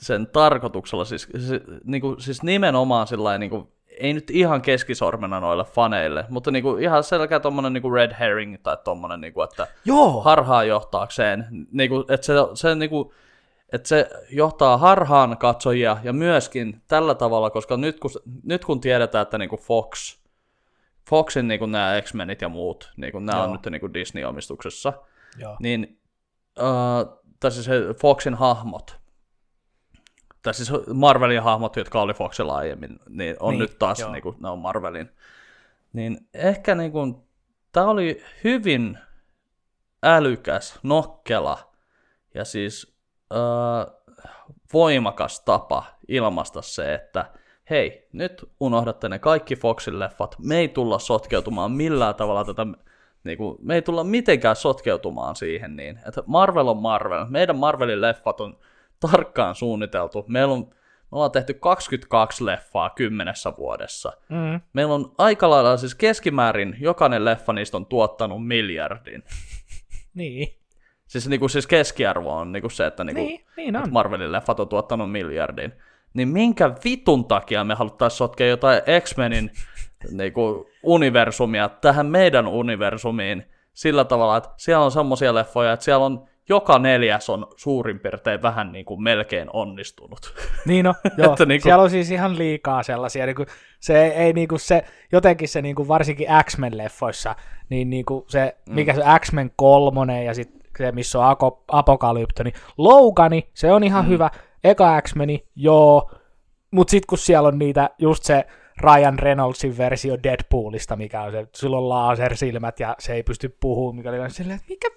sen 0.00 0.26
tarkoituksella, 0.26 1.04
siis, 1.04 1.28
siis, 1.38 1.62
niin 1.84 2.00
kuin, 2.00 2.20
siis 2.20 2.42
nimenomaan 2.42 3.06
sillä 3.06 3.38
niin 3.38 3.50
kuin 3.50 3.68
ei 3.98 4.12
nyt 4.12 4.30
ihan 4.30 4.62
keskisormena 4.62 5.40
noille 5.40 5.64
faneille, 5.64 6.24
mutta 6.28 6.50
niinku 6.50 6.76
ihan 6.76 7.04
selkeä 7.04 7.40
tommonen 7.40 7.72
niinku 7.72 7.90
red 7.90 8.12
herring 8.20 8.56
tai 8.62 8.76
tommonen, 8.84 9.20
niinku, 9.20 9.42
että 9.42 9.66
Joo. 9.84 10.20
harhaa 10.20 10.64
johtaakseen, 10.64 11.46
niinku, 11.72 12.04
että 12.08 12.26
se, 12.26 12.34
se 12.54 12.74
niinku, 12.74 13.14
että 13.72 13.88
se 13.88 14.10
johtaa 14.30 14.78
harhaan 14.78 15.36
katsojia 15.38 15.96
ja 16.02 16.12
myöskin 16.12 16.82
tällä 16.88 17.14
tavalla, 17.14 17.50
koska 17.50 17.76
nyt 17.76 18.00
kun, 18.00 18.10
nyt 18.42 18.64
kun 18.64 18.80
tiedetään, 18.80 19.22
että 19.22 19.38
niinku 19.38 19.56
Fox, 19.56 20.18
Foxin 21.08 21.48
niinku 21.48 21.66
nämä 21.66 22.00
X-Menit 22.02 22.42
ja 22.42 22.48
muut, 22.48 22.92
niinku 22.96 23.18
nämä 23.18 23.42
on 23.42 23.52
nyt 23.52 23.66
niinku 23.70 23.94
Disney-omistuksessa, 23.94 24.92
Joo. 25.38 25.56
niin 25.60 26.00
uh, 26.58 27.18
tai 27.40 27.50
siis 27.50 27.68
Foxin 28.00 28.34
hahmot, 28.34 28.97
tai 30.48 30.54
siis 30.54 30.72
Marvelin 30.94 31.42
hahmot, 31.42 31.76
jotka 31.76 32.02
oli 32.02 32.14
Foxilla 32.14 32.56
aiemmin, 32.56 33.00
niin 33.08 33.36
on 33.40 33.50
niin, 33.50 33.58
nyt 33.58 33.78
taas, 33.78 34.08
niin 34.12 34.22
kuin, 34.22 34.36
ne 34.40 34.48
on 34.48 34.58
Marvelin. 34.58 35.10
Niin 35.92 36.18
ehkä 36.34 36.74
niin 36.74 36.92
kuin, 36.92 37.16
tämä 37.72 37.86
oli 37.86 38.22
hyvin 38.44 38.98
älykäs, 40.02 40.78
nokkela 40.82 41.58
ja 42.34 42.44
siis 42.44 42.96
äh, 43.32 43.94
voimakas 44.72 45.40
tapa 45.40 45.84
ilmaista 46.08 46.62
se, 46.62 46.94
että 46.94 47.24
hei, 47.70 48.08
nyt 48.12 48.50
unohdatte 48.60 49.08
ne 49.08 49.18
kaikki 49.18 49.56
Foxin 49.56 49.98
leffat, 49.98 50.36
me 50.38 50.58
ei 50.58 50.68
tulla 50.68 50.98
sotkeutumaan 50.98 51.72
millään 51.72 52.14
tavalla 52.14 52.44
tätä, 52.44 52.66
niin 53.24 53.38
kuin, 53.38 53.58
me 53.62 53.74
ei 53.74 53.82
tulla 53.82 54.04
mitenkään 54.04 54.56
sotkeutumaan 54.56 55.36
siihen 55.36 55.76
niin, 55.76 55.98
että 56.06 56.22
Marvel 56.26 56.68
on 56.68 56.82
Marvel, 56.82 57.26
meidän 57.28 57.58
Marvelin 57.58 58.00
leffat 58.00 58.40
on 58.40 58.58
tarkkaan 59.00 59.54
suunniteltu. 59.54 60.24
Meillä 60.28 60.54
on, 60.54 60.60
me 60.60 61.08
ollaan 61.12 61.30
tehty 61.30 61.54
22 61.54 62.44
leffaa 62.44 62.90
kymmenessä 62.90 63.52
vuodessa. 63.58 64.12
Mm. 64.28 64.60
Meillä 64.72 64.94
on 64.94 65.14
aika 65.18 65.50
lailla, 65.50 65.76
siis 65.76 65.94
keskimäärin 65.94 66.76
jokainen 66.80 67.24
leffa 67.24 67.52
niistä 67.52 67.76
on 67.76 67.86
tuottanut 67.86 68.46
miljardin. 68.46 69.22
niin. 70.14 70.58
Siis, 71.06 71.28
niin 71.28 71.40
kuin, 71.40 71.50
siis 71.50 71.66
keskiarvo 71.66 72.36
on 72.36 72.52
niin 72.52 72.60
kuin 72.60 72.70
se, 72.70 72.86
että, 72.86 73.04
niin 73.04 73.16
kuin, 73.16 73.26
niin, 73.26 73.44
niin 73.56 73.76
on. 73.76 73.82
että 73.82 73.92
Marvelin 73.92 74.32
leffat 74.32 74.60
on 74.60 74.68
tuottanut 74.68 75.12
miljardin. 75.12 75.72
Niin 76.14 76.28
minkä 76.28 76.74
vitun 76.84 77.24
takia 77.24 77.64
me 77.64 77.74
haluttaisiin 77.74 78.18
sotkea 78.18 78.46
jotain 78.46 78.82
X-Menin 79.00 79.50
niin 80.10 80.32
kuin, 80.32 80.64
universumia 80.82 81.68
tähän 81.68 82.06
meidän 82.06 82.46
universumiin 82.46 83.44
sillä 83.72 84.04
tavalla, 84.04 84.36
että 84.36 84.50
siellä 84.56 84.84
on 84.84 84.90
semmoisia 84.90 85.34
leffoja, 85.34 85.72
että 85.72 85.84
siellä 85.84 86.06
on 86.06 86.28
joka 86.48 86.78
neljäs 86.78 87.30
on 87.30 87.46
suurin 87.56 88.00
piirtein 88.00 88.42
vähän 88.42 88.72
niin 88.72 88.84
kuin 88.84 89.02
melkein 89.02 89.48
onnistunut. 89.52 90.34
Niin 90.66 90.84
no, 90.84 90.94
joo. 91.18 91.32
että 91.32 91.46
niin 91.46 91.60
kuin... 91.60 91.62
siellä 91.62 91.82
on 91.82 91.90
siis 91.90 92.10
ihan 92.10 92.38
liikaa 92.38 92.82
sellaisia, 92.82 93.26
niin 93.26 93.36
kuin, 93.36 93.46
se 93.80 94.06
ei 94.06 94.32
niin 94.32 94.48
kuin 94.48 94.60
se, 94.60 94.84
jotenkin 95.12 95.48
se 95.48 95.62
niin 95.62 95.74
kuin 95.74 95.88
varsinkin 95.88 96.26
X-Men-leffoissa, 96.44 97.34
niin, 97.68 97.90
niin 97.90 98.04
kuin 98.04 98.24
se, 98.28 98.56
mm. 98.68 98.74
mikä 98.74 98.94
se 98.94 99.02
X-Men 99.20 99.50
kolmonen 99.56 100.24
ja 100.24 100.34
sitten 100.34 100.60
se, 100.78 100.92
missä 100.92 101.18
on 101.18 101.28
Ako, 101.28 101.64
Apokalypto, 101.68 102.42
niin 102.42 102.54
Logani, 102.78 103.48
se 103.54 103.72
on 103.72 103.84
ihan 103.84 104.04
mm. 104.04 104.08
hyvä, 104.08 104.30
eka 104.64 105.02
X-Meni, 105.02 105.46
joo, 105.56 106.10
mutta 106.70 106.90
sitten 106.90 107.06
kun 107.08 107.18
siellä 107.18 107.48
on 107.48 107.58
niitä, 107.58 107.90
just 107.98 108.24
se 108.24 108.46
Ryan 108.80 109.18
Reynoldsin 109.18 109.78
versio 109.78 110.16
Deadpoolista, 110.22 110.96
mikä 110.96 111.22
on 111.22 111.32
se, 111.32 111.46
sillä 111.54 111.78
on 111.78 111.88
lasersilmät 111.88 112.80
ja 112.80 112.96
se 112.98 113.14
ei 113.14 113.22
pysty 113.22 113.56
puhumaan, 113.60 113.96
mikä 113.96 114.10
oli 114.10 114.30
silleen, 114.30 114.56
että 114.56 114.68
mikä 114.68 114.88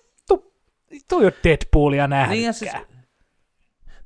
Tuo 1.09 1.21
ei 1.21 1.31
Deadpoolia 1.43 2.07
nähdä. 2.07 2.33
Niin 2.33 2.45
ja 2.45 2.53
siis, 2.53 2.71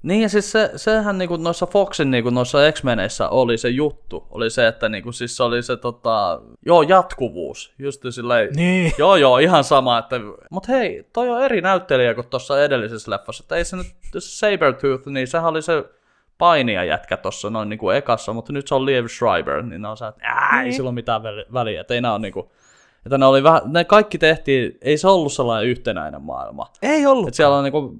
niin 0.03 0.21
ja 0.21 0.29
siis 0.29 0.51
se, 0.51 0.71
sehän 0.75 1.17
niinku 1.17 1.37
noissa 1.37 1.65
Foxin 1.65 2.11
niinku 2.11 2.29
noissa 2.29 2.71
X-Meneissä 2.71 3.29
oli 3.29 3.57
se 3.57 3.69
juttu. 3.69 4.27
Oli 4.29 4.49
se, 4.49 4.67
että 4.67 4.89
niinku 4.89 5.11
siis 5.11 5.37
se 5.37 5.43
oli 5.43 5.63
se 5.63 5.77
tota, 5.77 6.41
joo 6.65 6.81
jatkuvuus. 6.81 7.73
Just 7.79 8.03
silleen, 8.09 8.49
niin. 8.55 8.91
joo 8.97 9.15
joo 9.15 9.37
ihan 9.37 9.63
sama. 9.63 9.97
Että, 9.97 10.15
mut 10.51 10.67
hei, 10.67 11.09
toi 11.13 11.29
on 11.29 11.43
eri 11.43 11.61
näyttelijä 11.61 12.13
kuin 12.13 12.27
tuossa 12.27 12.63
edellisessä 12.63 13.11
leffassa. 13.11 13.43
Että 13.43 13.55
ei 13.55 13.65
se 13.65 13.77
nyt, 13.77 13.87
Sabertooth, 14.17 15.07
niin 15.07 15.27
sehän 15.27 15.49
oli 15.49 15.61
se 15.61 15.83
painia 16.37 16.83
jätkä 16.83 17.17
tuossa 17.17 17.49
noin 17.49 17.69
niinku 17.69 17.89
ekassa, 17.89 18.33
mutta 18.33 18.53
nyt 18.53 18.67
se 18.67 18.75
on 18.75 18.85
Liev 18.85 19.05
Schreiber, 19.05 19.63
niin 19.63 19.81
ne 19.81 19.87
on 19.87 19.97
se, 19.97 20.07
että 20.07 20.21
niin. 20.51 20.65
ei 20.65 20.71
sillä 20.71 20.87
ole 20.87 20.95
mitään 20.95 21.23
väliä, 21.53 21.81
että 21.81 21.93
ei 21.93 22.01
nää 22.01 22.11
ole 22.11 22.19
niinku, 22.19 22.51
että 23.05 23.17
ne, 23.17 23.25
oli 23.25 23.43
vähän, 23.43 23.61
ne 23.65 23.83
kaikki 23.83 24.17
tehtiin, 24.17 24.77
ei 24.81 24.97
se 24.97 25.07
ollut 25.07 25.33
sellainen 25.33 25.69
yhtenäinen 25.69 26.21
maailma. 26.21 26.67
Ei 26.81 27.05
ollut. 27.05 27.27
Että 27.27 27.35
siellä 27.35 27.57
on 27.57 27.63
niinku, 27.63 27.97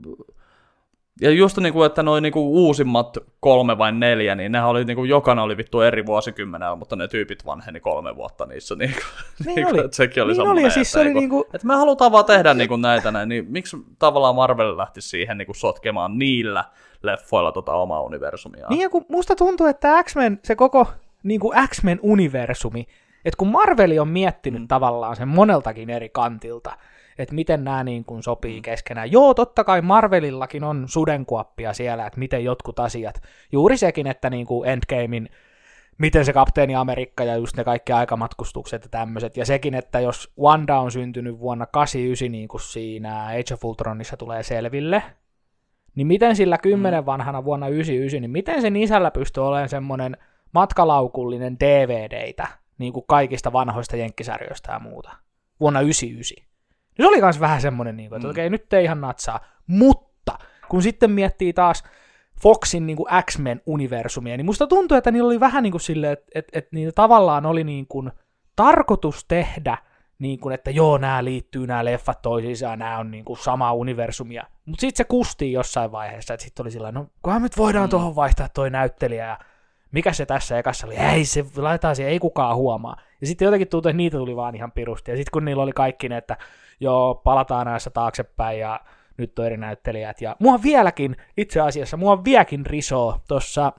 ja 1.22 1.32
just 1.32 1.58
niinku, 1.58 1.84
että 1.84 2.03
noin 2.03 2.22
niinku 2.22 2.66
uusimmat 2.66 3.18
kolme 3.39 3.78
vai 3.78 3.91
neljä, 3.91 4.36
niin 4.36 4.51
nehän 4.51 4.70
oli 4.70 4.86
niinku, 4.86 5.03
jokainen 5.03 5.43
oli 5.43 5.58
vittu 5.58 5.82
eri 5.82 6.06
vuosikymmenellä, 6.06 6.76
mutta 6.76 6.95
ne 6.95 7.08
tyypit 7.08 7.45
vanheni 7.45 7.80
kolme 7.80 8.16
vuotta 8.16 8.45
niissä. 8.45 8.76
Niinku, 8.80 8.99
niin 9.45 9.56
niinku, 9.56 9.72
oli. 9.72 9.86
Että 9.86 9.97
sekin 9.97 10.24
oli 10.24 10.34
niin 10.34 10.47
oli, 10.47 10.64
ja 10.64 10.70
siis 10.70 10.88
että, 10.88 10.99
oli 10.99 11.14
niinku, 11.14 11.36
niinku... 11.36 11.49
että 11.53 11.68
me 11.68 11.76
halutaan 11.76 12.12
vaan 12.12 12.26
tehdä 12.26 12.53
niinku 12.53 12.76
näitä 12.76 13.12
näin, 13.12 13.30
niin 13.30 13.45
miksi 13.49 13.78
tavallaan 13.99 14.36
Marvel 14.36 14.78
lähti 14.78 15.01
siihen 15.01 15.38
niinku 15.38 15.53
sotkemaan 15.53 16.18
niillä 16.18 16.64
leffoilla 17.03 17.51
tota 17.51 17.74
omaa 17.74 18.01
universumia. 18.01 18.68
Niin 18.70 18.82
ja 18.82 18.89
kun 18.89 19.06
musta 19.10 19.36
tuntuu, 19.36 19.68
että 19.68 20.03
X-Men, 20.03 20.39
se 20.43 20.56
koko 20.56 20.88
niinku 21.24 21.53
X-Men-universumi, 21.68 22.86
että 23.26 23.38
kun 23.38 23.47
Marveli 23.47 23.99
on 23.99 24.07
miettinyt 24.07 24.61
mm. 24.61 24.67
tavallaan 24.67 25.15
sen 25.15 25.28
moneltakin 25.28 25.89
eri 25.89 26.09
kantilta, 26.09 26.78
että 27.17 27.36
miten 27.36 27.63
nämä 27.63 27.84
niin 27.84 28.05
kuin 28.05 28.23
sopii 28.23 28.55
mm. 28.55 28.61
keskenään. 28.61 29.11
Joo, 29.11 29.34
totta 29.34 29.63
kai 29.63 29.82
Marvelillakin 29.82 30.63
on 30.63 30.84
sudenkuoppia 30.88 31.73
siellä, 31.73 32.05
että 32.05 32.19
miten 32.19 32.43
jotkut 32.43 32.80
asiat, 32.80 33.21
juuri 33.51 33.78
sekin, 33.78 34.07
että 34.07 34.30
niin 34.30 34.45
kuin 34.45 34.69
Endgamein, 34.69 35.30
miten 35.97 36.26
se 36.26 36.34
kapteeni 36.34 36.76
Amerikka 36.76 37.23
ja 37.23 37.36
just 37.36 37.57
ne 37.57 37.63
kaikki 37.63 37.93
aikamatkustukset 37.93 38.84
ja 38.84 38.89
tämmöiset, 38.89 39.38
ja 39.38 39.45
sekin, 39.45 39.73
että 39.73 39.99
jos 39.99 40.34
Wanda 40.39 40.80
on 40.80 40.91
syntynyt 40.91 41.39
vuonna 41.39 41.65
89, 41.65 42.32
niin 42.32 42.47
kuin 42.47 42.61
siinä 42.61 43.26
Age 43.26 43.53
of 43.53 43.65
Ultronissa 43.65 44.17
tulee 44.17 44.43
selville, 44.43 45.03
niin 45.95 46.07
miten 46.07 46.36
sillä 46.36 46.57
kymmenen 46.57 47.03
mm. 47.03 47.05
vanhana 47.05 47.43
vuonna 47.43 47.67
99, 47.67 48.21
niin 48.21 48.32
miten 48.32 48.61
sen 48.61 48.76
isällä 48.76 49.11
pystyy 49.11 49.47
olemaan 49.47 49.69
semmoinen 49.69 50.17
matkalaukullinen 50.51 51.59
DVDitä, 51.59 52.47
niin 52.78 52.93
kuin 52.93 53.05
kaikista 53.07 53.53
vanhoista 53.53 53.95
jenkkisarjoista 53.95 54.71
ja 54.71 54.80
muuta, 54.80 55.11
vuonna 55.59 55.82
99. 55.82 56.45
Niin 56.97 57.05
se 57.05 57.07
oli 57.07 57.21
myös 57.21 57.39
vähän 57.39 57.61
semmoinen, 57.61 57.97
niin 57.97 58.09
kuin, 58.09 58.17
että 58.17 58.28
mm. 58.28 58.32
okei, 58.32 58.49
nyt 58.49 58.73
ei 58.73 58.84
ihan 58.84 59.01
natsaa, 59.01 59.39
mutta 59.67 60.38
kun 60.69 60.82
sitten 60.82 61.11
miettii 61.11 61.53
taas 61.53 61.84
Foxin 62.41 62.88
niin 62.88 62.97
kuin 62.97 63.07
X-Men-universumia, 63.23 64.38
niin 64.38 64.45
musta 64.45 64.67
tuntuu, 64.67 64.97
että 64.97 65.11
niillä 65.11 65.28
oli 65.28 65.39
vähän 65.39 65.63
niin 65.63 65.71
kuin 65.71 65.82
silleen, 65.82 66.13
että, 66.13 66.26
että, 66.36 66.59
että 66.59 66.69
niillä 66.76 66.91
tavallaan 66.91 67.45
oli 67.45 67.63
niin 67.63 67.88
kuin 67.88 68.11
tarkoitus 68.55 69.26
tehdä, 69.28 69.78
niin 70.19 70.39
kuin, 70.39 70.53
että 70.53 70.71
joo, 70.71 70.97
nämä 70.97 71.23
liittyy, 71.23 71.67
nämä 71.67 71.86
leffat 71.86 72.21
toisiinsa, 72.21 72.65
ja 72.65 72.76
nämä 72.76 72.97
on 72.97 73.11
niin 73.11 73.26
kuin 73.26 73.38
samaa 73.38 73.73
universumia. 73.73 74.43
Mutta 74.65 74.82
sitten 74.82 74.97
se 74.97 75.03
kustiin 75.03 75.51
jossain 75.51 75.91
vaiheessa, 75.91 76.34
että 76.34 76.43
sitten 76.43 76.63
oli 76.63 76.71
sillä 76.71 76.91
no 76.91 77.07
kunhan 77.21 77.41
nyt 77.41 77.57
voidaan 77.57 77.86
mm. 77.86 77.89
tuohon 77.89 78.15
vaihtaa 78.15 78.49
toi 78.49 78.69
näyttelijä, 78.69 79.26
ja 79.26 79.39
mikä 79.95 80.13
se 80.13 80.25
tässä 80.25 80.57
ekassa 80.59 80.87
oli, 80.87 80.95
ei 80.95 81.25
se 81.25 81.45
laitetaan 81.55 81.95
siihen, 81.95 82.11
ei 82.11 82.19
kukaan 82.19 82.55
huomaa. 82.55 82.95
Ja 83.21 83.27
sitten 83.27 83.45
jotenkin 83.45 83.67
tuntui, 83.67 83.89
että 83.89 83.97
niitä 83.97 84.17
tuli 84.17 84.35
vaan 84.35 84.55
ihan 84.55 84.71
pirusti. 84.71 85.11
Ja 85.11 85.17
sitten 85.17 85.31
kun 85.31 85.45
niillä 85.45 85.63
oli 85.63 85.71
kaikki 85.71 86.09
ne, 86.09 86.17
että 86.17 86.37
joo, 86.79 87.15
palataan 87.15 87.67
näissä 87.67 87.89
taaksepäin 87.89 88.59
ja 88.59 88.79
nyt 89.17 89.39
on 89.39 89.45
eri 89.45 89.57
näyttelijät. 89.57 90.21
Ja 90.21 90.35
mua 90.39 90.61
vieläkin, 90.63 91.15
itse 91.37 91.61
asiassa, 91.61 91.97
mua 91.97 92.23
vieläkin 92.23 92.65
risoo 92.65 93.19
tuossa 93.27 93.73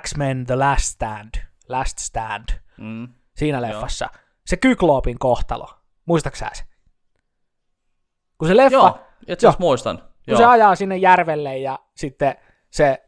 X-Men 0.00 0.46
The 0.46 0.56
Last 0.56 0.84
Stand, 0.84 1.30
Last 1.68 1.98
Stand, 1.98 2.48
mm. 2.78 3.08
siinä 3.36 3.62
leffassa. 3.62 4.08
Joo. 4.12 4.22
Se 4.46 4.56
Kykloopin 4.56 5.18
kohtalo, 5.18 5.68
muistaaksä 6.04 6.50
se? 6.52 6.64
Kun 8.38 8.48
se 8.48 8.56
leffa... 8.56 8.76
Joo, 8.76 9.00
itse 9.28 9.46
asiassa 9.46 9.60
muistan. 9.60 9.98
Kun 9.98 10.08
Joo. 10.26 10.38
se 10.38 10.44
ajaa 10.44 10.74
sinne 10.74 10.96
järvelle 10.96 11.58
ja 11.58 11.78
sitten 11.96 12.34
se 12.70 13.02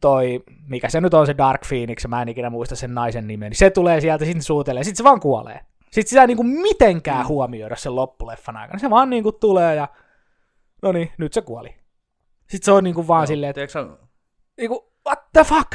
toi, 0.00 0.44
mikä 0.68 0.88
se 0.88 1.00
nyt 1.00 1.14
on 1.14 1.26
se 1.26 1.34
Dark 1.38 1.60
Phoenix, 1.68 2.06
mä 2.06 2.22
en 2.22 2.28
ikinä 2.28 2.50
muista 2.50 2.76
sen 2.76 2.94
naisen 2.94 3.26
nimen, 3.26 3.50
niin 3.50 3.58
se 3.58 3.70
tulee 3.70 4.00
sieltä, 4.00 4.24
sitten 4.24 4.42
suutelee, 4.42 4.84
sitten 4.84 4.96
se 4.96 5.04
vaan 5.04 5.20
kuolee. 5.20 5.60
Sitten 5.80 6.08
sitä 6.08 6.20
ei 6.20 6.26
niinku 6.26 6.42
mitenkään 6.42 7.24
mm. 7.24 7.28
huomioida 7.28 7.76
sen 7.76 7.96
loppuleffan 7.96 8.56
aikana. 8.56 8.78
Se 8.78 8.90
vaan 8.90 9.10
niinku 9.10 9.32
tulee 9.32 9.74
ja 9.74 9.88
no 10.82 10.92
niin, 10.92 11.12
nyt 11.18 11.32
se 11.32 11.40
kuoli. 11.40 11.68
Sitten 12.40 12.64
se 12.64 12.72
on 12.72 12.84
niinku 12.84 13.08
vaan 13.08 13.20
no, 13.22 13.26
silleen, 13.26 13.50
että 13.50 13.66
tiedätkö, 13.66 13.96
niinku, 14.56 14.92
what 15.06 15.32
the 15.32 15.44
fuck? 15.44 15.72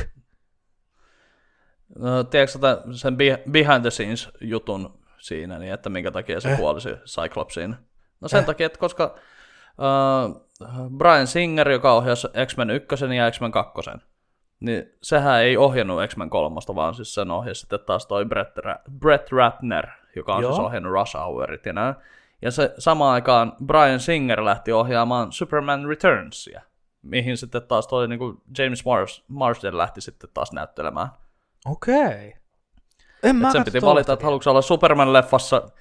No, 1.99 2.23
tiedätkö 2.23 2.59
sen 2.91 3.17
behind 3.51 3.81
the 3.81 3.89
scenes 3.89 4.29
jutun 4.41 4.99
siinä, 5.17 5.59
niin 5.59 5.73
että 5.73 5.89
minkä 5.89 6.11
takia 6.11 6.39
se 6.39 6.51
eh. 6.51 6.57
kuoli 6.57 6.81
se 6.81 6.97
Cyclopsiin? 7.05 7.75
No 8.21 8.27
sen 8.27 8.39
eh. 8.39 8.45
takia, 8.45 8.65
että 8.65 8.79
koska 8.79 9.15
uh, 9.77 10.97
Brian 10.97 11.27
Singer, 11.27 11.69
joka 11.69 11.93
ohjasi 11.93 12.27
X-Men 12.45 12.69
1 12.69 12.87
ja 13.17 13.31
X-Men 13.31 13.51
2, 13.51 13.73
niin 14.61 14.93
sehän 15.01 15.41
ei 15.41 15.57
ohjannut 15.57 16.09
X-Men 16.09 16.29
3, 16.29 16.55
vaan 16.75 16.95
siis 16.95 17.13
sen 17.13 17.31
ohjasi 17.31 17.61
sitten 17.61 17.79
taas 17.85 18.05
toi 18.07 18.25
Brett, 18.25 18.57
Ra- 18.57 18.91
Brett 18.99 19.31
Ratner, 19.31 19.87
joka 20.15 20.33
on 20.33 20.39
siis 20.39 20.43
Joo. 20.43 20.53
siis 20.55 20.65
ohjannut 20.65 20.93
Rush 20.93 21.17
Hourit 21.17 21.65
ja 21.65 21.73
näin. 21.73 21.95
Ja 22.41 22.51
se 22.51 22.73
samaan 22.77 23.13
aikaan 23.13 23.53
Brian 23.65 23.99
Singer 23.99 24.45
lähti 24.45 24.71
ohjaamaan 24.71 25.31
Superman 25.31 25.85
Returnsia, 25.85 26.61
mihin 27.01 27.37
sitten 27.37 27.61
taas 27.67 27.87
toi 27.87 28.07
niin 28.07 28.19
kuin 28.19 28.41
James 28.57 28.85
Mars, 28.85 29.23
Marsden 29.27 29.77
lähti 29.77 30.01
sitten 30.01 30.29
taas 30.33 30.51
näyttelemään. 30.51 31.07
Okei. 31.65 31.97
Okay. 31.97 32.31
En 33.23 33.35
mä 33.35 33.51
sen 33.51 33.63
piti 33.63 33.81
valita, 33.81 34.13
että 34.13 34.25
haluatko 34.25 34.49
olla 34.49 34.61
Superman-leffassa, 34.61 35.71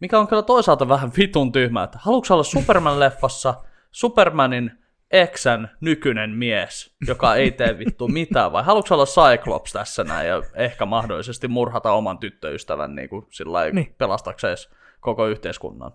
mikä 0.00 0.18
on 0.18 0.28
kyllä 0.28 0.42
toisaalta 0.42 0.88
vähän 0.88 1.12
vitun 1.18 1.52
tyhmää, 1.52 1.84
että 1.84 1.98
haluatko 2.02 2.34
olla 2.34 2.42
Superman-leffassa 2.42 3.54
Supermanin 3.90 4.85
Eksän 5.10 5.70
nykyinen 5.80 6.30
mies, 6.30 6.94
joka 7.06 7.34
ei 7.34 7.50
tee 7.50 7.78
vittu 7.78 8.08
mitään, 8.08 8.52
vai 8.52 8.62
haluatko 8.62 8.94
olla 8.94 9.06
Cyclops 9.06 9.72
tässä 9.72 10.04
näin 10.04 10.28
ja 10.28 10.42
ehkä 10.54 10.86
mahdollisesti 10.86 11.48
murhata 11.48 11.92
oman 11.92 12.18
tyttöystävän 12.18 12.94
niin 12.94 13.08
kuin 13.08 13.26
sillä 13.30 13.70
niin. 13.72 13.94
pelastakseen 13.98 14.56
koko 15.00 15.26
yhteiskunnan? 15.26 15.92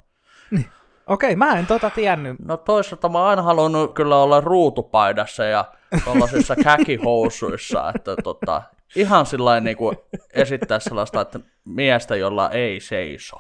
Niin. 0.51 0.65
Okei, 1.07 1.35
mä 1.35 1.59
en 1.59 1.67
tota 1.67 1.89
tiennyt. 1.89 2.39
No 2.39 2.57
toisaalta 2.57 3.09
mä 3.09 3.19
oon 3.19 3.27
aina 3.27 3.41
halunnut 3.41 3.93
kyllä 3.93 4.17
olla 4.17 4.41
ruutupaidassa 4.41 5.43
ja 5.43 5.65
tuollaisissa 6.03 6.55
käkihousuissa, 6.55 7.91
että 7.95 8.15
tota, 8.23 8.61
ihan 8.95 9.25
sillä 9.25 9.59
niin 9.59 9.77
kuin 9.77 9.97
esittää 10.33 10.79
sellaista, 10.79 11.21
että 11.21 11.39
miestä, 11.65 12.15
jolla 12.15 12.49
ei 12.49 12.79
seiso. 12.79 13.35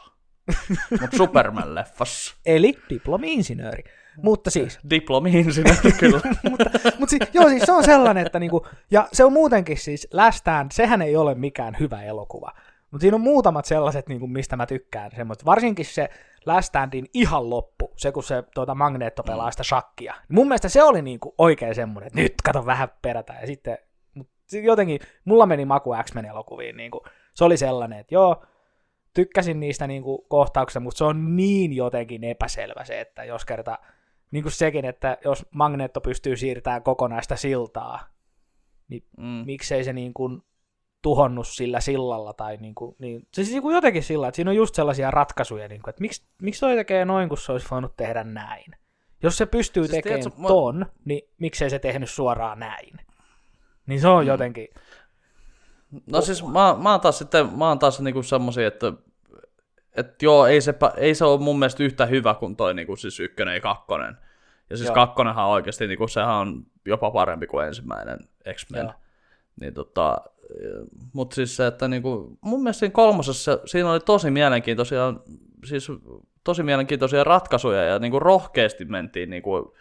Mutta 1.01 1.17
Superman-leffassa. 1.17 2.35
Eli 2.45 2.77
diplomi-insinööri. 2.89 3.83
Mutta 4.17 4.49
siis... 4.49 4.79
Diplomi-insinööri, 4.89 5.91
kyllä. 5.99 6.21
mutta, 6.49 6.65
mutta 6.99 7.09
siis, 7.09 7.21
joo, 7.33 7.49
siis 7.49 7.63
se 7.63 7.71
on 7.71 7.83
sellainen, 7.83 8.25
että 8.25 8.39
niinku, 8.39 8.67
ja 8.91 9.07
se 9.13 9.23
on 9.23 9.33
muutenkin 9.33 9.77
siis, 9.77 10.07
Lästään, 10.13 10.67
sehän 10.71 11.01
ei 11.01 11.15
ole 11.15 11.35
mikään 11.35 11.75
hyvä 11.79 12.03
elokuva. 12.03 12.51
Mutta 12.91 13.01
siinä 13.01 13.15
on 13.15 13.21
muutamat 13.21 13.65
sellaiset, 13.65 14.09
niinku, 14.09 14.27
mistä 14.27 14.55
mä 14.55 14.65
tykkään. 14.65 15.11
Semmoista. 15.15 15.45
Varsinkin 15.45 15.85
se 15.85 16.09
Last 16.45 16.67
Standin 16.67 17.05
ihan 17.13 17.49
loppu, 17.49 17.93
se 17.97 18.11
kun 18.11 18.23
se 18.23 18.43
tuota, 18.53 18.75
Magneetto 18.75 19.23
pelaa 19.23 19.47
mm. 19.47 19.51
sitä 19.51 19.63
shakkia. 19.63 20.13
Mun 20.29 20.47
mielestä 20.47 20.69
se 20.69 20.83
oli 20.83 21.01
niinku 21.01 21.35
oikein 21.37 21.75
semmoinen, 21.75 22.07
että 22.07 22.21
nyt 22.21 22.33
kato 22.43 22.65
vähän 22.65 22.89
perätä. 23.01 23.33
Ja 23.41 23.47
sitten 23.47 23.77
jotenkin, 24.51 24.99
mulla 25.25 25.45
meni 25.45 25.65
maku 25.65 25.95
X-Men 26.03 26.25
elokuviin. 26.25 26.77
Niinku, 26.77 27.03
se 27.33 27.43
oli 27.43 27.57
sellainen, 27.57 27.99
että 27.99 28.15
joo, 28.15 28.43
tykkäsin 29.13 29.59
niistä 29.59 29.87
niinku, 29.87 30.25
kohtauksista, 30.29 30.79
mutta 30.79 30.97
se 30.97 31.03
on 31.03 31.35
niin 31.35 31.73
jotenkin 31.73 32.23
epäselvä 32.23 32.85
se, 32.85 33.01
että 33.01 33.23
jos 33.23 33.45
kerta, 33.45 33.79
niin 34.31 34.43
kuin 34.43 34.53
sekin, 34.53 34.85
että 34.85 35.17
jos 35.25 35.45
Magneetto 35.51 36.01
pystyy 36.01 36.35
siirtämään 36.35 36.83
kokonaista 36.83 37.35
siltaa, 37.35 37.99
niin 38.87 39.03
mm. 39.17 39.43
miksei 39.45 39.83
se 39.83 39.93
niin 39.93 40.13
kuin 40.13 40.41
tuhonnut 41.01 41.47
sillä 41.47 41.79
sillalla, 41.79 42.33
tai 42.33 42.57
niin 42.57 42.75
kuin, 42.75 42.95
niin, 42.99 43.21
se 43.21 43.43
siis 43.43 43.51
niin 43.51 43.61
kuin 43.61 43.75
jotenkin 43.75 44.03
sillä, 44.03 44.27
että 44.27 44.35
siinä 44.35 44.51
on 44.51 44.57
just 44.57 44.75
sellaisia 44.75 45.11
ratkaisuja, 45.11 45.67
niin 45.67 45.81
kuin, 45.81 45.89
että 45.89 46.01
miksi, 46.01 46.23
miksi 46.41 46.61
toi 46.61 46.75
tekee 46.75 47.05
noin, 47.05 47.29
kun 47.29 47.37
se 47.37 47.51
olisi 47.51 47.67
voinut 47.71 47.95
tehdä 47.95 48.23
näin. 48.23 48.75
Jos 49.23 49.37
se 49.37 49.45
pystyy 49.45 49.83
siis 49.83 49.91
tekemään 49.91 50.21
tiedätkö, 50.21 50.47
ton, 50.47 50.77
mä... 50.77 50.85
niin 51.05 51.29
miksei 51.37 51.69
se 51.69 51.79
tehnyt 51.79 52.09
suoraan 52.09 52.59
näin. 52.59 52.97
Niin 53.87 54.01
se 54.01 54.07
on 54.07 54.23
mm. 54.23 54.27
jotenkin... 54.27 54.67
No 55.91 56.17
oh. 56.17 56.23
siis 56.23 56.43
mä, 56.43 56.75
mä 56.81 56.91
oon 56.91 57.01
taas 57.01 57.17
sitten, 57.17 57.57
mä 57.57 57.67
oon 57.67 57.79
taas 57.79 57.99
niinku 57.99 58.23
semmosia, 58.23 58.67
että 58.67 58.93
et 59.95 60.21
joo, 60.21 60.45
ei 60.45 60.61
se, 60.61 60.73
ei 60.97 61.15
se 61.15 61.25
ole 61.25 61.39
mun 61.39 61.59
mielestä 61.59 61.83
yhtä 61.83 62.05
hyvä 62.05 62.33
kuin 62.33 62.55
toi 62.55 62.73
niinku 62.73 62.95
siis 62.95 63.19
ykkönen 63.19 63.55
ja 63.55 63.61
kakkonen. 63.61 64.17
Ja 64.69 64.77
siis 64.77 64.87
joo. 64.87 64.95
kakkonenhan 64.95 65.47
oikeasti, 65.47 65.87
niinku, 65.87 66.07
sehän 66.07 66.35
on 66.35 66.65
jopa 66.85 67.11
parempi 67.11 67.47
kuin 67.47 67.67
ensimmäinen 67.67 68.19
X-Men. 68.53 68.85
Joo. 68.85 68.93
Niin 69.61 69.73
tota, 69.73 70.21
mutta 71.13 71.35
siis 71.35 71.55
se, 71.55 71.67
että 71.67 71.87
niinku, 71.87 72.37
mun 72.41 72.63
mielestä 72.63 72.79
siinä 72.79 72.93
kolmosessa 72.93 73.59
siinä 73.65 73.91
oli 73.91 73.99
tosi 73.99 74.31
mielenkiintoisia, 74.31 75.13
siis 75.65 75.87
tosi 76.43 76.63
mielenkiintoisia 76.63 77.23
ratkaisuja 77.23 77.83
ja 77.83 77.99
niinku 77.99 78.19
rohkeasti 78.19 78.85
mentiin 78.85 79.29
niinku, 79.29 79.75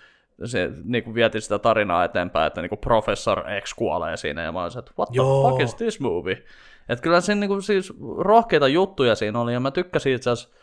se 0.45 0.71
niinku 0.85 1.15
vietiin 1.15 1.43
sitä 1.43 1.59
tarinaa 1.59 2.05
eteenpäin, 2.05 2.47
että 2.47 2.63
niinku 2.63 2.77
Professor 2.77 3.43
X 3.61 3.75
kuolee 3.75 4.17
siinä 4.17 4.43
ja 4.43 4.53
mä 4.53 4.63
olisin, 4.63 4.79
että 4.79 4.93
what 4.99 5.09
the 5.09 5.17
Joo. 5.17 5.51
fuck 5.51 5.63
is 5.63 5.75
this 5.75 6.01
movie? 6.01 6.45
Että 6.91 7.03
kyllä 7.03 7.21
siinä 7.21 7.41
niinku, 7.41 7.61
siis 7.61 7.93
rohkeita 8.19 8.69
juttuja 8.69 9.15
siinä 9.15 9.41
oli 9.41 9.53
ja 9.53 9.61
mä 9.61 9.71
tykkäsin 9.71 10.13
itse 10.13 10.31
asiassa 10.31 10.61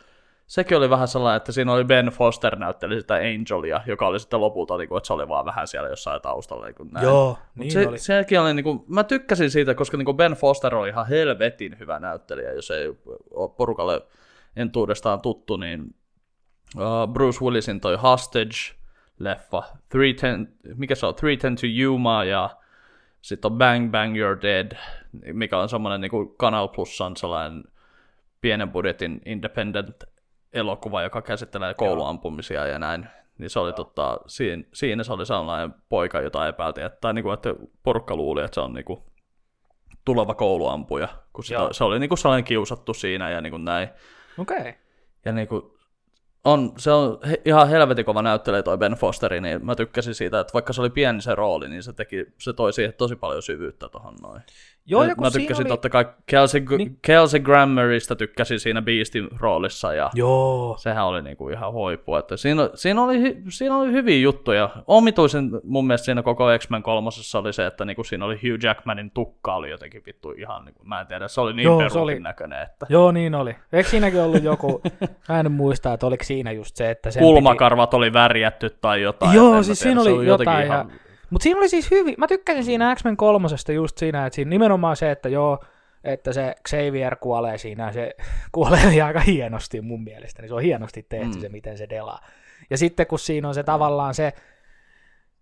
sekin 0.47 0.77
oli 0.77 0.89
vähän 0.89 1.07
sellainen, 1.07 1.37
että 1.37 1.51
siinä 1.51 1.73
oli 1.73 1.83
Ben 1.83 2.05
Foster 2.07 2.55
näytteli 2.55 3.01
sitä 3.01 3.13
Angelia, 3.13 3.81
joka 3.85 4.07
oli 4.07 4.19
sitten 4.19 4.41
lopulta, 4.41 4.77
niin 4.77 4.89
kuin, 4.89 4.97
että 4.97 5.07
se 5.07 5.13
oli 5.13 5.27
vaan 5.27 5.45
vähän 5.45 5.67
siellä 5.67 5.89
jossain 5.89 6.21
taustalla. 6.21 6.65
Niin 6.65 6.75
kuin 6.75 6.89
näin. 6.91 7.03
Joo, 7.03 7.37
niin 7.55 7.71
se, 7.71 7.87
oli. 7.87 7.99
Sekin 7.99 8.41
oli, 8.41 8.53
niin 8.53 8.63
kuin, 8.63 8.83
mä 8.87 9.03
tykkäsin 9.03 9.51
siitä, 9.51 9.75
koska 9.75 9.97
niin 9.97 10.05
kuin 10.05 10.17
Ben 10.17 10.33
Foster 10.33 10.75
oli 10.75 10.89
ihan 10.89 11.07
helvetin 11.07 11.79
hyvä 11.79 11.99
näyttelijä, 11.99 12.51
jos 12.51 12.71
ei 12.71 12.87
ole 13.33 13.49
porukalle 13.57 14.01
entuudestaan 14.55 15.21
tuttu, 15.21 15.57
niin 15.57 15.95
uh, 16.75 17.13
Bruce 17.13 17.45
Willisin 17.45 17.81
toi 17.81 17.95
Hostage-leffa, 17.95 19.63
310, 19.91 20.53
mikä 20.75 20.95
se 20.95 21.05
on, 21.05 21.15
310 21.15 21.55
to 21.55 21.67
Yuma 21.81 22.23
ja 22.23 22.49
sitten 23.21 23.51
on 23.51 23.57
Bang 23.57 23.91
Bang 23.91 24.15
You're 24.15 24.41
Dead, 24.41 24.77
mikä 25.33 25.57
on 25.57 25.69
semmoinen 25.69 26.01
niin 26.01 26.35
Canal 26.39 26.67
Plusan 26.67 27.17
sellainen 27.17 27.63
pienen 28.41 28.71
budjetin 28.71 29.21
independent 29.25 30.03
elokuva, 30.53 31.01
joka 31.01 31.21
käsittelee 31.21 31.73
kouluampumisia 31.73 32.67
ja 32.67 32.79
näin, 32.79 33.07
niin 33.37 33.49
se 33.49 33.59
oli 33.59 33.73
tota, 33.73 34.19
siinä, 34.27 34.63
siinä 34.73 35.03
se 35.03 35.13
oli 35.13 35.25
sellainen 35.25 35.73
poika, 35.89 36.21
jota 36.21 36.47
epäiltiin, 36.47 36.85
että, 36.85 36.97
tai 37.01 37.13
niinku, 37.13 37.31
että 37.31 37.55
porukka 37.83 38.15
luuli, 38.15 38.43
että 38.43 38.55
se 38.55 38.61
on 38.61 38.73
niinku 38.73 39.03
tuleva 40.05 40.35
kouluampuja, 40.35 41.07
kun 41.33 41.43
sitä, 41.43 41.67
se 41.71 41.83
oli 41.83 41.99
niinku 41.99 42.15
sellainen 42.15 42.43
kiusattu 42.43 42.93
siinä 42.93 43.29
ja 43.29 43.41
niinku 43.41 43.57
näin. 43.57 43.89
Okei. 44.37 44.59
Okay. 44.59 44.73
Ja 45.25 45.31
niinku, 45.31 45.77
on, 46.43 46.73
se 46.77 46.91
on 46.91 47.19
he, 47.29 47.41
ihan 47.45 47.69
helvetin 47.69 48.05
kova 48.05 48.21
näyttelijä 48.21 48.63
toi 48.63 48.77
Ben 48.77 48.93
Fosteri, 48.93 49.41
niin 49.41 49.65
mä 49.65 49.75
tykkäsin 49.75 50.15
siitä, 50.15 50.39
että 50.39 50.53
vaikka 50.53 50.73
se 50.73 50.81
oli 50.81 50.89
pieni 50.89 51.21
se 51.21 51.35
rooli, 51.35 51.69
niin 51.69 51.83
se, 51.83 51.93
teki, 51.93 52.25
se 52.39 52.53
toi 52.53 52.73
siihen 52.73 52.93
tosi 52.93 53.15
paljon 53.15 53.41
syvyyttä 53.41 53.89
tuohon 53.89 54.15
noin. 54.21 54.41
Joo, 54.89 55.03
ja 55.03 55.15
mä 55.21 55.31
tykkäsin 55.31 55.65
oli... 55.65 55.69
totta 55.69 55.89
kai 55.89 56.05
Kelsey, 56.25 56.65
niin... 56.77 56.97
Kelsey 57.01 57.39
Grammerista 57.39 58.15
tykkäsin 58.15 58.59
siinä 58.59 58.81
Beastin 58.81 59.27
roolissa 59.39 59.93
ja 59.93 60.09
Joo. 60.13 60.75
sehän 60.79 61.05
oli 61.05 61.21
niinku 61.21 61.49
ihan 61.49 61.73
hoipu. 61.73 62.15
Että 62.15 62.37
siinä, 62.37 62.69
siinä, 62.73 63.03
oli, 63.03 63.37
siinä 63.49 63.77
oli 63.77 63.91
hyviä 63.91 64.17
juttuja. 64.17 64.69
Omituisin 64.87 65.51
mun 65.63 65.87
mielestä 65.87 66.05
siinä 66.05 66.23
koko 66.23 66.45
X-Men 66.57 66.83
kolmosessa 66.83 67.39
oli 67.39 67.53
se, 67.53 67.65
että 67.65 67.85
niinku 67.85 68.03
siinä 68.03 68.25
oli 68.25 68.35
Hugh 68.35 68.63
Jackmanin 68.63 69.11
tukka 69.11 69.55
oli 69.55 69.69
jotenkin 69.69 70.01
vittu 70.05 70.31
ihan, 70.31 70.65
niinku, 70.65 70.83
mä 70.83 71.01
en 71.01 71.07
tiedä, 71.07 71.27
se 71.27 71.41
oli 71.41 71.53
niin 71.53 71.63
Joo, 71.63 71.89
se 71.89 71.99
oli... 71.99 72.19
näköinen. 72.19 72.61
Että... 72.61 72.85
Joo, 72.89 73.11
niin 73.11 73.35
oli. 73.35 73.55
Eikö 73.73 73.89
siinäkin 73.89 74.21
ollut 74.21 74.43
joku, 74.43 74.81
mä 75.29 75.39
en 75.39 75.51
muista, 75.51 75.93
että 75.93 76.07
oliko 76.07 76.23
siinä 76.23 76.51
just 76.51 76.75
se, 76.75 76.91
että 76.91 77.11
sen 77.11 77.23
Kulmakarvat 77.23 77.89
piti... 77.89 77.97
oli 77.97 78.13
värjätty 78.13 78.69
tai 78.69 79.01
jotain. 79.01 79.35
Joo, 79.35 79.63
siis 79.63 79.79
siinä 79.79 80.01
oli, 80.01 80.11
oli 80.11 80.25
jotain. 80.25 80.65
Ihan... 80.65 80.91
Ja 80.91 81.06
mutta 81.29 81.43
siinä 81.43 81.59
oli 81.59 81.69
siis 81.69 81.91
hyvin, 81.91 82.15
mä 82.17 82.27
tykkäsin 82.27 82.63
siinä 82.63 82.95
X-Men 82.95 83.17
kolmosesta 83.17 83.71
just 83.71 83.97
siinä, 83.97 84.25
että 84.25 84.35
siinä 84.35 84.49
nimenomaan 84.49 84.95
se, 84.95 85.11
että 85.11 85.29
joo, 85.29 85.59
että 86.03 86.33
se 86.33 86.55
Xavier 86.69 87.15
kuolee 87.15 87.57
siinä, 87.57 87.91
se 87.91 88.15
kuolee 88.51 89.01
aika 89.03 89.19
hienosti 89.19 89.81
mun 89.81 90.03
mielestä, 90.03 90.41
niin 90.41 90.49
se 90.49 90.55
on 90.55 90.61
hienosti 90.61 91.05
tehty 91.09 91.35
mm. 91.35 91.41
se, 91.41 91.49
miten 91.49 91.77
se 91.77 91.89
delaa. 91.89 92.19
Ja 92.69 92.77
sitten 92.77 93.07
kun 93.07 93.19
siinä 93.19 93.47
on 93.47 93.53
se 93.53 93.63
tavallaan 93.63 94.13
se, 94.13 94.33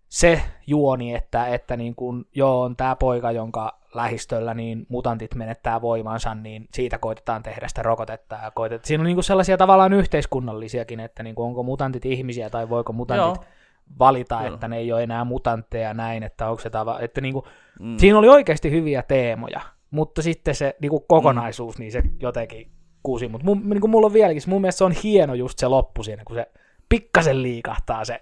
se 0.08 0.42
juoni, 0.66 1.14
että, 1.14 1.46
että 1.46 1.76
niin 1.76 1.94
kun, 1.94 2.26
joo, 2.34 2.62
on 2.62 2.76
tämä 2.76 2.96
poika, 2.96 3.32
jonka 3.32 3.80
lähistöllä 3.94 4.54
niin 4.54 4.86
mutantit 4.88 5.34
menettää 5.34 5.80
voimansa, 5.80 6.34
niin 6.34 6.68
siitä 6.74 6.98
koitetaan 6.98 7.42
tehdä 7.42 7.68
sitä 7.68 7.82
rokotetta. 7.82 8.38
Ja 8.42 8.50
koitetaan. 8.50 8.86
Siinä 8.86 9.00
on 9.02 9.06
niin 9.06 9.22
sellaisia 9.22 9.56
tavallaan 9.56 9.92
yhteiskunnallisiakin, 9.92 11.00
että 11.00 11.22
niin 11.22 11.34
onko 11.36 11.62
mutantit 11.62 12.06
ihmisiä 12.06 12.50
tai 12.50 12.68
voiko 12.68 12.92
mutantit 12.92 13.42
joo 13.42 13.55
valita, 13.98 14.42
Joo. 14.42 14.54
että 14.54 14.68
ne 14.68 14.76
ei 14.76 14.92
ole 14.92 15.02
enää 15.02 15.24
mutantteja 15.24 15.94
näin, 15.94 16.22
että 16.22 16.50
onko 16.50 16.62
se 16.62 16.70
tava, 16.70 16.98
että 17.00 17.20
niinku, 17.20 17.46
mm. 17.80 17.96
siinä 17.98 18.18
oli 18.18 18.28
oikeasti 18.28 18.70
hyviä 18.70 19.02
teemoja, 19.02 19.60
mutta 19.90 20.22
sitten 20.22 20.54
se 20.54 20.76
niinku 20.80 21.00
kokonaisuus, 21.00 21.78
mm. 21.78 21.80
niin 21.82 21.92
se 21.92 22.02
jotenkin 22.20 22.70
kuusi, 23.02 23.28
mutta 23.28 23.44
mun, 23.44 23.68
niinku 23.68 23.88
mulla 23.88 24.06
on 24.06 24.12
vieläkin, 24.12 24.42
mun 24.46 24.60
mielestä 24.60 24.78
se 24.78 24.84
on 24.84 24.92
hieno 24.92 25.34
just 25.34 25.58
se 25.58 25.68
loppu 25.68 26.02
siinä, 26.02 26.22
kun 26.24 26.36
se 26.36 26.46
pikkasen 26.88 27.42
liikahtaa 27.42 28.04
se, 28.04 28.20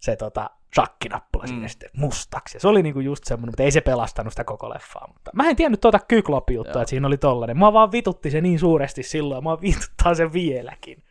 se 0.00 0.16
tota, 0.16 0.50
shakkinappula 0.74 1.44
mm. 1.52 1.68
sitten 1.68 1.90
mustaksi. 1.96 2.56
Ja 2.56 2.60
se 2.60 2.68
oli 2.68 2.82
niinku 2.82 3.00
just 3.00 3.24
semmoinen, 3.24 3.52
mutta 3.52 3.62
ei 3.62 3.70
se 3.70 3.80
pelastanut 3.80 4.32
sitä 4.32 4.44
koko 4.44 4.70
leffaa. 4.70 5.08
Mutta 5.12 5.30
mä 5.34 5.48
en 5.48 5.56
tiennyt 5.56 5.80
tuota 5.80 5.98
Kyklop-juttua, 6.08 6.82
että 6.82 6.90
siinä 6.90 7.06
oli 7.06 7.18
tollanen. 7.18 7.56
Mua 7.56 7.72
vaan 7.72 7.92
vitutti 7.92 8.30
se 8.30 8.40
niin 8.40 8.58
suuresti 8.58 9.02
silloin, 9.02 9.42
mua 9.42 9.60
vituttaa 9.60 10.14
se 10.14 10.32
vieläkin. 10.32 11.02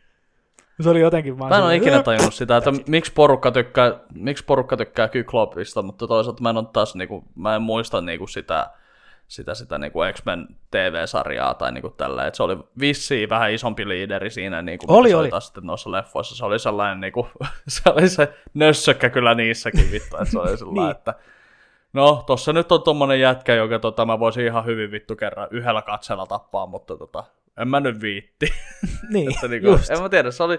Se 0.80 0.90
oli 0.90 1.00
jotenkin 1.00 1.38
vaan... 1.38 1.50
Mä 1.50 1.58
en 1.58 1.64
ole 1.64 1.76
ikinä 1.76 2.02
tajunnut 2.02 2.34
sitä, 2.34 2.56
että 2.56 2.72
miksi 2.86 3.12
porukka 3.12 3.50
tykkää, 3.52 3.92
miksi 4.14 4.44
porukka 4.44 4.76
tykkää 4.76 5.08
Kyklopista, 5.08 5.82
mutta 5.82 6.06
toisaalta 6.06 6.42
mä 6.42 6.50
en 6.50 6.56
ole 6.56 6.66
taas, 6.72 6.94
niinku, 6.94 7.24
mä 7.34 7.54
en 7.54 7.62
muista 7.62 8.00
niinku 8.00 8.26
sitä, 8.26 8.70
sitä, 9.28 9.54
sitä 9.54 9.78
niinku 9.78 9.98
X-Men 10.12 10.48
TV-sarjaa 10.70 11.54
tai 11.54 11.72
niinku 11.72 11.90
tällä, 11.90 12.26
että 12.26 12.36
se 12.36 12.42
oli 12.42 12.58
vissiin 12.80 13.28
vähän 13.28 13.52
isompi 13.52 13.88
liideri 13.88 14.30
siinä, 14.30 14.62
niinku, 14.62 14.86
oli, 14.88 15.08
se 15.08 15.16
oli. 15.16 15.28
taas 15.28 15.46
sitten 15.46 15.64
noissa 15.66 15.92
leffoissa, 15.92 16.36
se 16.36 16.44
oli 16.44 16.58
sellainen, 16.58 17.00
niinku, 17.00 17.28
se 17.68 17.82
oli 17.90 18.08
se 18.08 18.34
nössökkä 18.54 19.10
kyllä 19.10 19.34
niissäkin 19.34 19.92
vittu, 19.92 20.16
että 20.16 20.30
se 20.30 20.38
oli 20.38 20.56
sellainen, 20.58 20.84
niin. 20.84 20.96
että 20.96 21.14
no, 21.92 22.24
tossa 22.26 22.52
nyt 22.52 22.72
on 22.72 22.82
tommonen 22.82 23.20
jätkä, 23.20 23.54
joka 23.54 23.78
tota, 23.78 24.06
mä 24.06 24.18
voisin 24.18 24.46
ihan 24.46 24.64
hyvin 24.64 24.90
vittu 24.90 25.16
kerran 25.16 25.48
yhdellä 25.50 25.82
katsella 25.82 26.26
tappaa, 26.26 26.66
mutta 26.66 26.96
tota, 26.96 27.24
en 27.60 27.68
mä 27.68 27.80
nyt 27.80 28.00
viitti. 28.00 28.46
niin, 29.12 29.34
että 29.34 29.48
niinku, 29.48 29.68
just. 29.68 29.90
En 29.90 30.02
mä 30.02 30.08
tiedä, 30.08 30.30
se 30.30 30.42
oli, 30.42 30.58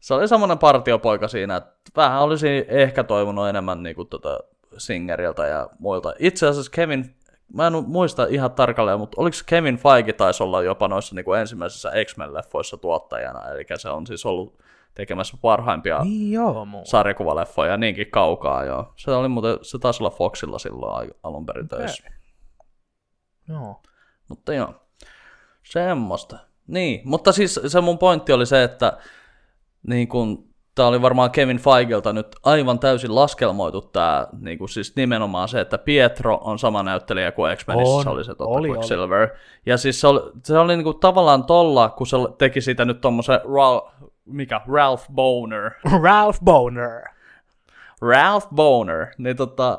se 0.00 0.14
oli 0.14 0.28
semmoinen 0.28 0.58
partiopoika 0.58 1.28
siinä, 1.28 1.56
että 1.56 1.72
vähän 1.96 2.22
olisi 2.22 2.64
ehkä 2.68 3.04
toivonut 3.04 3.48
enemmän 3.48 3.82
niinku 3.82 4.04
tota 4.04 4.40
Singeriltä 4.78 5.46
ja 5.46 5.70
muilta. 5.78 6.14
Itse 6.18 6.46
asiassa 6.46 6.70
Kevin, 6.70 7.16
mä 7.54 7.66
en 7.66 7.72
muista 7.86 8.26
ihan 8.26 8.52
tarkalleen, 8.52 8.98
mutta 8.98 9.20
oliko 9.20 9.36
Kevin 9.46 9.76
Feige 9.76 10.12
taisi 10.12 10.42
olla 10.42 10.62
jopa 10.62 10.88
noissa 10.88 11.14
niinku 11.14 11.32
ensimmäisissä 11.32 11.92
X-Men-leffoissa 12.04 12.76
tuottajana, 12.76 13.48
eli 13.48 13.64
se 13.76 13.90
on 13.90 14.06
siis 14.06 14.26
ollut 14.26 14.58
tekemässä 14.94 15.36
parhaimpia 15.42 16.04
Niin 16.04 16.32
joo, 16.32 16.64
muu. 16.64 16.84
sarjakuvaleffoja 16.84 17.76
niinkin 17.76 18.10
kaukaa, 18.10 18.64
joo. 18.64 18.92
Se 18.96 19.10
oli 19.10 19.28
muuten, 19.28 19.58
se 19.62 19.78
taisi 19.78 20.02
olla 20.02 20.10
Foxilla 20.10 20.58
silloin 20.58 21.10
alun 21.22 21.46
perin 21.46 21.68
töissä. 21.68 22.10
Joo. 23.48 23.82
Mutta 24.28 24.54
joo, 24.54 24.74
semmoista. 25.72 26.38
Niin, 26.66 27.00
mutta 27.04 27.32
siis 27.32 27.60
se 27.66 27.80
mun 27.80 27.98
pointti 27.98 28.32
oli 28.32 28.46
se, 28.46 28.62
että 28.62 28.98
niin 29.86 30.08
kun, 30.08 30.48
tää 30.74 30.86
oli 30.86 31.02
varmaan 31.02 31.30
Kevin 31.30 31.58
Feigelta 31.58 32.12
nyt 32.12 32.26
aivan 32.42 32.78
täysin 32.78 33.14
laskelmoitu 33.14 33.80
tää, 33.80 34.26
niin 34.40 34.58
kun 34.58 34.68
siis 34.68 34.96
nimenomaan 34.96 35.48
se, 35.48 35.60
että 35.60 35.78
Pietro 35.78 36.38
on 36.42 36.58
sama 36.58 36.82
näyttelijä 36.82 37.32
kuin 37.32 37.56
X-Menissä 37.56 37.94
On. 37.94 38.08
oli 38.08 38.24
se 38.24 38.28
totta 38.28 38.44
Oli, 38.44 38.68
oli. 38.68 38.76
Quicksilver. 38.76 39.28
Ja 39.66 39.76
siis 39.76 40.00
se 40.00 40.06
oli, 40.06 40.20
se 40.44 40.58
oli 40.58 40.76
niin 40.76 40.84
kuin 40.84 41.00
tavallaan 41.00 41.44
tolla, 41.44 41.88
kun 41.88 42.06
se 42.06 42.16
teki 42.38 42.60
siitä 42.60 42.84
nyt 42.84 43.00
tommosen 43.00 43.40
Ralph, 43.54 43.94
mikä, 44.24 44.60
Ralph 44.72 45.04
Boner, 45.12 45.70
Ralph 46.02 46.40
Boner. 46.44 47.02
Ralph 48.00 48.48
Boner, 48.54 49.06
niin 49.18 49.36
tota, 49.36 49.78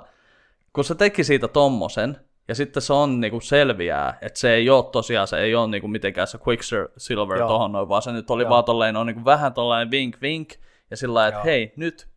kun 0.74 0.84
se 0.84 0.96
teki 0.96 1.24
siitä 1.24 1.48
tommosen, 1.48 2.18
ja 2.50 2.56
sitten 2.56 2.82
se 2.82 2.94
on 2.94 3.22
niinku 3.22 3.40
selviää, 3.40 4.18
että 4.22 4.40
se 4.40 4.54
ei 4.54 4.70
ole 4.70 4.86
tosiaan, 4.92 5.28
se 5.28 5.40
ei 5.40 5.56
ole 5.56 5.68
niinku 5.68 5.88
mitenkään 5.88 6.28
se 6.28 6.40
Quicksilver 6.48 7.38
Joo. 7.38 7.48
tohon 7.48 7.72
noin, 7.72 7.90
vaan 7.90 8.02
se 8.02 8.12
nyt 8.12 8.30
oli 8.30 8.44
Joo. 8.44 8.50
vaan 8.50 8.64
tolleen, 8.64 8.96
on 8.96 9.08
niinku 9.08 9.26
vähän 9.26 9.54
tollainen 9.54 9.92
vink 9.92 10.22
vink, 10.22 10.50
ja 10.92 10.98
sillä 10.98 11.28
että 11.28 11.38
Joo. 11.38 11.46
hei, 11.46 11.74
nyt, 11.76 12.08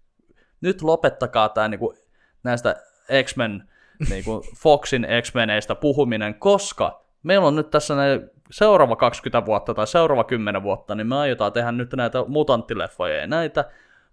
nyt 0.61 0.83
lopettakaa 0.83 1.49
tää 1.49 1.69
niinku 1.69 1.95
näistä 2.45 2.77
X-Men, 3.23 3.69
niinku 4.11 4.45
Foxin 4.63 5.07
X-Meneistä 5.23 5.75
puhuminen, 5.75 6.35
koska 6.35 7.05
meillä 7.23 7.47
on 7.47 7.57
nyt 7.57 7.71
tässä 7.71 7.95
näin 7.95 8.31
seuraava 8.51 8.97
20 8.97 9.47
vuotta 9.47 9.75
tai 9.75 9.87
seuraava 9.87 10.25
10 10.25 10.63
vuotta, 10.63 10.95
niin 10.95 11.07
me 11.07 11.17
aiotaan 11.17 11.53
tehdä 11.53 11.73
nyt 11.73 11.93
näitä 11.93 12.25
mutanttileffoja 12.29 13.17
ja 13.17 13.27
näitä, 13.27 13.65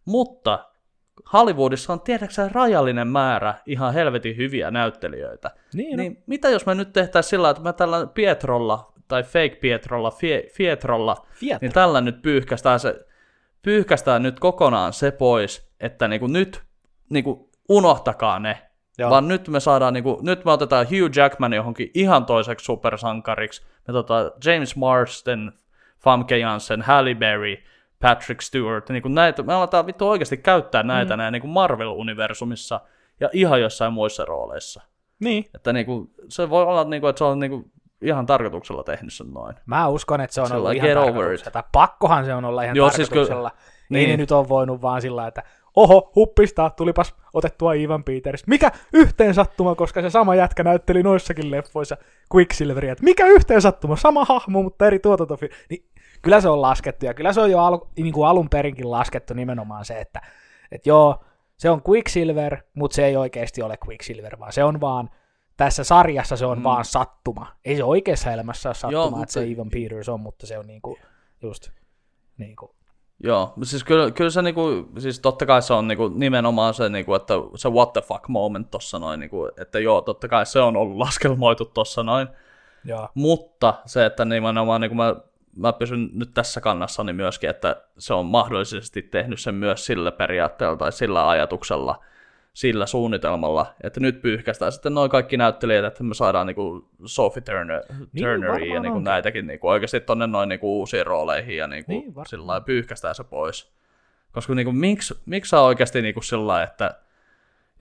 mutta 0.05 0.68
Hollywoodissa 1.33 1.93
on 1.93 2.01
tiedäksä 2.01 2.49
rajallinen 2.51 3.07
määrä 3.07 3.53
ihan 3.65 3.93
helvetin 3.93 4.37
hyviä 4.37 4.71
näyttelijöitä. 4.71 5.51
Niin, 5.73 5.97
no. 5.97 6.03
Niin 6.03 6.23
mitä 6.27 6.49
jos 6.49 6.65
me 6.65 6.75
nyt 6.75 6.93
tehtäisiin 6.93 7.29
sillä, 7.29 7.49
että 7.49 7.63
me 7.63 7.73
tällä 7.73 8.07
Pietrolla, 8.07 8.93
tai 9.07 9.23
fake 9.23 9.57
Pietrolla, 9.61 10.11
fie, 10.11 10.43
Fietrolla, 10.53 11.25
Fietro. 11.33 11.59
niin 11.61 11.73
tällä 11.73 12.01
nyt 12.01 12.21
pyyhkästään, 12.21 12.79
se, 12.79 13.05
pyyhkästään 13.61 14.23
nyt 14.23 14.39
kokonaan 14.39 14.93
se 14.93 15.11
pois, 15.11 15.71
että 15.79 16.07
niinku 16.07 16.27
nyt 16.27 16.63
niinku 17.09 17.49
unohtakaa 17.69 18.39
ne. 18.39 18.57
Joo. 18.97 19.09
Vaan 19.09 19.27
nyt 19.27 19.47
me 19.47 19.59
saadaan, 19.59 19.93
niinku, 19.93 20.19
nyt 20.21 20.45
me 20.45 20.51
otetaan 20.51 20.85
Hugh 20.85 21.17
Jackman 21.17 21.53
johonkin 21.53 21.91
ihan 21.93 22.25
toiseksi 22.25 22.65
supersankariksi. 22.65 23.65
Me 23.87 23.93
tota 23.93 24.31
James 24.45 24.75
Marsden, 24.75 25.51
Famke 25.99 26.37
Janssen, 26.37 26.81
Halle 26.81 27.15
Berry, 27.15 27.57
Patrick 28.01 28.41
Stewart, 28.41 28.89
niin 28.89 29.01
kuin 29.01 29.15
näitä, 29.15 29.43
me 29.43 29.53
aletaan 29.53 29.85
vittu 29.85 30.09
oikeasti 30.09 30.37
käyttää 30.37 30.83
näitä 30.83 31.13
mm. 31.13 31.17
näin 31.17 31.31
niin 31.31 31.41
kuin 31.41 31.51
Marvel-universumissa 31.51 32.79
ja 33.19 33.29
ihan 33.33 33.61
jossain 33.61 33.93
muissa 33.93 34.25
rooleissa. 34.25 34.81
Niin. 35.19 35.45
Että 35.55 35.73
niin 35.73 35.85
kuin, 35.85 36.09
se 36.29 36.49
voi 36.49 36.63
olla, 36.63 36.83
niin 36.83 37.01
kuin, 37.01 37.09
että 37.09 37.17
se 37.17 37.23
on 37.23 37.39
niin 37.39 37.51
kuin, 37.51 37.71
ihan 38.01 38.25
tarkoituksella 38.25 38.83
tehnyt 38.83 39.13
sen 39.13 39.33
noin. 39.33 39.55
Mä 39.65 39.87
uskon, 39.87 40.21
että 40.21 40.33
se 40.33 40.41
on 40.41 40.47
Sillä 40.47 40.57
ollut 40.57 40.73
ihan 40.73 41.03
tarkoituksella. 41.03 41.51
Tai 41.51 41.63
pakkohan 41.71 42.25
se 42.25 42.33
on 42.33 42.45
olla 42.45 42.63
ihan 42.63 42.75
Joo, 42.75 42.89
siis 42.89 43.09
tarkoituksella. 43.09 43.49
kyllä- 43.49 43.99
Ei 43.99 44.05
niin. 44.05 44.09
ne 44.09 44.17
nyt 44.17 44.31
on 44.31 44.49
voinut 44.49 44.81
vaan 44.81 45.01
sillä 45.01 45.27
että 45.27 45.43
oho, 45.75 46.11
huppista, 46.15 46.69
tulipas 46.69 47.15
otettua 47.33 47.73
Ivan 47.73 48.03
Peters. 48.03 48.47
Mikä 48.47 48.71
yhteen 48.93 49.33
sattuma, 49.33 49.75
koska 49.75 50.01
se 50.01 50.09
sama 50.09 50.35
jätkä 50.35 50.63
näytteli 50.63 51.03
noissakin 51.03 51.51
leffoissa 51.51 51.97
Quicksilveria. 52.35 52.95
Mikä 53.01 53.27
yhteen 53.27 53.61
sattuma, 53.61 53.95
sama 53.95 54.25
hahmo, 54.25 54.63
mutta 54.63 54.87
eri 54.87 54.99
tuotantofi. 54.99 55.49
Niin 55.69 55.85
kyllä 56.21 56.41
se 56.41 56.49
on 56.49 56.61
laskettu 56.61 57.05
ja 57.05 57.13
kyllä 57.13 57.33
se 57.33 57.41
on 57.41 57.51
jo 57.51 57.59
al, 57.59 57.79
niin 57.97 58.13
kuin 58.13 58.27
alun 58.27 58.49
perinkin 58.49 58.91
laskettu 58.91 59.33
nimenomaan 59.33 59.85
se, 59.85 59.99
että, 59.99 60.21
että 60.71 60.89
joo, 60.89 61.23
se 61.57 61.69
on 61.69 61.81
Quicksilver, 61.89 62.57
mutta 62.73 62.95
se 62.95 63.05
ei 63.05 63.17
oikeasti 63.17 63.61
ole 63.61 63.77
Quicksilver, 63.87 64.39
vaan 64.39 64.53
se 64.53 64.63
on 64.63 64.81
vaan 64.81 65.09
tässä 65.57 65.83
sarjassa 65.83 66.37
se 66.37 66.45
on 66.45 66.57
mm. 66.57 66.63
vaan 66.63 66.85
sattuma. 66.85 67.47
Ei 67.65 67.75
se 67.75 67.83
oikeassa 67.83 68.31
elämässä 68.31 68.69
ole 68.69 68.75
sattuma, 68.75 68.91
Joo, 68.91 69.05
että 69.05 69.17
mutta- 69.17 69.33
se 69.33 69.47
Ivan 69.47 69.69
Peters 69.69 70.09
on, 70.09 70.19
mutta 70.19 70.47
se 70.47 70.57
on 70.57 70.67
niinku, 70.67 70.97
just 71.41 71.69
niinku, 72.37 72.75
Joo, 73.23 73.53
siis 73.63 73.83
kyllä, 73.83 74.11
kyllä 74.11 74.29
se 74.29 74.41
niinku, 74.41 74.61
siis 74.99 75.19
totta 75.19 75.45
kai 75.45 75.61
se 75.61 75.73
on 75.73 75.87
niinku 75.87 76.07
nimenomaan 76.07 76.73
se, 76.73 76.89
niinku, 76.89 77.13
että 77.13 77.33
se 77.55 77.69
what 77.69 77.93
the 77.93 78.01
fuck 78.01 78.27
moment 78.27 78.71
tossa 78.71 78.99
noin, 78.99 79.19
niinku, 79.19 79.49
että 79.61 79.79
joo, 79.79 80.01
totta 80.01 80.27
kai 80.27 80.45
se 80.45 80.59
on 80.59 80.77
ollut 80.77 80.97
laskelmoitu 80.97 81.65
tossa 81.65 82.03
noin, 82.03 82.27
joo. 82.85 83.09
mutta 83.13 83.73
se, 83.85 84.05
että 84.05 84.25
nimenomaan 84.25 84.81
niin 84.81 84.97
mä, 84.97 85.15
mä 85.57 85.73
pysyn 85.73 86.09
nyt 86.13 86.33
tässä 86.33 86.61
kannassani 86.61 87.13
myöskin, 87.13 87.49
että 87.49 87.81
se 87.97 88.13
on 88.13 88.25
mahdollisesti 88.25 89.01
tehnyt 89.01 89.39
sen 89.39 89.55
myös 89.55 89.85
sillä 89.85 90.11
periaatteella 90.11 90.77
tai 90.77 90.91
sillä 90.91 91.29
ajatuksella, 91.29 92.03
sillä 92.53 92.85
suunnitelmalla, 92.85 93.73
että 93.83 93.99
nyt 93.99 94.21
pyyhkästään 94.21 94.71
sitten 94.71 94.93
noin 94.93 95.11
kaikki 95.11 95.37
näyttelijät, 95.37 95.85
että 95.85 96.03
me 96.03 96.13
saadaan 96.13 96.47
niinku 96.47 96.89
Sophie 97.05 97.41
Turner, 97.41 97.83
Niin, 98.13 98.25
varmaan 98.25 98.67
ja 98.67 98.79
niinku 98.79 98.99
näitäkin 98.99 99.47
niinku 99.47 99.67
oikeasti 99.67 99.99
tonne 99.99 100.27
noin 100.27 100.49
niinku 100.49 100.79
uusiin 100.79 101.05
rooleihin 101.05 101.57
ja 101.57 101.67
niinku 101.67 101.91
Niin, 101.91 102.13
sillä 102.27 102.61
pyyhkästään 102.61 103.15
se 103.15 103.23
pois. 103.23 103.71
Koska 104.31 104.55
niinku, 104.55 104.71
miksi, 104.71 105.21
miksi 105.25 105.49
sä 105.49 105.61
oikeasti 105.61 106.01
niinku 106.01 106.21
sillä 106.21 106.63
että 106.63 106.95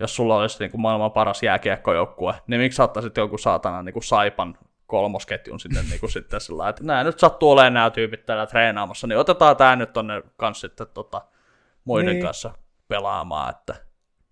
jos 0.01 0.17
sulla 0.17 0.37
olisi 0.37 0.59
niinku 0.61 0.79
maailman 0.79 1.13
paras 1.13 1.43
jääkiekkojoukkue, 1.43 2.35
niin 2.47 2.61
miksi 2.61 2.77
sä 2.77 2.85
ottaisit 2.85 3.17
jonkun 3.17 3.39
saatana 3.39 3.83
niinku 3.83 4.01
Saipan 4.01 4.59
kolmosketjun 4.89 5.61
sinne 5.61 5.83
niinku 5.91 6.09
sitten 6.09 6.41
sillä 6.41 6.69
että 6.69 6.85
nää 6.85 7.05
nyt 7.05 7.19
sattuu 7.19 7.51
olemaan 7.51 7.75
nämä 7.75 7.91
tyypit 7.91 8.27
täällä 8.27 8.47
treenaamassa, 8.47 9.07
niin 9.07 9.19
otetaan 9.19 9.57
tää 9.57 9.77
nyt 9.77 9.93
tonne 9.93 10.23
kanssa 10.37 10.69
sitten 10.69 10.87
tota, 10.95 11.23
muiden 11.85 12.07
Niin. 12.07 12.15
niin. 12.15 12.25
kanssa 12.25 12.51
pelaamaan, 12.89 13.51
että 13.51 13.75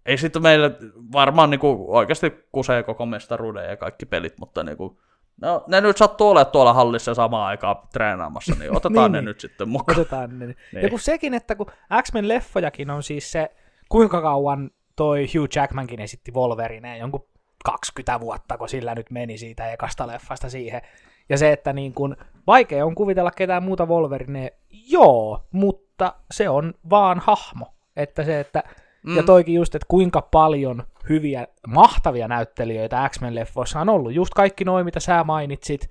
ei 0.07 0.19
sitten 0.19 0.43
meille 0.43 0.71
varmaan 1.13 1.51
niinku 1.51 1.87
oikeasti 1.89 2.49
kusee 2.53 2.83
koko 2.83 3.07
mestaruuden 3.07 3.69
ja 3.71 3.77
kaikki 3.77 4.07
pelit, 4.07 4.39
mutta 4.39 4.65
niinku, 4.65 5.01
no, 5.41 5.65
ne 5.67 5.81
nyt 5.81 5.97
sattuu 5.97 6.29
olemaan 6.31 6.53
tuolla 6.53 6.73
hallissa 6.73 7.15
samaan 7.15 7.47
aikaan 7.47 7.77
treenaamassa, 7.93 8.55
niin 8.59 8.71
otetaan 8.77 8.95
Niin, 8.95 9.13
ne 9.13 9.19
niin. 9.19 9.25
nyt 9.25 9.41
sitten 9.41 9.69
mukaan. 9.69 10.01
Otetaan 10.01 10.39
ne. 10.39 10.47
Ja 10.47 10.55
Niin. 10.73 10.91
kun 10.91 11.01
sekin, 11.01 11.35
että 11.35 11.55
kun 11.55 11.67
X-Men-leffojakin 12.03 12.91
on 12.91 13.03
siis 13.03 13.33
se, 13.33 13.51
kuinka 13.89 14.23
kauan 14.23 14.71
toi 14.97 15.27
Hugh 15.35 15.49
Jackmankin 15.57 16.01
esitti 16.01 16.33
Wolverineen, 16.33 16.99
jonkun 16.99 17.27
20 17.67 18.21
vuotta, 18.21 18.59
kun 18.59 18.69
sillä 18.69 18.95
nyt 18.95 19.11
meni 19.11 19.39
siitä 19.39 19.73
ekasta 19.73 20.07
leffasta 20.07 20.51
siihen. 20.51 20.83
Ja 21.29 21.39
se, 21.39 21.53
että 21.53 21.73
niin 21.73 21.95
kun, 21.95 22.17
vaikea 22.47 22.87
on 22.87 22.95
kuvitella 22.95 23.31
ketään 23.31 23.63
muuta 23.63 23.87
Wolverineen, 23.87 24.51
joo, 24.71 25.47
mutta 25.53 26.15
se 26.31 26.49
on 26.49 26.75
vaan 26.91 27.23
hahmo. 27.25 27.75
Että 27.97 28.25
se, 28.25 28.41
että, 28.41 28.63
mm. 29.07 29.17
ja 29.17 29.23
toikin 29.23 29.55
just, 29.55 29.75
että 29.75 29.87
kuinka 29.89 30.23
paljon 30.23 30.83
hyviä, 31.09 31.47
mahtavia 31.67 32.29
näyttelijöitä 32.29 33.09
X-Men-leffoissa 33.09 33.81
on 33.81 33.89
ollut. 33.89 34.15
Just 34.15 34.35
kaikki 34.35 34.65
noin, 34.65 34.85
mitä 34.85 35.01
sä 35.01 35.25
mainitsit, 35.25 35.91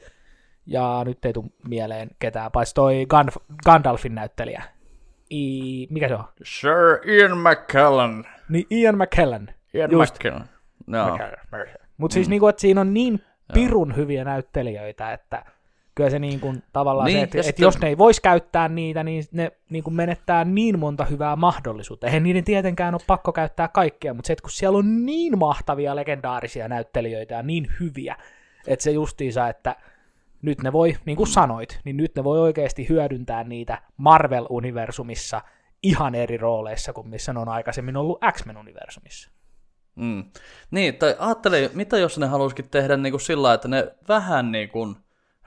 ja 0.66 1.02
nyt 1.06 1.26
ei 1.26 1.34
tule 1.34 1.46
mieleen 1.68 2.10
ketään, 2.20 2.52
paitsi 2.52 2.76
toi 2.76 3.06
Gan- 3.14 3.56
Gandalfin 3.66 4.16
näyttelijä. 4.16 4.64
I, 5.32 5.88
mikä 5.90 6.08
se 6.08 6.16
on? 6.16 6.24
Sir 6.44 7.10
Ian 7.12 7.38
McKellen. 7.38 8.26
Niin 8.50 8.66
Ian 8.72 8.98
McKellen. 8.98 9.56
Ian 9.74 9.92
Just. 9.92 10.16
McKellen. 10.16 10.55
No. 10.88 11.18
Mutta 11.98 12.14
siis 12.14 12.30
niinku, 12.30 12.48
että 12.48 12.62
siinä 12.62 12.82
on 12.82 12.94
niin 12.94 13.22
pirun 13.54 13.96
hyviä 13.96 14.24
näyttelijöitä, 14.24 15.14
että 15.14 15.46
kyllä 15.96 16.10
se 16.10 16.20
niin 16.20 16.40
kuin, 16.40 16.64
tavallaan 16.74 17.06
Niin, 17.06 17.18
se, 17.18 17.24
että, 17.24 17.38
että 17.38 17.48
sitten- 17.48 17.64
jos 17.64 17.80
ne 17.80 17.88
ei 17.88 17.98
voisi 17.98 18.22
käyttää 18.22 18.70
niitä, 18.70 19.04
niin 19.04 19.24
ne 19.32 19.52
niin 19.70 19.84
kuin 19.84 19.94
menettää 19.94 20.44
niin 20.46 20.80
monta 20.80 21.06
hyvää 21.06 21.36
mahdollisuutta. 21.36 22.08
Eihän 22.08 22.24
niiden 22.24 22.44
tietenkään 22.44 22.94
ole 22.94 23.02
pakko 23.08 23.32
käyttää 23.32 23.68
kaikkea, 23.68 24.14
mutta 24.14 24.28
se, 24.28 24.34
että 24.34 24.42
kun 24.42 24.52
siellä 24.52 24.78
on 24.78 25.06
niin 25.06 25.38
mahtavia 25.40 25.96
legendaarisia 25.96 26.68
näyttelijöitä 26.68 27.36
ja 27.36 27.44
niin 27.44 27.68
hyviä, 27.80 28.16
että 28.68 28.84
se 28.84 28.92
justiinsa, 28.92 29.48
että 29.48 29.76
nyt 30.42 30.62
ne 30.64 30.74
voi, 30.74 30.96
niin 31.06 31.18
kuin 31.18 31.28
sanoit, 31.28 31.80
niin 31.84 31.98
nyt 31.98 32.16
ne 32.16 32.24
voi 32.24 32.40
oikeasti 32.40 32.90
hyödyntää 32.90 33.44
niitä 33.44 33.82
Marvel-universumissa 33.98 35.42
ihan 35.84 36.16
eri 36.16 36.38
rooleissa 36.38 36.94
kuin 36.94 37.10
missä 37.10 37.34
ne 37.34 37.40
on 37.40 37.50
aikaisemmin 37.50 37.98
ollut 37.98 38.20
X-Men-universumissa. 38.32 39.32
Mm. 39.96 40.24
Niin, 40.72 40.96
tai 40.96 41.16
ajattele, 41.20 41.72
mitä 41.74 41.98
jos 41.98 42.18
ne 42.18 42.28
halusikin 42.28 42.70
tehdä 42.70 42.98
niin 42.98 43.14
kuin 43.14 43.22
sillä 43.22 43.54
että 43.54 43.68
ne 43.68 43.96
vähän 44.08 44.52
niin 44.52 44.70
kuin 44.70 44.96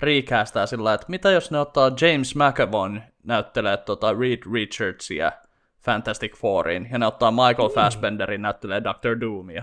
riikäästää 0.00 0.66
sillä 0.66 0.94
että 0.94 1.06
mitä 1.08 1.30
jos 1.30 1.50
ne 1.50 1.58
ottaa 1.60 1.90
James 2.00 2.34
McAvoyn 2.34 3.02
näyttelee 3.24 3.76
tota 3.76 4.12
Reed 4.12 4.38
Richardsia 4.52 5.32
Fantastic 5.80 6.36
Fouriin, 6.36 6.88
ja 6.92 6.98
ne 6.98 7.06
ottaa 7.06 7.30
Michael 7.30 7.68
Fassbenderin 7.68 8.42
näyttelee 8.42 8.84
Doctor 8.84 9.20
Doomia. 9.20 9.62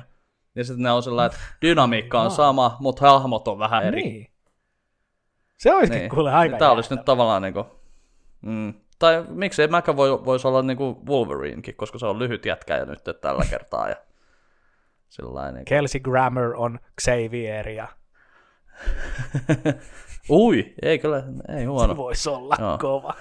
Ja 0.55 0.63
sitten 0.63 0.83
ne 0.83 0.91
on 0.91 1.03
sillä 1.03 1.25
että 1.25 1.37
dynamiikka 1.61 2.21
on 2.21 2.31
sama, 2.31 2.77
mutta 2.79 3.11
hahmot 3.11 3.47
on 3.47 3.59
vähän 3.59 3.83
eri. 3.83 4.01
Niin. 4.01 4.31
Se 5.57 5.73
olisikin 5.73 5.99
Niin. 5.99 6.09
kuule 6.09 6.33
aika 6.33 6.57
Tämä 6.57 6.71
olisi 6.71 6.95
nyt 6.95 7.05
tavallaan 7.05 7.41
niinku... 7.41 7.65
Mm. 8.41 8.73
Tai 8.99 9.25
miksei 9.29 9.67
McAvoy 9.67 10.25
voisi 10.25 10.47
olla 10.47 10.61
niinku 10.61 11.01
Wolverinekin, 11.07 11.75
koska 11.75 11.99
se 11.99 12.05
on 12.05 12.19
lyhyt 12.19 12.45
jätkä 12.45 12.77
ja 12.77 12.85
nyt 12.85 12.99
tällä 13.21 13.45
kertaa. 13.49 13.89
Ja 13.89 13.95
niinku. 15.21 15.63
Kelsey 15.65 16.01
Grammer 16.01 16.53
on 16.55 16.79
Xavier 17.01 17.69
ja 17.69 17.87
Ui, 20.29 20.73
ei 20.81 20.99
kyllä, 20.99 21.23
ei 21.57 21.65
huono. 21.65 21.93
se 21.93 21.97
voisi 21.97 22.29
olla 22.29 22.55
Joo. 22.59 22.77
kova. 22.77 23.13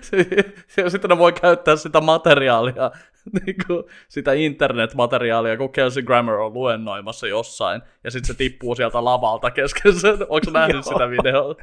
sitten 0.88 1.08
ne 1.08 1.18
voi 1.18 1.32
käyttää 1.32 1.76
sitä 1.76 2.00
materiaalia, 2.00 2.90
niin 3.44 3.56
kuin 3.66 3.84
sitä 4.08 4.32
internetmateriaalia, 4.32 5.56
kun 5.56 5.72
Kelsey 5.72 6.02
Grammer 6.02 6.34
on 6.34 6.54
luennoimassa 6.54 7.26
jossain, 7.26 7.82
ja 8.04 8.10
sitten 8.10 8.26
se 8.26 8.38
tippuu 8.38 8.74
sieltä 8.74 9.04
lavalta 9.04 9.50
kesken 9.50 9.94
sen. 10.00 10.12
Onko 10.20 10.50
nähnyt 10.52 10.84
sitä 10.84 11.10
videoa? 11.10 11.54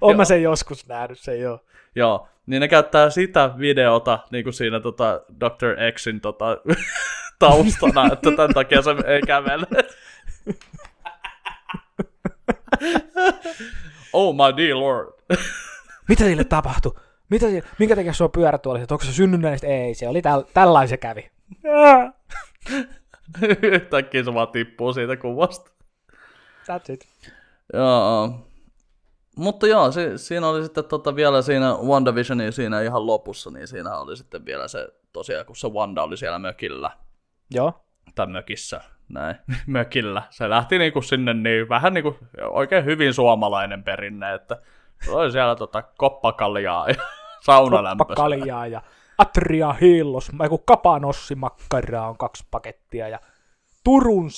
Olen 0.00 0.16
mä 0.16 0.24
sen 0.24 0.42
joskus 0.42 0.88
nähnyt, 0.88 1.18
se 1.18 1.36
joo. 1.36 1.64
Joo, 1.94 2.28
niin 2.48 2.60
ne 2.60 2.68
käyttää 2.68 3.10
sitä 3.10 3.50
videota 3.58 4.18
niin 4.30 4.44
kuin 4.44 4.54
siinä 4.54 4.80
tota, 4.80 5.20
Dr. 5.40 5.76
Xin 5.96 6.20
tota, 6.20 6.44
taustana, 7.38 8.12
että 8.12 8.30
tämän 8.36 8.54
takia 8.54 8.82
se 8.82 8.90
ei 9.06 9.22
kävele. 9.26 9.66
oh 14.12 14.34
my 14.34 14.56
dear 14.56 14.78
lord. 14.78 15.08
Mitä 16.08 16.24
sille 16.24 16.44
tapahtui? 16.44 16.94
Mitä 17.28 17.46
sille? 17.46 17.62
Minkä 17.78 17.96
takia 17.96 18.12
on 18.20 18.30
pyörätuolissa? 18.30 18.94
Onko 18.94 19.04
se 19.04 19.12
synnynnäistä? 19.12 19.66
Ei, 19.66 19.94
se 19.94 20.08
oli 20.08 20.20
täl- 20.20 20.50
tällainen 20.54 20.88
se 20.88 20.96
kävi. 20.96 21.30
Yhtäkkiä 23.62 24.22
se 24.22 24.34
vaan 24.34 24.48
tippuu 24.48 24.92
siitä 24.92 25.16
kuvasta. 25.16 25.70
That's 26.68 26.92
it. 26.92 27.08
Joo. 27.72 28.48
Mutta 29.38 29.66
joo, 29.66 29.92
si- 29.92 30.18
siinä 30.18 30.48
oli 30.48 30.62
sitten 30.64 30.84
tota 30.84 31.16
vielä 31.16 31.42
siinä 31.42 31.74
WandaVisionin 31.86 32.52
siinä 32.52 32.80
ihan 32.80 33.06
lopussa, 33.06 33.50
niin 33.50 33.68
siinä 33.68 33.98
oli 33.98 34.16
sitten 34.16 34.44
vielä 34.44 34.68
se 34.68 34.88
tosiaan, 35.12 35.46
kun 35.46 35.56
se 35.56 35.68
Wanda 35.68 36.02
oli 36.02 36.16
siellä 36.16 36.38
mökillä, 36.38 36.90
Joo. 37.50 37.84
tai 38.14 38.26
mökissä, 38.26 38.80
näin, 39.08 39.36
mökillä. 39.66 40.22
Se 40.30 40.50
lähti 40.50 40.78
niinku 40.78 41.02
sinne 41.02 41.34
niin 41.34 41.68
vähän 41.68 41.94
niinku 41.94 42.16
oikein 42.50 42.84
hyvin 42.84 43.14
suomalainen 43.14 43.84
perinne, 43.84 44.34
että 44.34 44.60
se 45.04 45.10
oli 45.10 45.32
siellä 45.32 45.56
tota 45.56 45.82
koppakaljaa 45.82 46.88
ja 46.88 46.94
saunalämpössä. 47.46 48.14
Kaljaa 48.14 48.66
ja 48.66 48.82
Atria 49.18 49.72
Hillos, 49.72 50.30
ei 50.42 50.48
kun 50.48 50.64
Kapanossi 50.66 51.34
makkaraa 51.34 52.08
on 52.08 52.18
kaksi 52.18 52.44
pakettia 52.50 53.08
ja 53.08 53.20
Turun 53.84 54.30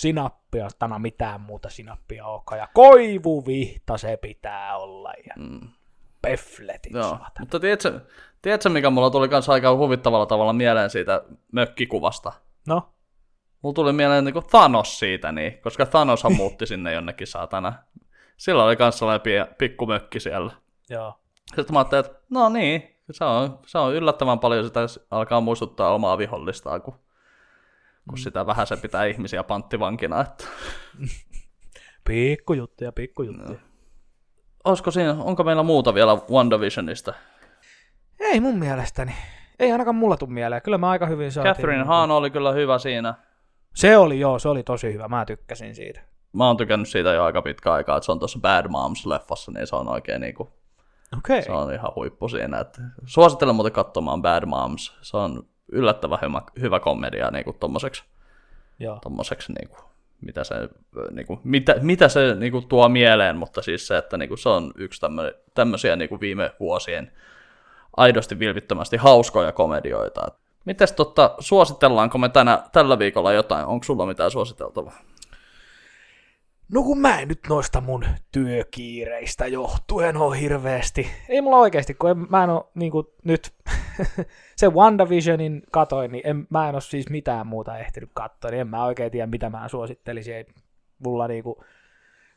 sinappia, 0.51 0.79
tana 0.79 0.99
mitään 0.99 1.41
muuta 1.41 1.69
sinappia 1.69 2.27
olekaan. 2.27 2.59
Ja 2.59 2.69
koivuvihta 2.75 3.99
se 3.99 4.17
pitää 4.17 4.77
olla 4.77 5.13
ja 5.27 5.35
mm. 5.39 5.69
peffletit. 6.23 6.93
Joo, 6.93 7.03
saatana. 7.03 7.33
mutta 7.39 7.61
tiedätkö, 7.61 8.01
tiedätkö, 8.43 8.69
mikä 8.69 8.91
mulla 8.91 9.11
tuli 9.11 9.29
kanssa 9.29 9.53
aika 9.53 9.77
huvittavalla 9.77 10.27
tavalla 10.27 10.53
mieleen 10.53 10.91
siitä 10.91 11.23
mökkikuvasta? 11.53 12.33
No, 12.69 12.93
Mulla 13.63 13.75
tuli 13.75 13.93
mieleen 13.93 14.25
niin 14.25 14.35
Thanos 14.51 14.99
siitä, 14.99 15.33
niin, 15.33 15.61
koska 15.63 15.87
Thanoshan 15.87 16.37
muutti 16.41 16.67
sinne 16.67 16.93
jonnekin 16.93 17.27
saatana. 17.27 17.73
Sillä 18.37 18.65
oli 18.65 18.77
kanssa 18.77 18.99
sellainen 18.99 19.21
pie- 19.21 19.55
pikku 19.59 19.87
mökki 19.87 20.21
siellä. 20.21 20.53
joo. 20.91 21.15
Sitten 21.47 21.73
mä 21.73 21.79
ajattelin, 21.79 22.07
että 22.07 22.21
no 22.31 22.49
niin, 22.49 22.97
se 23.11 23.25
on, 23.25 23.59
se 23.67 23.79
on 23.79 23.95
yllättävän 23.95 24.39
paljon 24.39 24.65
sitä 24.65 24.81
alkaa 25.11 25.41
muistuttaa 25.41 25.95
omaa 25.95 26.19
vihollistaan, 26.19 26.83
kun, 26.83 26.95
kun 28.09 28.19
sitä 28.19 28.47
vähän 28.47 28.67
se 28.67 28.77
pitää 28.77 29.05
ihmisiä 29.05 29.45
panttivankina. 29.45 30.21
Että. 30.21 30.45
Pikkujuttuja, 32.09 32.93
pikkujuttuja. 32.93 33.59
Olisiko 34.65 34.91
siinä, 34.91 35.17
onko 35.19 35.45
meillä 35.45 35.63
muuta 35.63 35.95
vielä 35.95 36.19
WandaVisionista? 36.31 37.15
Ei 38.21 38.41
mun 38.41 38.59
mielestäni. 38.59 39.13
Ei 39.59 39.73
ainakaan 39.73 39.95
mulla 39.95 40.17
tule 40.17 40.31
mieleen. 40.31 40.63
Kyllä 40.63 40.79
mä 40.79 40.91
aika 40.91 41.07
hyvin 41.07 41.33
saatiin. 41.33 41.55
Catherine 41.55 41.85
Hahn 41.85 42.11
oli 42.11 42.31
kyllä 42.31 42.53
hyvä 42.53 42.79
siinä. 42.79 43.15
Se 43.75 43.97
oli 43.97 44.21
joo, 44.21 44.39
se 44.39 44.49
oli 44.49 44.63
tosi 44.63 44.93
hyvä. 44.93 45.09
Mä 45.09 45.25
tykkäsin 45.25 45.75
siitä. 45.75 46.01
Mä 46.33 46.47
oon 46.47 46.57
tykännyt 46.57 46.89
siitä 46.89 47.13
jo 47.13 47.25
aika 47.25 47.43
pitkä 47.43 47.73
aikaa, 47.73 47.97
että 47.97 48.05
se 48.05 48.13
on 48.13 48.19
tuossa 48.19 48.39
Bad 48.39 48.67
Moms-leffassa, 48.67 49.53
niin 49.55 49.67
se 49.67 49.77
on 49.77 49.89
oikein 49.89 50.21
niinku, 50.21 50.51
Okei. 51.19 51.43
se 51.43 51.53
on 51.53 51.75
ihan 51.75 51.93
huippu 51.95 52.29
siinä. 52.29 52.61
Että 52.61 52.83
suosittelen 53.05 53.55
muuten 53.55 53.73
katsomaan 53.73 54.23
Bad 54.23 54.47
Moms. 54.47 54.99
Se 55.03 55.17
on 55.17 55.49
yllättävän 55.73 56.19
hyvä, 56.23 56.43
hyvä 56.61 56.81
komedia 56.81 57.31
niinku 57.31 57.53
tommoseksi, 57.53 58.05
Joo. 58.79 58.99
tommoseksi 59.03 59.53
niinku, 59.53 59.77
mitä 60.21 60.45
se, 60.45 60.55
niinku, 61.11 61.41
mitä, 61.45 61.75
mitä 61.83 62.09
se 62.09 62.35
niinku, 62.35 62.61
tuo 62.61 62.89
mieleen, 62.89 63.37
mutta 63.37 63.63
siis 63.63 63.87
se, 63.87 63.97
että 63.97 64.17
niinku, 64.17 64.37
se 64.37 64.49
on 64.49 64.73
yksi 64.77 65.01
tämmö, 65.01 65.35
tämmöisiä 65.55 65.97
niinku, 65.97 66.21
viime 66.21 66.53
vuosien 66.61 67.13
aidosti 67.97 68.39
vilpittömästi 68.39 68.97
hauskoja 68.97 69.53
komedioita. 69.53 70.21
Mites 70.65 70.93
totta, 70.93 71.35
suositellaanko 71.39 72.19
me 72.19 72.29
tänä, 72.29 72.63
tällä 72.73 72.99
viikolla 72.99 73.33
jotain? 73.33 73.67
Onko 73.67 73.85
sulla 73.85 74.07
mitään 74.07 74.31
suositeltavaa? 74.31 74.99
No 76.73 76.83
kun 76.83 76.99
mä 76.99 77.21
en 77.21 77.29
nyt 77.29 77.41
noista 77.49 77.81
mun 77.81 78.05
työkiireistä 78.33 79.47
johtuen 79.47 80.17
ole 80.17 80.41
hirveästi. 80.41 81.11
Ei 81.29 81.41
mulla 81.43 81.57
oikeasti, 81.57 81.95
kun 81.95 82.11
en, 82.11 82.27
mä 82.31 82.45
en 82.45 82.51
oo 82.51 82.71
niinku 82.75 83.15
nyt 83.25 83.55
se 84.57 84.69
WandaVisionin 84.69 85.63
katoin, 85.73 86.13
niin 86.13 86.27
en, 86.27 86.47
mä 86.51 86.69
en 86.69 86.75
oo 86.75 86.81
siis 86.81 87.11
mitään 87.11 87.47
muuta 87.47 87.79
ehtinyt 87.79 88.11
katsoa, 88.15 88.51
niin 88.51 88.61
en 88.61 88.69
mä 88.69 88.85
oikein 88.85 89.13
tiedä, 89.13 89.27
mitä 89.27 89.51
mä 89.51 89.69
suosittelisin. 89.69 90.35
Ei 90.35 90.47
mulla 91.05 91.29
niinku, 91.29 91.65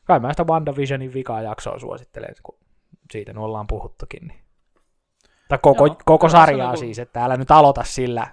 kai 0.04 0.20
mä 0.20 0.32
sitä 0.32 0.44
WandaVisionin 0.44 1.14
vikaa 1.14 1.42
jaksoa 1.42 1.78
suosittelen, 1.78 2.34
kun 2.42 2.58
siitä 3.12 3.32
nyt 3.32 3.42
ollaan 3.42 3.66
puhuttukin. 3.66 4.26
Niin. 4.28 4.40
Tai 5.48 5.58
koko, 5.62 5.86
Joo, 5.86 5.96
koko 6.04 6.28
sarjaa 6.28 6.70
niinku- 6.72 6.80
siis, 6.80 6.98
että 6.98 7.24
älä 7.24 7.36
nyt 7.36 7.50
aloita 7.50 7.82
sillä, 7.84 8.26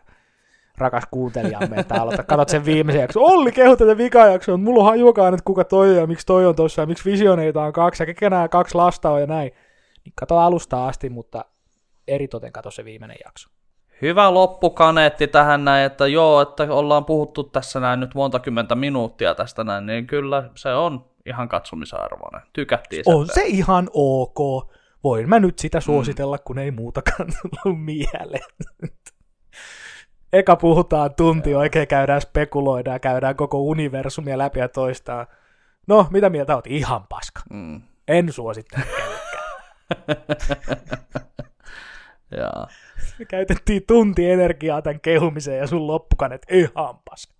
rakas 0.77 1.03
kuuntelijamme, 1.11 1.75
että 1.75 2.01
aloita, 2.01 2.23
katsot 2.23 2.49
sen 2.49 2.65
viimeisen 2.65 3.01
jakson. 3.01 3.23
Olli 3.23 3.51
kehu 3.51 3.75
tätä 3.75 3.97
vikajaksoa, 3.97 4.57
mutta 4.57 4.71
mulla 4.71 4.83
on 4.83 4.89
hajuakaan, 4.89 5.33
että 5.33 5.43
kuka 5.45 5.63
toi 5.63 5.89
on 5.89 5.95
ja 5.95 6.07
miksi 6.07 6.25
toi 6.25 6.45
on 6.45 6.55
tossa 6.55 6.81
ja 6.81 6.85
miksi 6.85 7.11
visioneita 7.11 7.63
on 7.63 7.73
kaksi 7.73 8.03
ja 8.03 8.05
ketkä 8.07 8.29
nämä 8.29 8.47
kaksi 8.47 8.75
lasta 8.75 9.09
on 9.09 9.21
ja 9.21 9.27
näin. 9.27 9.51
Niin 10.05 10.13
kato 10.15 10.37
alusta 10.37 10.87
asti, 10.87 11.09
mutta 11.09 11.45
eritoten 12.07 12.51
kato 12.51 12.71
se 12.71 12.85
viimeinen 12.85 13.17
jakso. 13.25 13.49
Hyvä 14.01 14.33
loppukaneetti 14.33 15.27
tähän 15.27 15.65
näin, 15.65 15.85
että 15.85 16.07
joo, 16.07 16.41
että 16.41 16.63
ollaan 16.69 17.05
puhuttu 17.05 17.43
tässä 17.43 17.79
näin 17.79 17.99
nyt 17.99 18.15
monta 18.15 18.39
kymmentä 18.39 18.75
minuuttia 18.75 19.35
tästä 19.35 19.63
näin, 19.63 19.85
niin 19.85 20.07
kyllä 20.07 20.49
se 20.55 20.73
on 20.73 21.05
ihan 21.25 21.49
katsomisarvoinen. 21.49 22.41
Tykättiin 22.53 23.03
sen 23.05 23.15
On 23.15 23.27
se 23.33 23.43
ihan 23.45 23.89
ok. 23.93 24.71
Voin 25.03 25.29
mä 25.29 25.39
nyt 25.39 25.59
sitä 25.59 25.79
suositella, 25.79 26.37
kun 26.37 26.59
ei 26.59 26.71
muutakaan 26.71 27.27
tullut 27.63 27.85
mieleen. 27.85 28.45
Eka 30.33 30.55
puhutaan 30.55 31.15
tunti, 31.15 31.55
oikein 31.55 31.87
käydään 31.87 32.21
spekuloidaan, 32.21 32.99
käydään 32.99 33.35
koko 33.35 33.59
universumia 33.59 34.37
läpi 34.37 34.59
ja 34.59 34.69
toistaan. 34.69 35.27
No, 35.87 36.07
mitä 36.11 36.29
mieltä 36.29 36.55
oot? 36.55 36.67
Ihan 36.67 37.07
paska. 37.09 37.41
Mm. 37.53 37.81
En 38.07 38.31
suosittele. 38.31 38.83
Jaa. 42.37 42.67
Me 43.19 43.25
käytettiin 43.25 43.83
tunti 43.87 44.31
energiaa 44.31 44.81
tämän 44.81 45.01
kehumiseen 45.01 45.57
ja 45.57 45.67
sun 45.67 45.87
loppukanet 45.87 46.45
ihan 46.49 46.99
paska. 47.09 47.33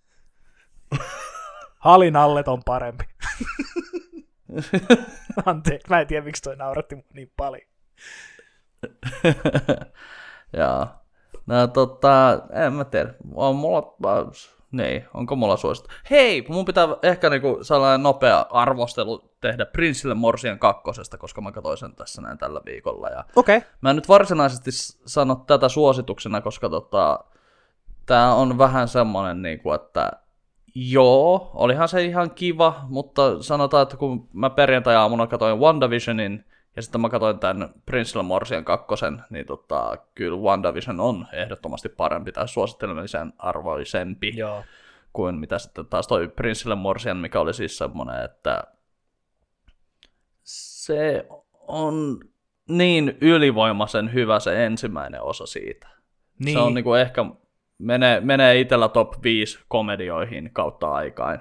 Halin 1.79 2.15
allet 2.15 2.47
on 2.47 2.61
parempi. 2.65 3.03
Anteeksi, 5.45 5.89
mä 5.89 6.01
en 6.01 6.07
tiedä 6.07 6.25
miksi 6.25 6.41
toi 6.41 6.55
nauratti 6.55 7.05
niin 7.13 7.31
paljon. 7.37 7.67
Jaa. 10.53 11.00
No 11.45 11.67
tota, 11.67 12.39
en 12.65 12.73
mä 12.73 12.85
tiedä. 12.85 13.13
On 13.33 13.55
mulla, 13.55 13.95
niin, 14.71 15.05
onko 15.13 15.35
mulla 15.35 15.57
suosittu? 15.57 15.89
Hei, 16.09 16.45
mun 16.49 16.65
pitää 16.65 16.87
ehkä 17.03 17.29
niinku 17.29 17.59
sellainen 17.61 18.03
nopea 18.03 18.45
arvostelu 18.49 19.31
tehdä 19.41 19.65
Prinsille 19.65 20.15
Morsian 20.15 20.59
kakkosesta, 20.59 21.17
koska 21.17 21.41
mä 21.41 21.51
katsoin 21.51 21.77
sen 21.77 21.95
tässä 21.95 22.21
näin 22.21 22.37
tällä 22.37 22.61
viikolla. 22.65 23.09
Ja 23.09 23.23
Okei. 23.35 23.57
Okay. 23.57 23.69
Mä 23.81 23.89
en 23.89 23.95
nyt 23.95 24.09
varsinaisesti 24.09 24.71
sano 25.05 25.35
tätä 25.35 25.69
suosituksena, 25.69 26.41
koska 26.41 26.69
tota, 26.69 27.19
tää 28.05 28.35
on 28.35 28.57
vähän 28.57 28.87
semmonen, 28.87 29.41
niin 29.41 29.59
kuin, 29.59 29.75
että 29.75 30.11
joo, 30.75 31.51
olihan 31.53 31.87
se 31.87 32.05
ihan 32.05 32.31
kiva, 32.31 32.85
mutta 32.89 33.43
sanotaan, 33.43 33.83
että 33.83 33.97
kun 33.97 34.27
mä 34.33 34.49
perjantai-aamuna 34.49 35.27
katsoin 35.27 35.59
WandaVisionin 35.59 36.45
ja 36.75 36.81
sitten 36.81 37.01
mä 37.01 37.09
katsoin 37.09 37.39
tämän 37.39 37.69
Prince 37.85 38.21
Morsian 38.21 38.65
kakkosen, 38.65 39.23
niin 39.29 39.45
tota, 39.45 39.97
kyllä 40.15 40.37
WandaVision 40.37 40.99
on 40.99 41.27
ehdottomasti 41.33 41.89
parempi 41.89 42.31
tai 42.31 42.47
suosittelemisen 42.47 43.33
arvoisempi 43.37 44.33
Joo. 44.35 44.63
kuin 45.13 45.35
mitä 45.35 45.59
sitten 45.59 45.85
taas 45.85 46.07
toi 46.07 46.27
Prince 46.27 46.75
Morsian, 46.75 47.17
mikä 47.17 47.39
oli 47.39 47.53
siis 47.53 47.77
semmoinen, 47.77 48.25
että 48.25 48.63
se 50.43 51.27
on 51.67 52.19
niin 52.69 53.17
ylivoimaisen 53.21 54.13
hyvä 54.13 54.39
se 54.39 54.65
ensimmäinen 54.65 55.21
osa 55.21 55.45
siitä. 55.45 55.87
Niin. 56.39 56.53
Se 56.53 56.59
on 56.59 56.73
niinku 56.73 56.93
ehkä, 56.93 57.25
menee, 57.77 58.19
menee 58.19 58.59
itellä 58.59 58.87
top 58.87 59.23
5 59.23 59.59
komedioihin 59.67 60.49
kautta 60.53 60.91
aikain. 60.91 61.39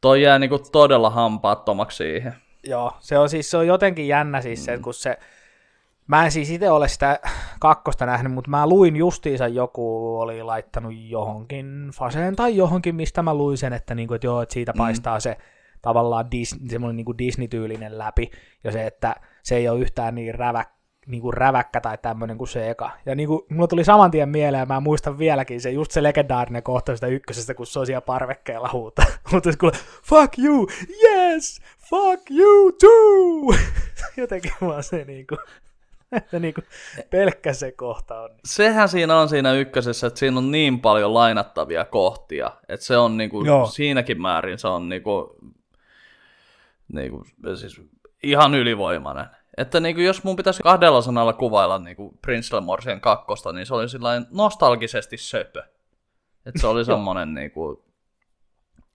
Toi 0.00 0.22
jää 0.22 0.38
niinku 0.38 0.58
todella 0.72 1.10
hampaattomaksi 1.10 1.96
siihen. 1.96 2.45
Joo, 2.66 2.92
se 3.00 3.18
on 3.18 3.28
siis 3.28 3.50
se 3.50 3.56
on 3.56 3.66
jotenkin 3.66 4.08
jännä 4.08 4.40
siis 4.40 4.64
se, 4.64 4.78
kun 4.78 4.94
se, 4.94 5.18
mä 6.06 6.24
en 6.24 6.30
siis 6.30 6.50
itse 6.50 6.70
ole 6.70 6.88
sitä 6.88 7.20
kakkosta 7.60 8.06
nähnyt, 8.06 8.32
mutta 8.32 8.50
mä 8.50 8.66
luin 8.66 8.96
justiinsa 8.96 9.48
joku 9.48 10.18
oli 10.20 10.42
laittanut 10.42 10.92
johonkin 10.96 11.90
faseen 11.94 12.36
tai 12.36 12.56
johonkin, 12.56 12.94
mistä 12.94 13.22
mä 13.22 13.34
luin 13.34 13.58
sen, 13.58 13.72
että, 13.72 13.94
niinku, 13.94 14.14
että 14.14 14.26
joo, 14.26 14.42
että 14.42 14.52
siitä 14.52 14.72
paistaa 14.78 15.20
se 15.20 15.36
tavallaan 15.82 16.30
Dis, 16.30 16.56
semmoinen 16.68 16.96
niinku 16.96 17.18
Disney-tyylinen 17.18 17.98
läpi, 17.98 18.30
ja 18.64 18.72
se, 18.72 18.86
että 18.86 19.16
se 19.42 19.56
ei 19.56 19.68
ole 19.68 19.80
yhtään 19.80 20.14
niin 20.14 20.34
rävä, 20.34 20.64
niinku 21.06 21.30
räväkkä 21.30 21.80
tai 21.80 21.98
tämmöinen 21.98 22.38
kuin 22.38 22.48
se 22.48 22.70
eka. 22.70 22.90
Ja 23.06 23.14
niinku, 23.14 23.46
mulla 23.50 23.66
tuli 23.66 23.84
saman 23.84 24.10
tien 24.10 24.28
mieleen, 24.28 24.60
ja 24.60 24.66
mä 24.66 24.80
muistan 24.80 25.18
vieläkin 25.18 25.60
se, 25.60 25.70
just 25.70 25.90
se 25.90 26.02
legendaarinen 26.02 26.62
kohta 26.62 26.94
sitä 26.94 27.06
ykkösestä, 27.06 27.54
kun 27.54 27.66
se 27.66 27.78
on 27.78 27.86
siellä 27.86 28.00
parvekkeella 28.00 28.70
huuta. 28.72 29.02
Mutta 29.32 29.52
se 29.52 29.58
kuule, 29.58 29.76
fuck 30.02 30.38
you, 30.38 30.68
yes, 31.02 31.60
fuck 31.78 32.30
you 32.30 32.72
too! 32.72 33.54
Jotenkin 34.22 34.52
vaan 34.60 34.82
se 34.82 35.04
niinku, 35.04 35.36
että 36.16 36.38
niinku, 36.38 36.60
pelkkä 37.10 37.52
se 37.52 37.72
kohta 37.72 38.20
on. 38.20 38.30
Sehän 38.44 38.88
siinä 38.88 39.16
on 39.20 39.28
siinä 39.28 39.52
ykkösessä, 39.52 40.06
että 40.06 40.18
siinä 40.18 40.38
on 40.38 40.50
niin 40.50 40.80
paljon 40.80 41.14
lainattavia 41.14 41.84
kohtia, 41.84 42.50
että 42.68 42.86
se 42.86 42.96
on 42.96 43.16
niinku, 43.16 43.44
Joo. 43.44 43.66
siinäkin 43.66 44.22
määrin 44.22 44.58
se 44.58 44.68
on 44.68 44.88
niinku, 44.88 45.36
niinku, 46.92 47.24
siis 47.54 47.80
ihan 48.22 48.54
ylivoimainen. 48.54 49.26
Että 49.58 49.80
niinku, 49.80 50.00
jos 50.00 50.24
mun 50.24 50.36
pitäisi 50.36 50.62
kahdella 50.62 51.02
sanalla 51.02 51.32
kuvailla 51.32 51.78
niinku 51.78 52.18
Prince 52.22 52.60
Morsian 52.60 53.00
kakkosta, 53.00 53.52
niin 53.52 53.66
se 53.66 53.74
oli 53.74 53.88
sillain 53.88 54.26
nostalgisesti 54.30 55.16
söpö. 55.16 55.62
Että 56.46 56.60
se 56.60 56.66
oli 56.66 56.84
semmonen 56.94 57.34
niinku, 57.34 57.84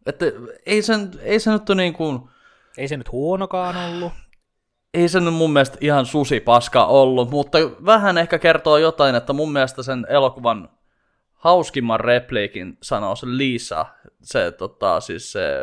että 0.06 0.26
ei 0.66 0.82
sen, 0.82 1.12
ei 1.22 1.40
se 1.40 1.52
nyt 1.52 1.64
niinku, 1.76 2.30
Ei 2.78 2.88
se 2.88 2.98
nyt 2.98 3.12
huonokaan 3.12 3.76
ollut. 3.78 4.14
ei 4.94 5.10
se 5.10 5.20
nyt 5.20 5.34
mun 5.34 5.54
mielestä 5.54 5.78
ihan 5.82 6.06
susi 6.06 6.40
paska 6.40 6.86
ollut, 6.86 7.30
mutta 7.30 7.58
vähän 7.86 8.18
ehkä 8.18 8.40
kertoo 8.40 8.78
jotain, 8.78 9.16
että 9.16 9.34
mun 9.34 9.52
mielestä 9.52 9.84
sen 9.84 10.06
elokuvan 10.10 10.70
hauskimman 11.34 12.00
repliikin 12.00 12.78
sanoo 12.82 13.16
se 13.16 13.26
Lisa, 13.30 13.86
se 14.22 14.52
tota, 14.52 15.00
siis 15.00 15.32
se 15.32 15.60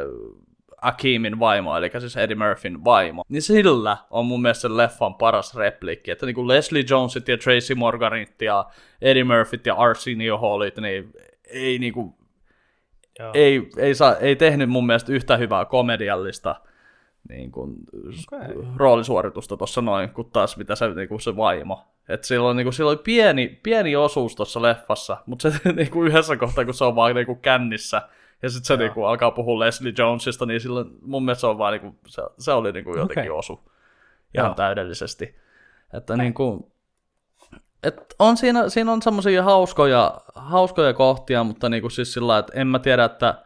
Akimin 0.83 1.39
vaimo, 1.39 1.77
eli 1.77 1.91
siis 1.99 2.17
Eddie 2.17 2.37
Murphyn 2.37 2.85
vaimo, 2.85 3.23
niin 3.29 3.43
sillä 3.43 3.97
on 4.11 4.27
mun 4.27 4.43
mielestä 4.43 4.63
sen 4.63 4.77
leffan 4.77 5.15
paras 5.15 5.55
repliikki, 5.55 6.11
että 6.11 6.27
niinku 6.27 6.49
Leslie 6.49 6.85
Jonesit 6.91 7.29
ja 7.29 7.39
Tracy 7.39 7.75
Morganit 7.75 8.43
ja 8.43 8.67
Eddie 9.03 9.25
Murphyt 9.25 9.67
ja 9.67 9.75
Arsenio 9.75 10.39
Hallit, 10.39 10.77
niin 10.77 11.13
ei 11.51 11.79
niinku 11.79 12.19
Joo. 13.19 13.31
ei, 13.35 13.71
ei, 13.77 13.95
saa, 13.95 14.17
ei 14.17 14.37
tehnyt 14.37 14.71
mun 14.71 14.87
mielestä 14.87 15.13
yhtä 15.13 15.37
hyvää 15.37 15.65
komediallista 15.65 16.57
niin 17.29 17.53
kuin, 17.53 17.77
Okei. 18.33 18.65
roolisuoritusta 18.77 19.57
tuossa 19.57 19.83
noin, 19.83 20.11
kuin 20.11 20.31
taas 20.31 20.57
mitä 20.57 20.75
se, 20.75 20.89
niin 20.89 21.09
kuin 21.09 21.21
se 21.21 21.37
vaimo. 21.37 21.85
Et 22.09 22.25
silloin, 22.25 22.57
niin 22.57 22.65
kuin, 22.65 22.75
sillä 22.75 22.91
oli 22.91 23.01
pieni, 23.05 23.61
pieni 23.63 23.97
osuus 23.97 24.37
tuossa 24.37 24.63
leffassa, 24.63 25.17
mutta 25.27 25.51
se 25.51 25.59
niin 25.73 25.91
kuin 25.91 26.09
yhdessä 26.09 26.37
kohtaa, 26.37 26.65
kun 26.65 26.75
se 26.75 26.85
on 26.85 26.97
vaan 26.97 27.15
niin 27.15 27.27
kuin 27.27 27.41
kännissä, 27.41 28.03
ja 28.43 28.51
sitten 28.51 28.67
se 28.67 28.77
niin 28.77 28.93
kuin, 28.93 29.07
alkaa 29.07 29.31
puhua 29.31 29.59
Leslie 29.59 29.93
Jonesista, 29.99 30.47
niin 30.47 30.61
silloin 30.61 30.91
mun 31.03 31.25
mielestä 31.25 31.41
se, 31.41 31.47
on 31.47 31.59
vaan, 31.59 31.73
niin 31.73 31.81
kuin, 31.81 31.99
se, 32.07 32.23
se 32.39 32.53
oli 32.53 32.73
niin 32.73 32.85
kuin, 32.85 32.99
jotenkin 32.99 33.33
Okei. 33.33 33.39
osu 33.39 33.71
ihan 34.35 34.49
Joo. 34.49 34.55
täydellisesti. 34.55 35.37
Että 35.95 36.17
niin 36.17 36.35
kuin, 36.35 36.73
et 37.83 38.15
on 38.19 38.37
siinä, 38.37 38.69
siinä 38.69 38.93
on 38.93 39.03
semmoisia 39.03 39.43
hauskoja, 39.43 40.21
hauskoja 40.35 40.93
kohtia, 40.93 41.45
mutta 41.45 41.69
niinku 41.69 41.91
siis 41.91 42.13
sillä 42.13 42.39
että 42.39 42.53
en 42.57 42.67
mä 42.67 42.79
tiedä, 42.79 43.05
että 43.05 43.29
äh, 43.29 43.37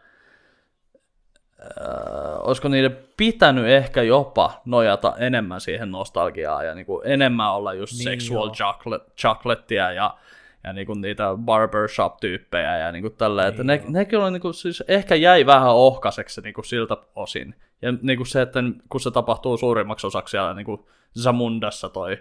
olisiko 2.39 2.67
niiden 2.67 2.97
pitänyt 3.17 3.65
ehkä 3.65 4.01
jopa 4.01 4.61
nojata 4.65 5.13
enemmän 5.17 5.61
siihen 5.61 5.91
nostalgiaan 5.91 6.65
ja 6.65 6.75
niinku 6.75 7.01
enemmän 7.05 7.53
olla 7.53 7.73
just 7.73 7.93
Niin 7.93 8.03
sexual 8.03 8.47
joo. 8.47 8.53
chocolate, 8.53 9.11
chocolatea 9.17 9.91
ja, 9.91 10.17
ja 10.63 10.73
niinku 10.73 10.93
niitä 10.93 11.23
barbershop-tyyppejä 11.37 12.77
ja 12.77 12.91
niinku 12.91 13.09
tälleen, 13.09 13.47
että 13.47 13.63
ne, 13.63 13.83
nekin 13.87 14.19
oli 14.19 14.31
niinku, 14.31 14.53
siis 14.53 14.83
ehkä 14.87 15.15
jäi 15.15 15.45
vähän 15.45 15.73
ohkaiseksi 15.75 16.41
niinku 16.41 16.63
siltä 16.63 16.97
osin. 17.15 17.55
Ja 17.81 17.93
niinku 18.01 18.25
se, 18.25 18.41
että 18.41 18.59
kun 18.89 19.01
se 19.01 19.11
tapahtuu 19.11 19.57
suurimmaksi 19.57 20.07
osaksi 20.07 20.31
siellä 20.31 20.53
niinku 20.53 20.89
Zamundassa 21.19 21.89
toi 21.89 22.17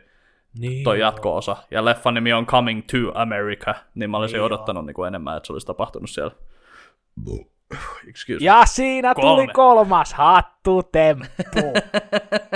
Niin, 0.58 0.84
toi 0.84 1.00
jatko-osa. 1.00 1.56
Ja 1.70 1.84
leffan 1.84 2.14
nimi 2.14 2.32
on 2.32 2.46
Coming 2.46 2.82
to 2.86 3.20
America, 3.20 3.74
niin 3.94 4.10
mä 4.10 4.16
olisin 4.16 4.36
Niin 4.36 4.44
odottanut 4.44 4.86
niin 4.86 4.94
kuin 4.94 5.08
enemmän, 5.08 5.36
että 5.36 5.46
se 5.46 5.52
olisi 5.52 5.66
tapahtunut 5.66 6.10
siellä. 6.10 6.32
Excuse. 8.08 8.44
Ja 8.44 8.66
siinä 8.66 9.14
tuli 9.14 9.24
Kolme. 9.24 9.52
kolmas 9.52 10.14
hattutemppu. 10.14 11.72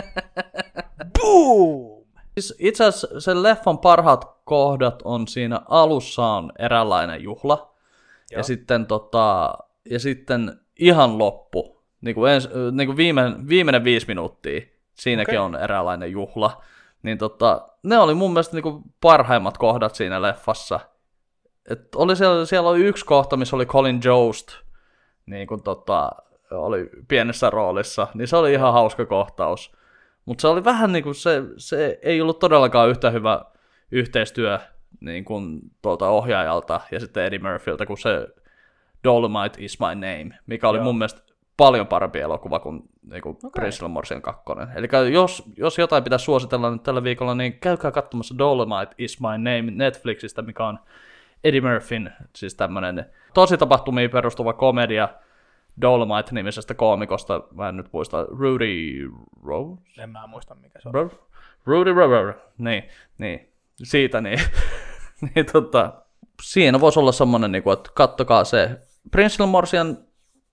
Boom! 1.19 1.96
Siis 2.41 2.55
itse 2.59 2.85
asiassa 2.85 3.21
sen 3.21 3.43
leffan 3.43 3.79
parhaat 3.79 4.37
kohdat 4.45 5.03
on 5.05 5.29
siinä 5.29 5.61
alussa 5.69 6.27
on 6.27 6.53
eräänlainen 6.59 7.23
juhla. 7.23 7.75
Joo. 8.31 8.39
Ja 8.39 8.43
sitten, 8.43 8.87
tota, 8.87 9.55
ja 9.91 10.01
sitten 10.01 10.61
ihan 10.79 11.19
loppu, 11.19 11.83
niin 12.01 12.15
kuin, 12.15 12.33
ens, 12.33 12.49
niin 12.73 12.89
kuin 12.89 12.97
viimeinen, 12.97 13.49
viimeinen 13.49 13.85
viisi 13.85 14.07
minuuttia, 14.07 14.61
siinäkin 14.95 15.41
Okei. 15.41 15.45
on 15.45 15.63
eräänlainen 15.63 16.13
juhla. 16.13 16.63
Niin 17.03 17.19
tota, 17.19 17.69
ne 17.83 17.99
oli 17.99 18.15
mun 18.15 18.33
mielestä 18.33 18.57
niin 18.57 18.63
kuin 18.63 18.83
parhaimmat 19.01 19.59
kohdat 19.59 19.95
siinä 19.95 20.23
leffassa. 20.23 20.81
Et 21.71 21.95
oli 21.95 22.17
siellä, 22.17 22.47
siellä 22.47 22.71
oli 22.71 22.85
yksi 22.85 23.05
kohta, 23.05 23.37
missä 23.37 23.57
oli 23.57 23.67
Colin 23.67 24.01
Jost, 24.05 24.49
niin 25.27 25.47
kuin 25.47 25.63
tota, 25.63 26.11
oli 26.51 26.91
pienessä 27.09 27.51
roolissa, 27.51 28.07
niin 28.15 28.29
se 28.29 28.37
oli 28.37 28.53
ihan 28.53 28.73
hauska 28.73 29.07
kohtaus. 29.07 29.77
Mutta 30.27 30.43
se 30.43 30.49
oli 30.49 30.65
vähän 30.65 30.93
niin 30.93 31.03
kuin 31.03 31.15
se, 31.15 31.43
se 31.57 31.99
ei 32.03 32.21
ollut 32.21 32.39
todellakaan 32.39 32.89
yhtä 32.89 33.11
hyvä 33.11 33.45
yhteistyö 33.91 34.59
niin 35.01 35.25
kuin 35.25 35.61
tuolta 35.83 36.09
ohjaajalta 36.09 36.81
ja 36.91 37.01
sitten 37.01 37.25
Eddie 37.25 37.39
Murphyltä 37.39 37.87
kuin 37.87 37.99
se 37.99 38.29
Dolomite 39.05 39.65
is 39.65 39.81
my 39.81 39.95
name, 39.95 40.39
mikä 40.47 40.69
oli 40.69 40.79
Joo. 40.79 40.85
mun 40.85 40.99
mielestä 40.99 41.21
paljon 41.57 41.87
parempi 41.87 42.21
elokuva 42.21 42.59
kuin, 42.59 42.83
niin 43.11 43.23
kuin 43.23 43.37
okay. 43.45 43.51
Prince 43.63 43.89
Morsian 43.89 44.23
2. 44.23 44.43
Eli 44.75 45.13
jos, 45.13 45.43
jos 45.57 45.79
jotain 45.79 46.05
pitäisi 46.05 46.25
suositella 46.25 46.71
nyt 46.71 46.83
tällä 46.83 47.03
viikolla, 47.03 47.35
niin 47.35 47.53
käykää 47.61 47.91
katsomassa 47.91 48.39
Dolomite 48.39 48.95
is 48.99 49.21
my 49.21 49.29
name 49.29 49.71
Netflixistä, 49.71 50.43
mikä 50.43 50.67
on 50.67 50.79
Eddie 51.45 51.61
Murphyn, 51.61 52.13
siis 52.37 52.55
tämmönen 52.55 53.07
tosi 53.35 53.59
tapahtumiin 53.59 54.11
perustuva 54.11 54.53
komedia 54.53 55.09
Dolomite-nimisestä 55.81 56.75
koomikosta, 56.75 57.43
mä 57.55 57.69
en 57.69 57.77
nyt 57.77 57.93
muista, 57.93 58.23
Rudy 58.23 59.11
Rose? 59.45 59.83
En 59.99 60.11
mä 60.11 60.27
muista 60.27 60.55
mikä 60.55 60.81
se 60.81 60.89
on. 60.89 60.95
Ru- 60.95 61.19
Rudy 61.67 61.93
Rubber, 61.93 62.35
niin, 62.59 62.83
niin, 63.19 63.53
siitä 63.83 64.21
niin, 64.21 64.41
niin 65.35 65.47
tota, 65.53 65.93
siinä 66.43 66.81
voisi 66.81 66.99
olla 66.99 67.13
semmoinen, 67.13 67.53
niin 67.53 67.63
kuin, 67.63 67.73
että 67.73 67.91
kattokaa 67.95 68.45
se. 68.45 68.81
Prince 69.11 69.47
Morsian, 69.47 69.99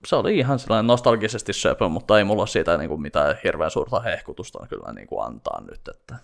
se 0.06 0.16
oli 0.16 0.38
ihan 0.38 0.58
sellainen 0.58 0.86
nostalgisesti 0.86 1.52
söpö, 1.52 1.88
mutta 1.88 2.18
ei 2.18 2.24
mulla 2.24 2.46
siitä 2.46 2.78
niin 2.78 2.88
kuin, 2.88 3.00
mitään 3.00 3.36
hirveän 3.44 3.70
suurta 3.70 4.00
hehkutusta 4.00 4.66
kyllä 4.68 4.92
niin 4.92 5.06
kuin, 5.06 5.26
antaa 5.26 5.60
nyt, 5.60 5.88
että 5.88 6.16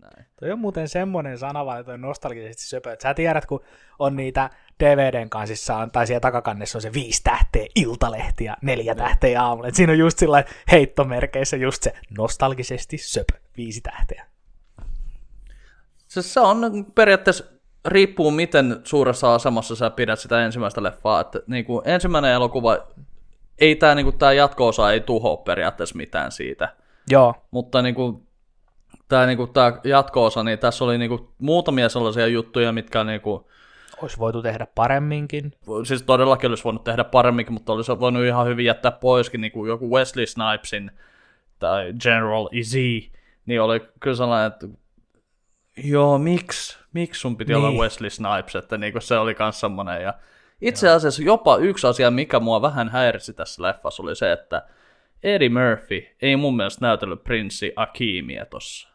näin. 0.00 0.26
Toi 0.40 0.52
on 0.52 0.58
muuten 0.58 0.88
semmoinen 0.88 1.38
sanavalinta, 1.38 1.90
toi 1.90 1.98
nostalgisesti 1.98 2.62
söpö, 2.62 2.92
että 2.92 3.02
sä 3.02 3.14
tiedät, 3.14 3.46
kun 3.46 3.60
on 3.98 4.16
niitä 4.16 4.50
DVDn 4.80 5.30
kansissa, 5.30 5.76
on, 5.76 5.90
tai 5.90 6.06
siellä 6.06 6.20
takakannessa 6.20 6.78
on 6.78 6.82
se 6.82 6.92
viisi 6.92 7.22
tähteä 7.24 7.66
iltalehti 7.74 8.44
ja 8.44 8.56
neljä 8.62 8.94
tähteä 8.94 9.42
aamulla. 9.42 9.68
Et 9.68 9.74
siinä 9.74 9.92
on 9.92 9.98
just 9.98 10.18
sillä 10.18 10.44
heittomerkeissä 10.72 11.56
just 11.56 11.82
se 11.82 11.92
nostalgisesti 12.18 12.98
söpö, 12.98 13.38
viisi 13.56 13.80
tähteä. 13.80 14.26
Se, 16.08 16.22
se 16.22 16.40
on 16.40 16.86
periaatteessa 16.94 17.44
riippuu 17.84 18.30
miten 18.30 18.80
suuressa 18.84 19.34
asemassa 19.34 19.76
sä 19.76 19.90
pidät 19.90 20.18
sitä 20.18 20.44
ensimmäistä 20.44 20.82
leffaa. 20.82 21.20
Että, 21.20 21.40
niin 21.46 21.64
kuin, 21.64 21.82
ensimmäinen 21.84 22.32
elokuva, 22.32 22.78
ei 23.58 23.76
tämä 23.76 23.94
niin 23.94 24.06
kuin, 24.06 24.18
tää 24.18 24.32
jatko-osa 24.32 24.92
ei 24.92 25.00
tuhoa 25.00 25.36
periaatteessa 25.36 25.96
mitään 25.96 26.32
siitä. 26.32 26.74
Joo, 27.10 27.34
Mutta 27.50 27.82
niin 27.82 27.94
kuin, 27.94 28.26
tämä 29.08 29.26
niin 29.26 29.36
kuin, 29.36 29.52
tää 29.52 29.80
jatko-osa, 29.84 30.44
niin 30.44 30.58
tässä 30.58 30.84
oli 30.84 30.98
niin 30.98 31.08
kuin, 31.08 31.28
muutamia 31.38 31.88
sellaisia 31.88 32.26
juttuja, 32.26 32.72
mitkä 32.72 33.04
niin 33.04 33.20
kuin, 33.20 33.44
olisi 34.02 34.18
voitu 34.18 34.42
tehdä 34.42 34.66
paremminkin. 34.74 35.52
siis 35.84 36.02
todellakin 36.02 36.50
olisi 36.50 36.64
voinut 36.64 36.84
tehdä 36.84 37.04
paremminkin, 37.04 37.52
mutta 37.52 37.72
olisi 37.72 38.00
voinut 38.00 38.24
ihan 38.24 38.46
hyvin 38.46 38.64
jättää 38.64 38.92
poiskin, 38.92 39.40
niin 39.40 39.52
kuin 39.52 39.68
joku 39.68 39.90
Wesley 39.90 40.26
Snipesin 40.26 40.90
tai 41.58 41.92
General 42.02 42.48
Easy, 42.52 43.10
niin 43.46 43.62
oli 43.62 43.80
kyllä 44.00 44.16
sellainen, 44.16 44.52
että 44.52 44.68
joo, 45.76 46.18
miksi, 46.18 46.78
miksi 46.92 47.20
sun 47.20 47.36
piti 47.36 47.52
niin. 47.52 47.56
olla 47.56 47.70
Niin. 47.70 47.80
Wesley 47.80 48.10
Snipes, 48.10 48.56
että 48.56 48.78
niin 48.78 48.92
kuin 48.92 49.02
se 49.02 49.18
oli 49.18 49.36
myös 49.38 49.60
semmoinen, 49.60 50.02
ja 50.02 50.14
itse 50.60 50.88
asiassa 50.88 51.22
jopa 51.22 51.56
yksi 51.56 51.86
asia, 51.86 52.10
mikä 52.10 52.40
mua 52.40 52.62
vähän 52.62 52.88
häirisi 52.88 53.34
tässä 53.34 53.62
leffassa, 53.62 54.02
oli 54.02 54.16
se, 54.16 54.32
että 54.32 54.66
Eddie 55.22 55.48
Murphy 55.48 56.06
ei 56.22 56.36
mun 56.36 56.56
mielestä 56.56 56.86
näytellyt 56.86 57.24
prinssi 57.24 57.72
Akimia 57.76 58.46
tossa. 58.46 58.88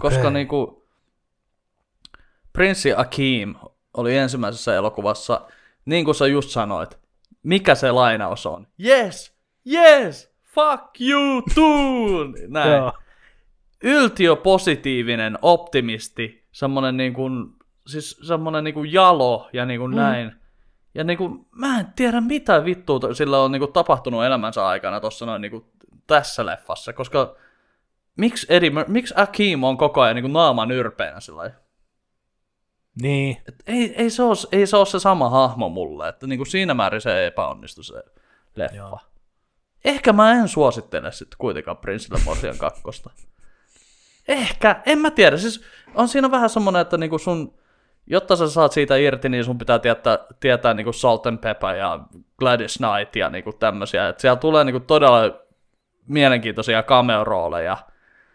Koska 0.00 0.20
Okei. 0.20 0.30
niinku 0.30 0.82
Prinssi 2.52 2.92
Akim 2.96 3.54
oli 3.94 4.16
ensimmäisessä 4.16 4.74
elokuvassa, 4.74 5.40
niin 5.84 6.04
kuin 6.04 6.14
sä 6.14 6.26
just 6.26 6.50
sanoit, 6.50 6.98
mikä 7.42 7.74
se 7.74 7.90
lainaus 7.90 8.46
on? 8.46 8.66
Yes, 8.84 9.36
yes, 9.72 10.34
fuck 10.44 11.00
you 11.00 11.42
too! 11.54 12.24
Näin. 12.48 12.92
Yltiöpositiivinen 13.82 15.38
optimisti, 15.42 16.48
semmonen 16.52 16.96
niin 16.96 17.14
kuin, 17.14 17.46
siis 17.86 18.18
semmonen 18.26 18.64
niin 18.64 18.74
kuin 18.74 18.92
jalo 18.92 19.48
ja 19.52 19.66
niin 19.66 19.80
kuin 19.80 19.90
mm. 19.90 19.96
näin. 19.96 20.32
Ja 20.94 21.04
niin 21.04 21.18
kuin, 21.18 21.46
mä 21.50 21.80
en 21.80 21.86
tiedä 21.96 22.20
mitä 22.20 22.64
vittua 22.64 23.14
sillä 23.14 23.40
on 23.40 23.52
niin 23.52 23.60
kuin 23.60 23.72
tapahtunut 23.72 24.24
elämänsä 24.24 24.66
aikana 24.66 25.00
tossa 25.00 25.26
noin 25.26 25.42
niin 25.42 25.50
kuin 25.50 25.64
tässä 26.06 26.46
leffassa, 26.46 26.92
koska 26.92 27.34
miksi, 28.16 28.46
Eddie 28.50 28.70
miksi 28.86 29.14
Akeem 29.16 29.64
on 29.64 29.76
koko 29.76 30.00
ajan 30.00 30.16
niin 30.16 30.22
kuin 30.22 30.32
naaman 30.32 30.70
yrpeänä 30.70 31.20
sillä 31.20 31.38
lailla? 31.38 31.61
Niin. 33.02 33.36
Et 33.48 33.54
ei, 33.66 33.94
ei, 33.96 34.10
se 34.10 34.22
ole, 34.22 34.36
ei 34.52 34.66
se 34.66 34.76
ole 34.76 34.86
se 34.86 34.98
sama 34.98 35.30
hahmo 35.30 35.68
mulle, 35.68 36.08
että 36.08 36.26
niin 36.26 36.38
kuin 36.38 36.46
siinä 36.46 36.74
määrin 36.74 37.00
se 37.00 37.18
ei 37.18 37.26
epäonnistu 37.26 37.82
se 37.82 38.02
leffa. 38.56 38.76
Joo. 38.76 38.98
Ehkä 39.84 40.12
mä 40.12 40.32
en 40.32 40.48
suosittele 40.48 41.12
sitten 41.12 41.38
kuitenkaan 41.38 41.76
Prinsille 41.76 42.20
Morsian 42.24 42.58
kakkosta. 42.58 43.10
Ehkä, 44.28 44.82
en 44.86 44.98
mä 44.98 45.10
tiedä. 45.10 45.36
Siis 45.36 45.64
on 45.94 46.08
siinä 46.08 46.30
vähän 46.30 46.50
semmonen, 46.50 46.82
että 46.82 46.98
niinku 46.98 47.18
sun, 47.18 47.54
jotta 48.06 48.36
sä 48.36 48.50
saat 48.50 48.72
siitä 48.72 48.96
irti, 48.96 49.28
niin 49.28 49.44
sun 49.44 49.58
pitää 49.58 49.78
tietää, 49.78 50.18
tietää 50.40 50.74
niinku 50.74 50.92
Salt 50.92 51.26
and 51.26 51.38
Pepper 51.38 51.76
ja 51.76 52.00
Gladys 52.38 52.78
Knight 52.78 53.16
ja 53.16 53.30
niinku 53.30 53.52
tämmösiä. 53.52 54.08
Että 54.08 54.20
siellä 54.20 54.36
tulee 54.36 54.64
niinku 54.64 54.80
todella 54.80 55.40
mielenkiintoisia 56.08 56.82
cameo-rooleja. 56.82 57.76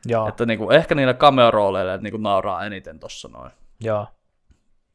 Joo, 0.05 0.27
Että 0.27 0.45
niinku, 0.45 0.69
ehkä 0.69 0.95
niille 0.95 1.13
cameo-rooleille 1.13 1.97
niinku 2.01 2.17
nauraa 2.17 2.65
eniten 2.65 2.99
tossa 2.99 3.27
noin. 3.27 3.51
joo. 3.79 4.07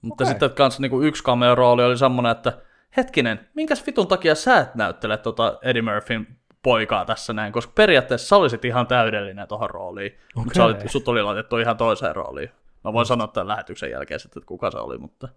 Mutta 0.03 0.24
Okei. 0.24 0.30
sitten 0.30 0.50
kans 0.50 0.80
niinku 0.80 1.03
yksi 1.03 1.24
cameo-rooli 1.24 1.84
oli 1.84 1.98
semmonen, 1.98 2.32
että 2.32 2.53
hetkinen, 2.96 3.48
minkäs 3.55 3.86
vitun 3.86 4.09
takia 4.09 4.34
sä 4.34 4.59
et 4.59 4.74
näyttele 4.74 5.16
tota 5.16 5.59
Eddie 5.62 5.82
Murphyn 5.82 6.26
poikaa 6.62 7.05
tässä 7.05 7.32
näin, 7.32 7.53
koska 7.53 7.72
periaatteessa 7.74 8.28
sä 8.28 8.36
olisit 8.36 8.64
ihan 8.64 8.86
täydellinen 8.86 9.48
tohon 9.48 9.70
rooliin, 9.70 10.18
mutta 10.34 10.55
sä 10.55 10.64
Okei. 10.64 10.76
olit, 10.76 10.90
sut 10.90 11.09
oli 11.09 11.22
laitettu 11.22 11.59
ihan 11.59 11.76
toiseen 11.76 12.16
rooliin. 12.16 12.50
Mä 12.84 12.92
voin 12.92 13.07
sanoa 13.07 13.26
tämän 13.26 13.48
lähetyksen 13.48 13.90
jälkeen 13.90 14.20
sitten, 14.20 14.40
että 14.40 14.48
kuka 14.48 14.70
se 14.70 14.78
oli, 14.78 14.98
mutta... 14.98 15.28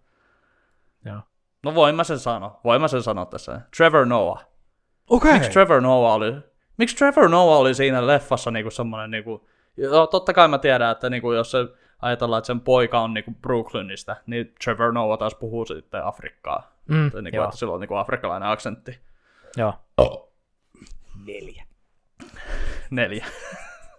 Joo. 1.06 1.20
No 1.64 1.76
voin 1.76 1.96
mä 1.96 2.04
sen 2.04 2.20
sanoa, 2.20 2.60
voin 2.64 2.82
mä 2.82 2.88
sen 2.88 3.04
sanoa 3.04 3.26
tässä. 3.26 3.62
Trevor 3.78 4.06
Noah. 4.06 4.46
Okei. 5.10 5.34
Miksi 5.34 5.50
Trevor 5.50 5.82
Noah 5.82 6.14
oli, 6.14 6.36
miksi 6.78 6.96
Trevor 6.96 7.30
Noah 7.30 7.60
oli 7.60 7.74
siinä 7.74 8.08
leffassa 8.08 8.52
niinku 8.52 8.72
semmonen 8.72 9.12
niinku, 9.12 9.48
joo, 9.78 10.08
totta 10.08 10.34
kai 10.34 10.48
mä 10.48 10.58
tiedän, 10.58 10.92
että 10.92 11.10
niinku, 11.10 11.32
jos 11.32 11.52
se 11.52 11.58
ajatellaan, 12.02 12.38
että 12.38 12.48
sen 12.48 12.62
poika 12.62 13.00
on 13.00 13.14
niinku 13.14 13.32
Brooklynista, 13.42 14.16
niin 14.26 14.54
Trevor 14.64 14.94
Noah 14.94 15.20
taas 15.20 15.36
puhuu 15.36 15.66
sitten 15.66 16.06
Afrikkaa. 16.06 16.72
Mm, 16.90 17.08
Että, 17.08 17.22
niinku, 17.22 17.36
joo. 17.36 17.46
että 17.46 17.58
sillä 17.58 17.74
on 17.74 17.80
niinku 17.80 17.96
afrikkalainen 17.96 18.50
aksentti. 18.50 19.00
Joo. 19.58 19.74
Neljä. 21.26 21.64
Neljä. 22.90 23.26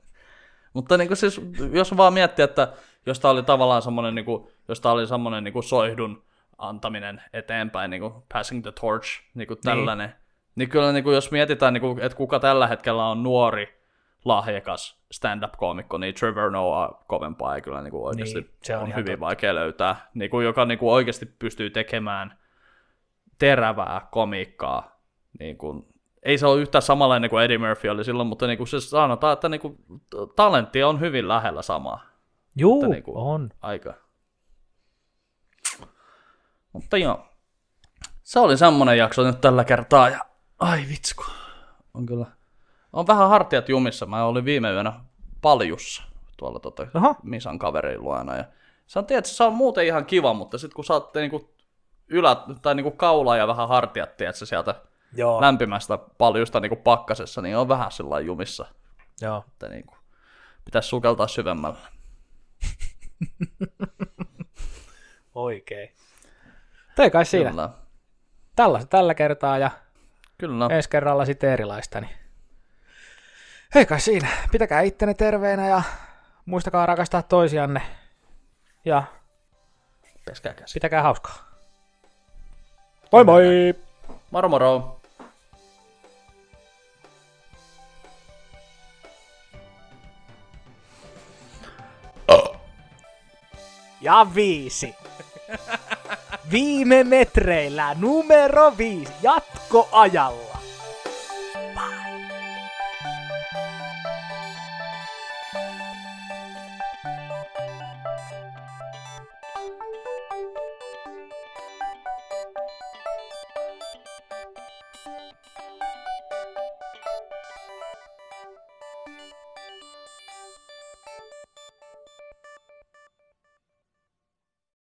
Mutta 0.75 0.97
niinku 0.97 1.15
siis, 1.17 1.41
jos 1.73 1.97
vaan 1.97 2.13
miettii, 2.13 2.43
että 2.43 2.73
jos 3.07 3.21
tää 3.21 3.31
oli 3.31 3.43
tavallaan 3.43 3.83
semmonen, 3.83 4.15
niinku, 4.15 4.51
jos 4.69 4.81
tää 4.81 4.93
oli 4.93 5.07
semmonen 5.07 5.45
niinku 5.45 5.63
soihdun 5.63 6.23
antaminen 6.59 7.23
eteenpäin, 7.33 7.91
niinku 7.91 8.25
passing 8.33 8.63
the 8.63 8.73
torch, 8.81 9.09
niinku 9.35 9.57
tällainen, 9.57 10.09
niin, 10.09 10.17
niin 10.55 10.69
kyllä 10.69 10.93
niinku, 10.93 11.11
jos 11.11 11.31
mietitään, 11.31 11.73
niinku, 11.75 11.97
että 12.01 12.17
kuka 12.17 12.41
tällä 12.41 12.67
hetkellä 12.67 13.07
on 13.07 13.23
nuori, 13.23 13.79
lahjakas 14.25 15.01
stand-up-koomikko, 15.13 15.99
niin 15.99 16.15
Trevor 16.15 16.51
Noah 16.51 16.91
kovempaa 17.07 17.55
ei 17.55 17.63
kyllä 17.63 17.83
niinku 17.83 18.07
oikeasti 18.07 18.41
Niin, 18.41 18.51
se 18.63 18.77
on 18.77 18.83
on 18.83 18.89
hyvin 18.95 19.05
totta. 19.13 19.21
vaikea 19.21 19.55
löytää, 19.55 20.11
niinku, 20.15 20.41
joka 20.41 20.65
niinku 20.65 20.93
oikeasti 20.93 21.27
pystyy 21.27 21.71
tekemään 21.71 22.39
terävää 23.39 24.07
komiikkaa. 24.11 25.01
Niin 25.41 25.57
kuin, 25.59 25.87
ei 26.23 26.39
se 26.39 26.47
ole 26.47 26.61
yhtään 26.61 26.83
samanlainen 26.83 27.31
kuin 27.31 27.45
Eddie 27.45 27.59
Murphy 27.59 27.89
oli 27.89 28.05
silloin, 28.05 28.29
mutta 28.29 28.47
niin 28.47 28.59
kuin 28.59 28.69
se 28.69 28.81
sanotaan, 28.81 29.33
että 29.33 29.49
niin 29.49 29.61
kuin, 29.61 29.79
talentti 30.37 30.83
on 30.83 31.01
hyvin 31.01 31.29
lähellä 31.29 31.63
samaa 31.63 32.01
Juu, 32.57 32.83
Että 32.83 32.95
niinku- 32.95 33.29
on. 33.31 33.51
aika. 33.61 33.95
Mutta 36.73 36.97
joo, 36.97 37.27
se 38.23 38.41
oli 38.41 38.57
semmonen 38.57 38.99
jakso 38.99 39.25
nyt 39.25 39.41
tällä 39.41 39.65
kertaa 39.65 40.09
ja 40.09 40.19
ai 40.59 40.81
vitsku, 40.89 41.25
on 41.95 42.07
kyllä, 42.07 42.27
on 42.93 43.07
vähän 43.07 43.29
hartiat 43.29 43.69
jumissa. 43.69 44.07
Mä 44.07 44.25
olin 44.25 44.45
viime 44.45 44.73
yönä 44.73 44.93
paljussa 45.43 46.03
tuolla 46.37 46.61
tota, 46.61 46.87
Aha. 46.95 47.15
Misan 47.23 47.59
kaverin 47.59 48.03
luona 48.03 48.37
ja 48.37 48.45
se 48.87 48.99
on, 48.99 49.07
tiedätkö, 49.07 49.31
se 49.31 49.45
on 49.45 49.53
muuten 49.53 49.87
ihan 49.87 50.07
kiva, 50.07 50.35
mutta 50.35 50.59
sitten 50.59 50.75
kun 50.75 50.85
saatte 50.85 51.21
niinku 51.21 51.55
ylä, 52.09 52.37
tai 52.63 52.75
niinku 52.75 52.91
kaulaa 52.91 53.37
ja 53.37 53.47
vähän 53.47 53.69
hartiat, 53.69 54.17
tiedätkö, 54.17 54.47
sieltä 54.47 54.75
Joo, 55.17 55.41
lämpimästä 55.41 55.99
paljusta 56.19 56.61
niinku 56.61 56.77
pakkasessa, 56.77 57.43
niin 57.43 57.57
on 57.57 57.69
vähän 57.69 57.93
sillä 57.93 58.21
jumissa, 58.21 58.67
joo. 59.21 59.45
että 59.49 59.69
niinku, 59.69 59.95
pitäisi 60.65 60.89
sukeltaa 60.89 61.29
syvemmälle. 61.29 61.79
Oikein. 65.35 65.97
Toi 66.97 67.11
kai 67.11 67.25
siinä. 67.25 67.51
Kyllä. 67.51 67.71
Tällaista 68.57 68.89
tällä 68.89 69.15
kertaa 69.15 69.59
ja 69.59 69.71
Kyllä. 70.39 70.69
ensi 70.71 70.91
kerralla 70.91 71.25
sitten 71.25 71.51
erilaista. 71.51 72.01
Niin. 72.01 72.26
Hei 73.77 73.87
kai 73.87 74.01
siinä. 74.01 74.29
Pitäkää 74.53 74.81
ittenne 74.81 75.15
terveenä 75.15 75.69
ja 75.69 75.83
muistakaa 76.47 76.87
rakastaa 76.87 77.23
toisianne. 77.23 77.83
Ja 78.85 79.03
Peskää 80.25 80.55
käsi. 80.55 80.75
pitäkää 80.75 81.03
hauskaa. 81.03 81.35
Moi 83.13 83.25
moi! 83.25 83.75
Moro 84.31 84.49
moro. 84.49 85.01
Ja 94.01 94.27
viisi. 94.35 94.95
Viime 96.51 97.05
metreillä 97.05 97.95
numero 97.95 98.77
viisi. 98.79 99.13
Jatkoajalla. 99.23 100.46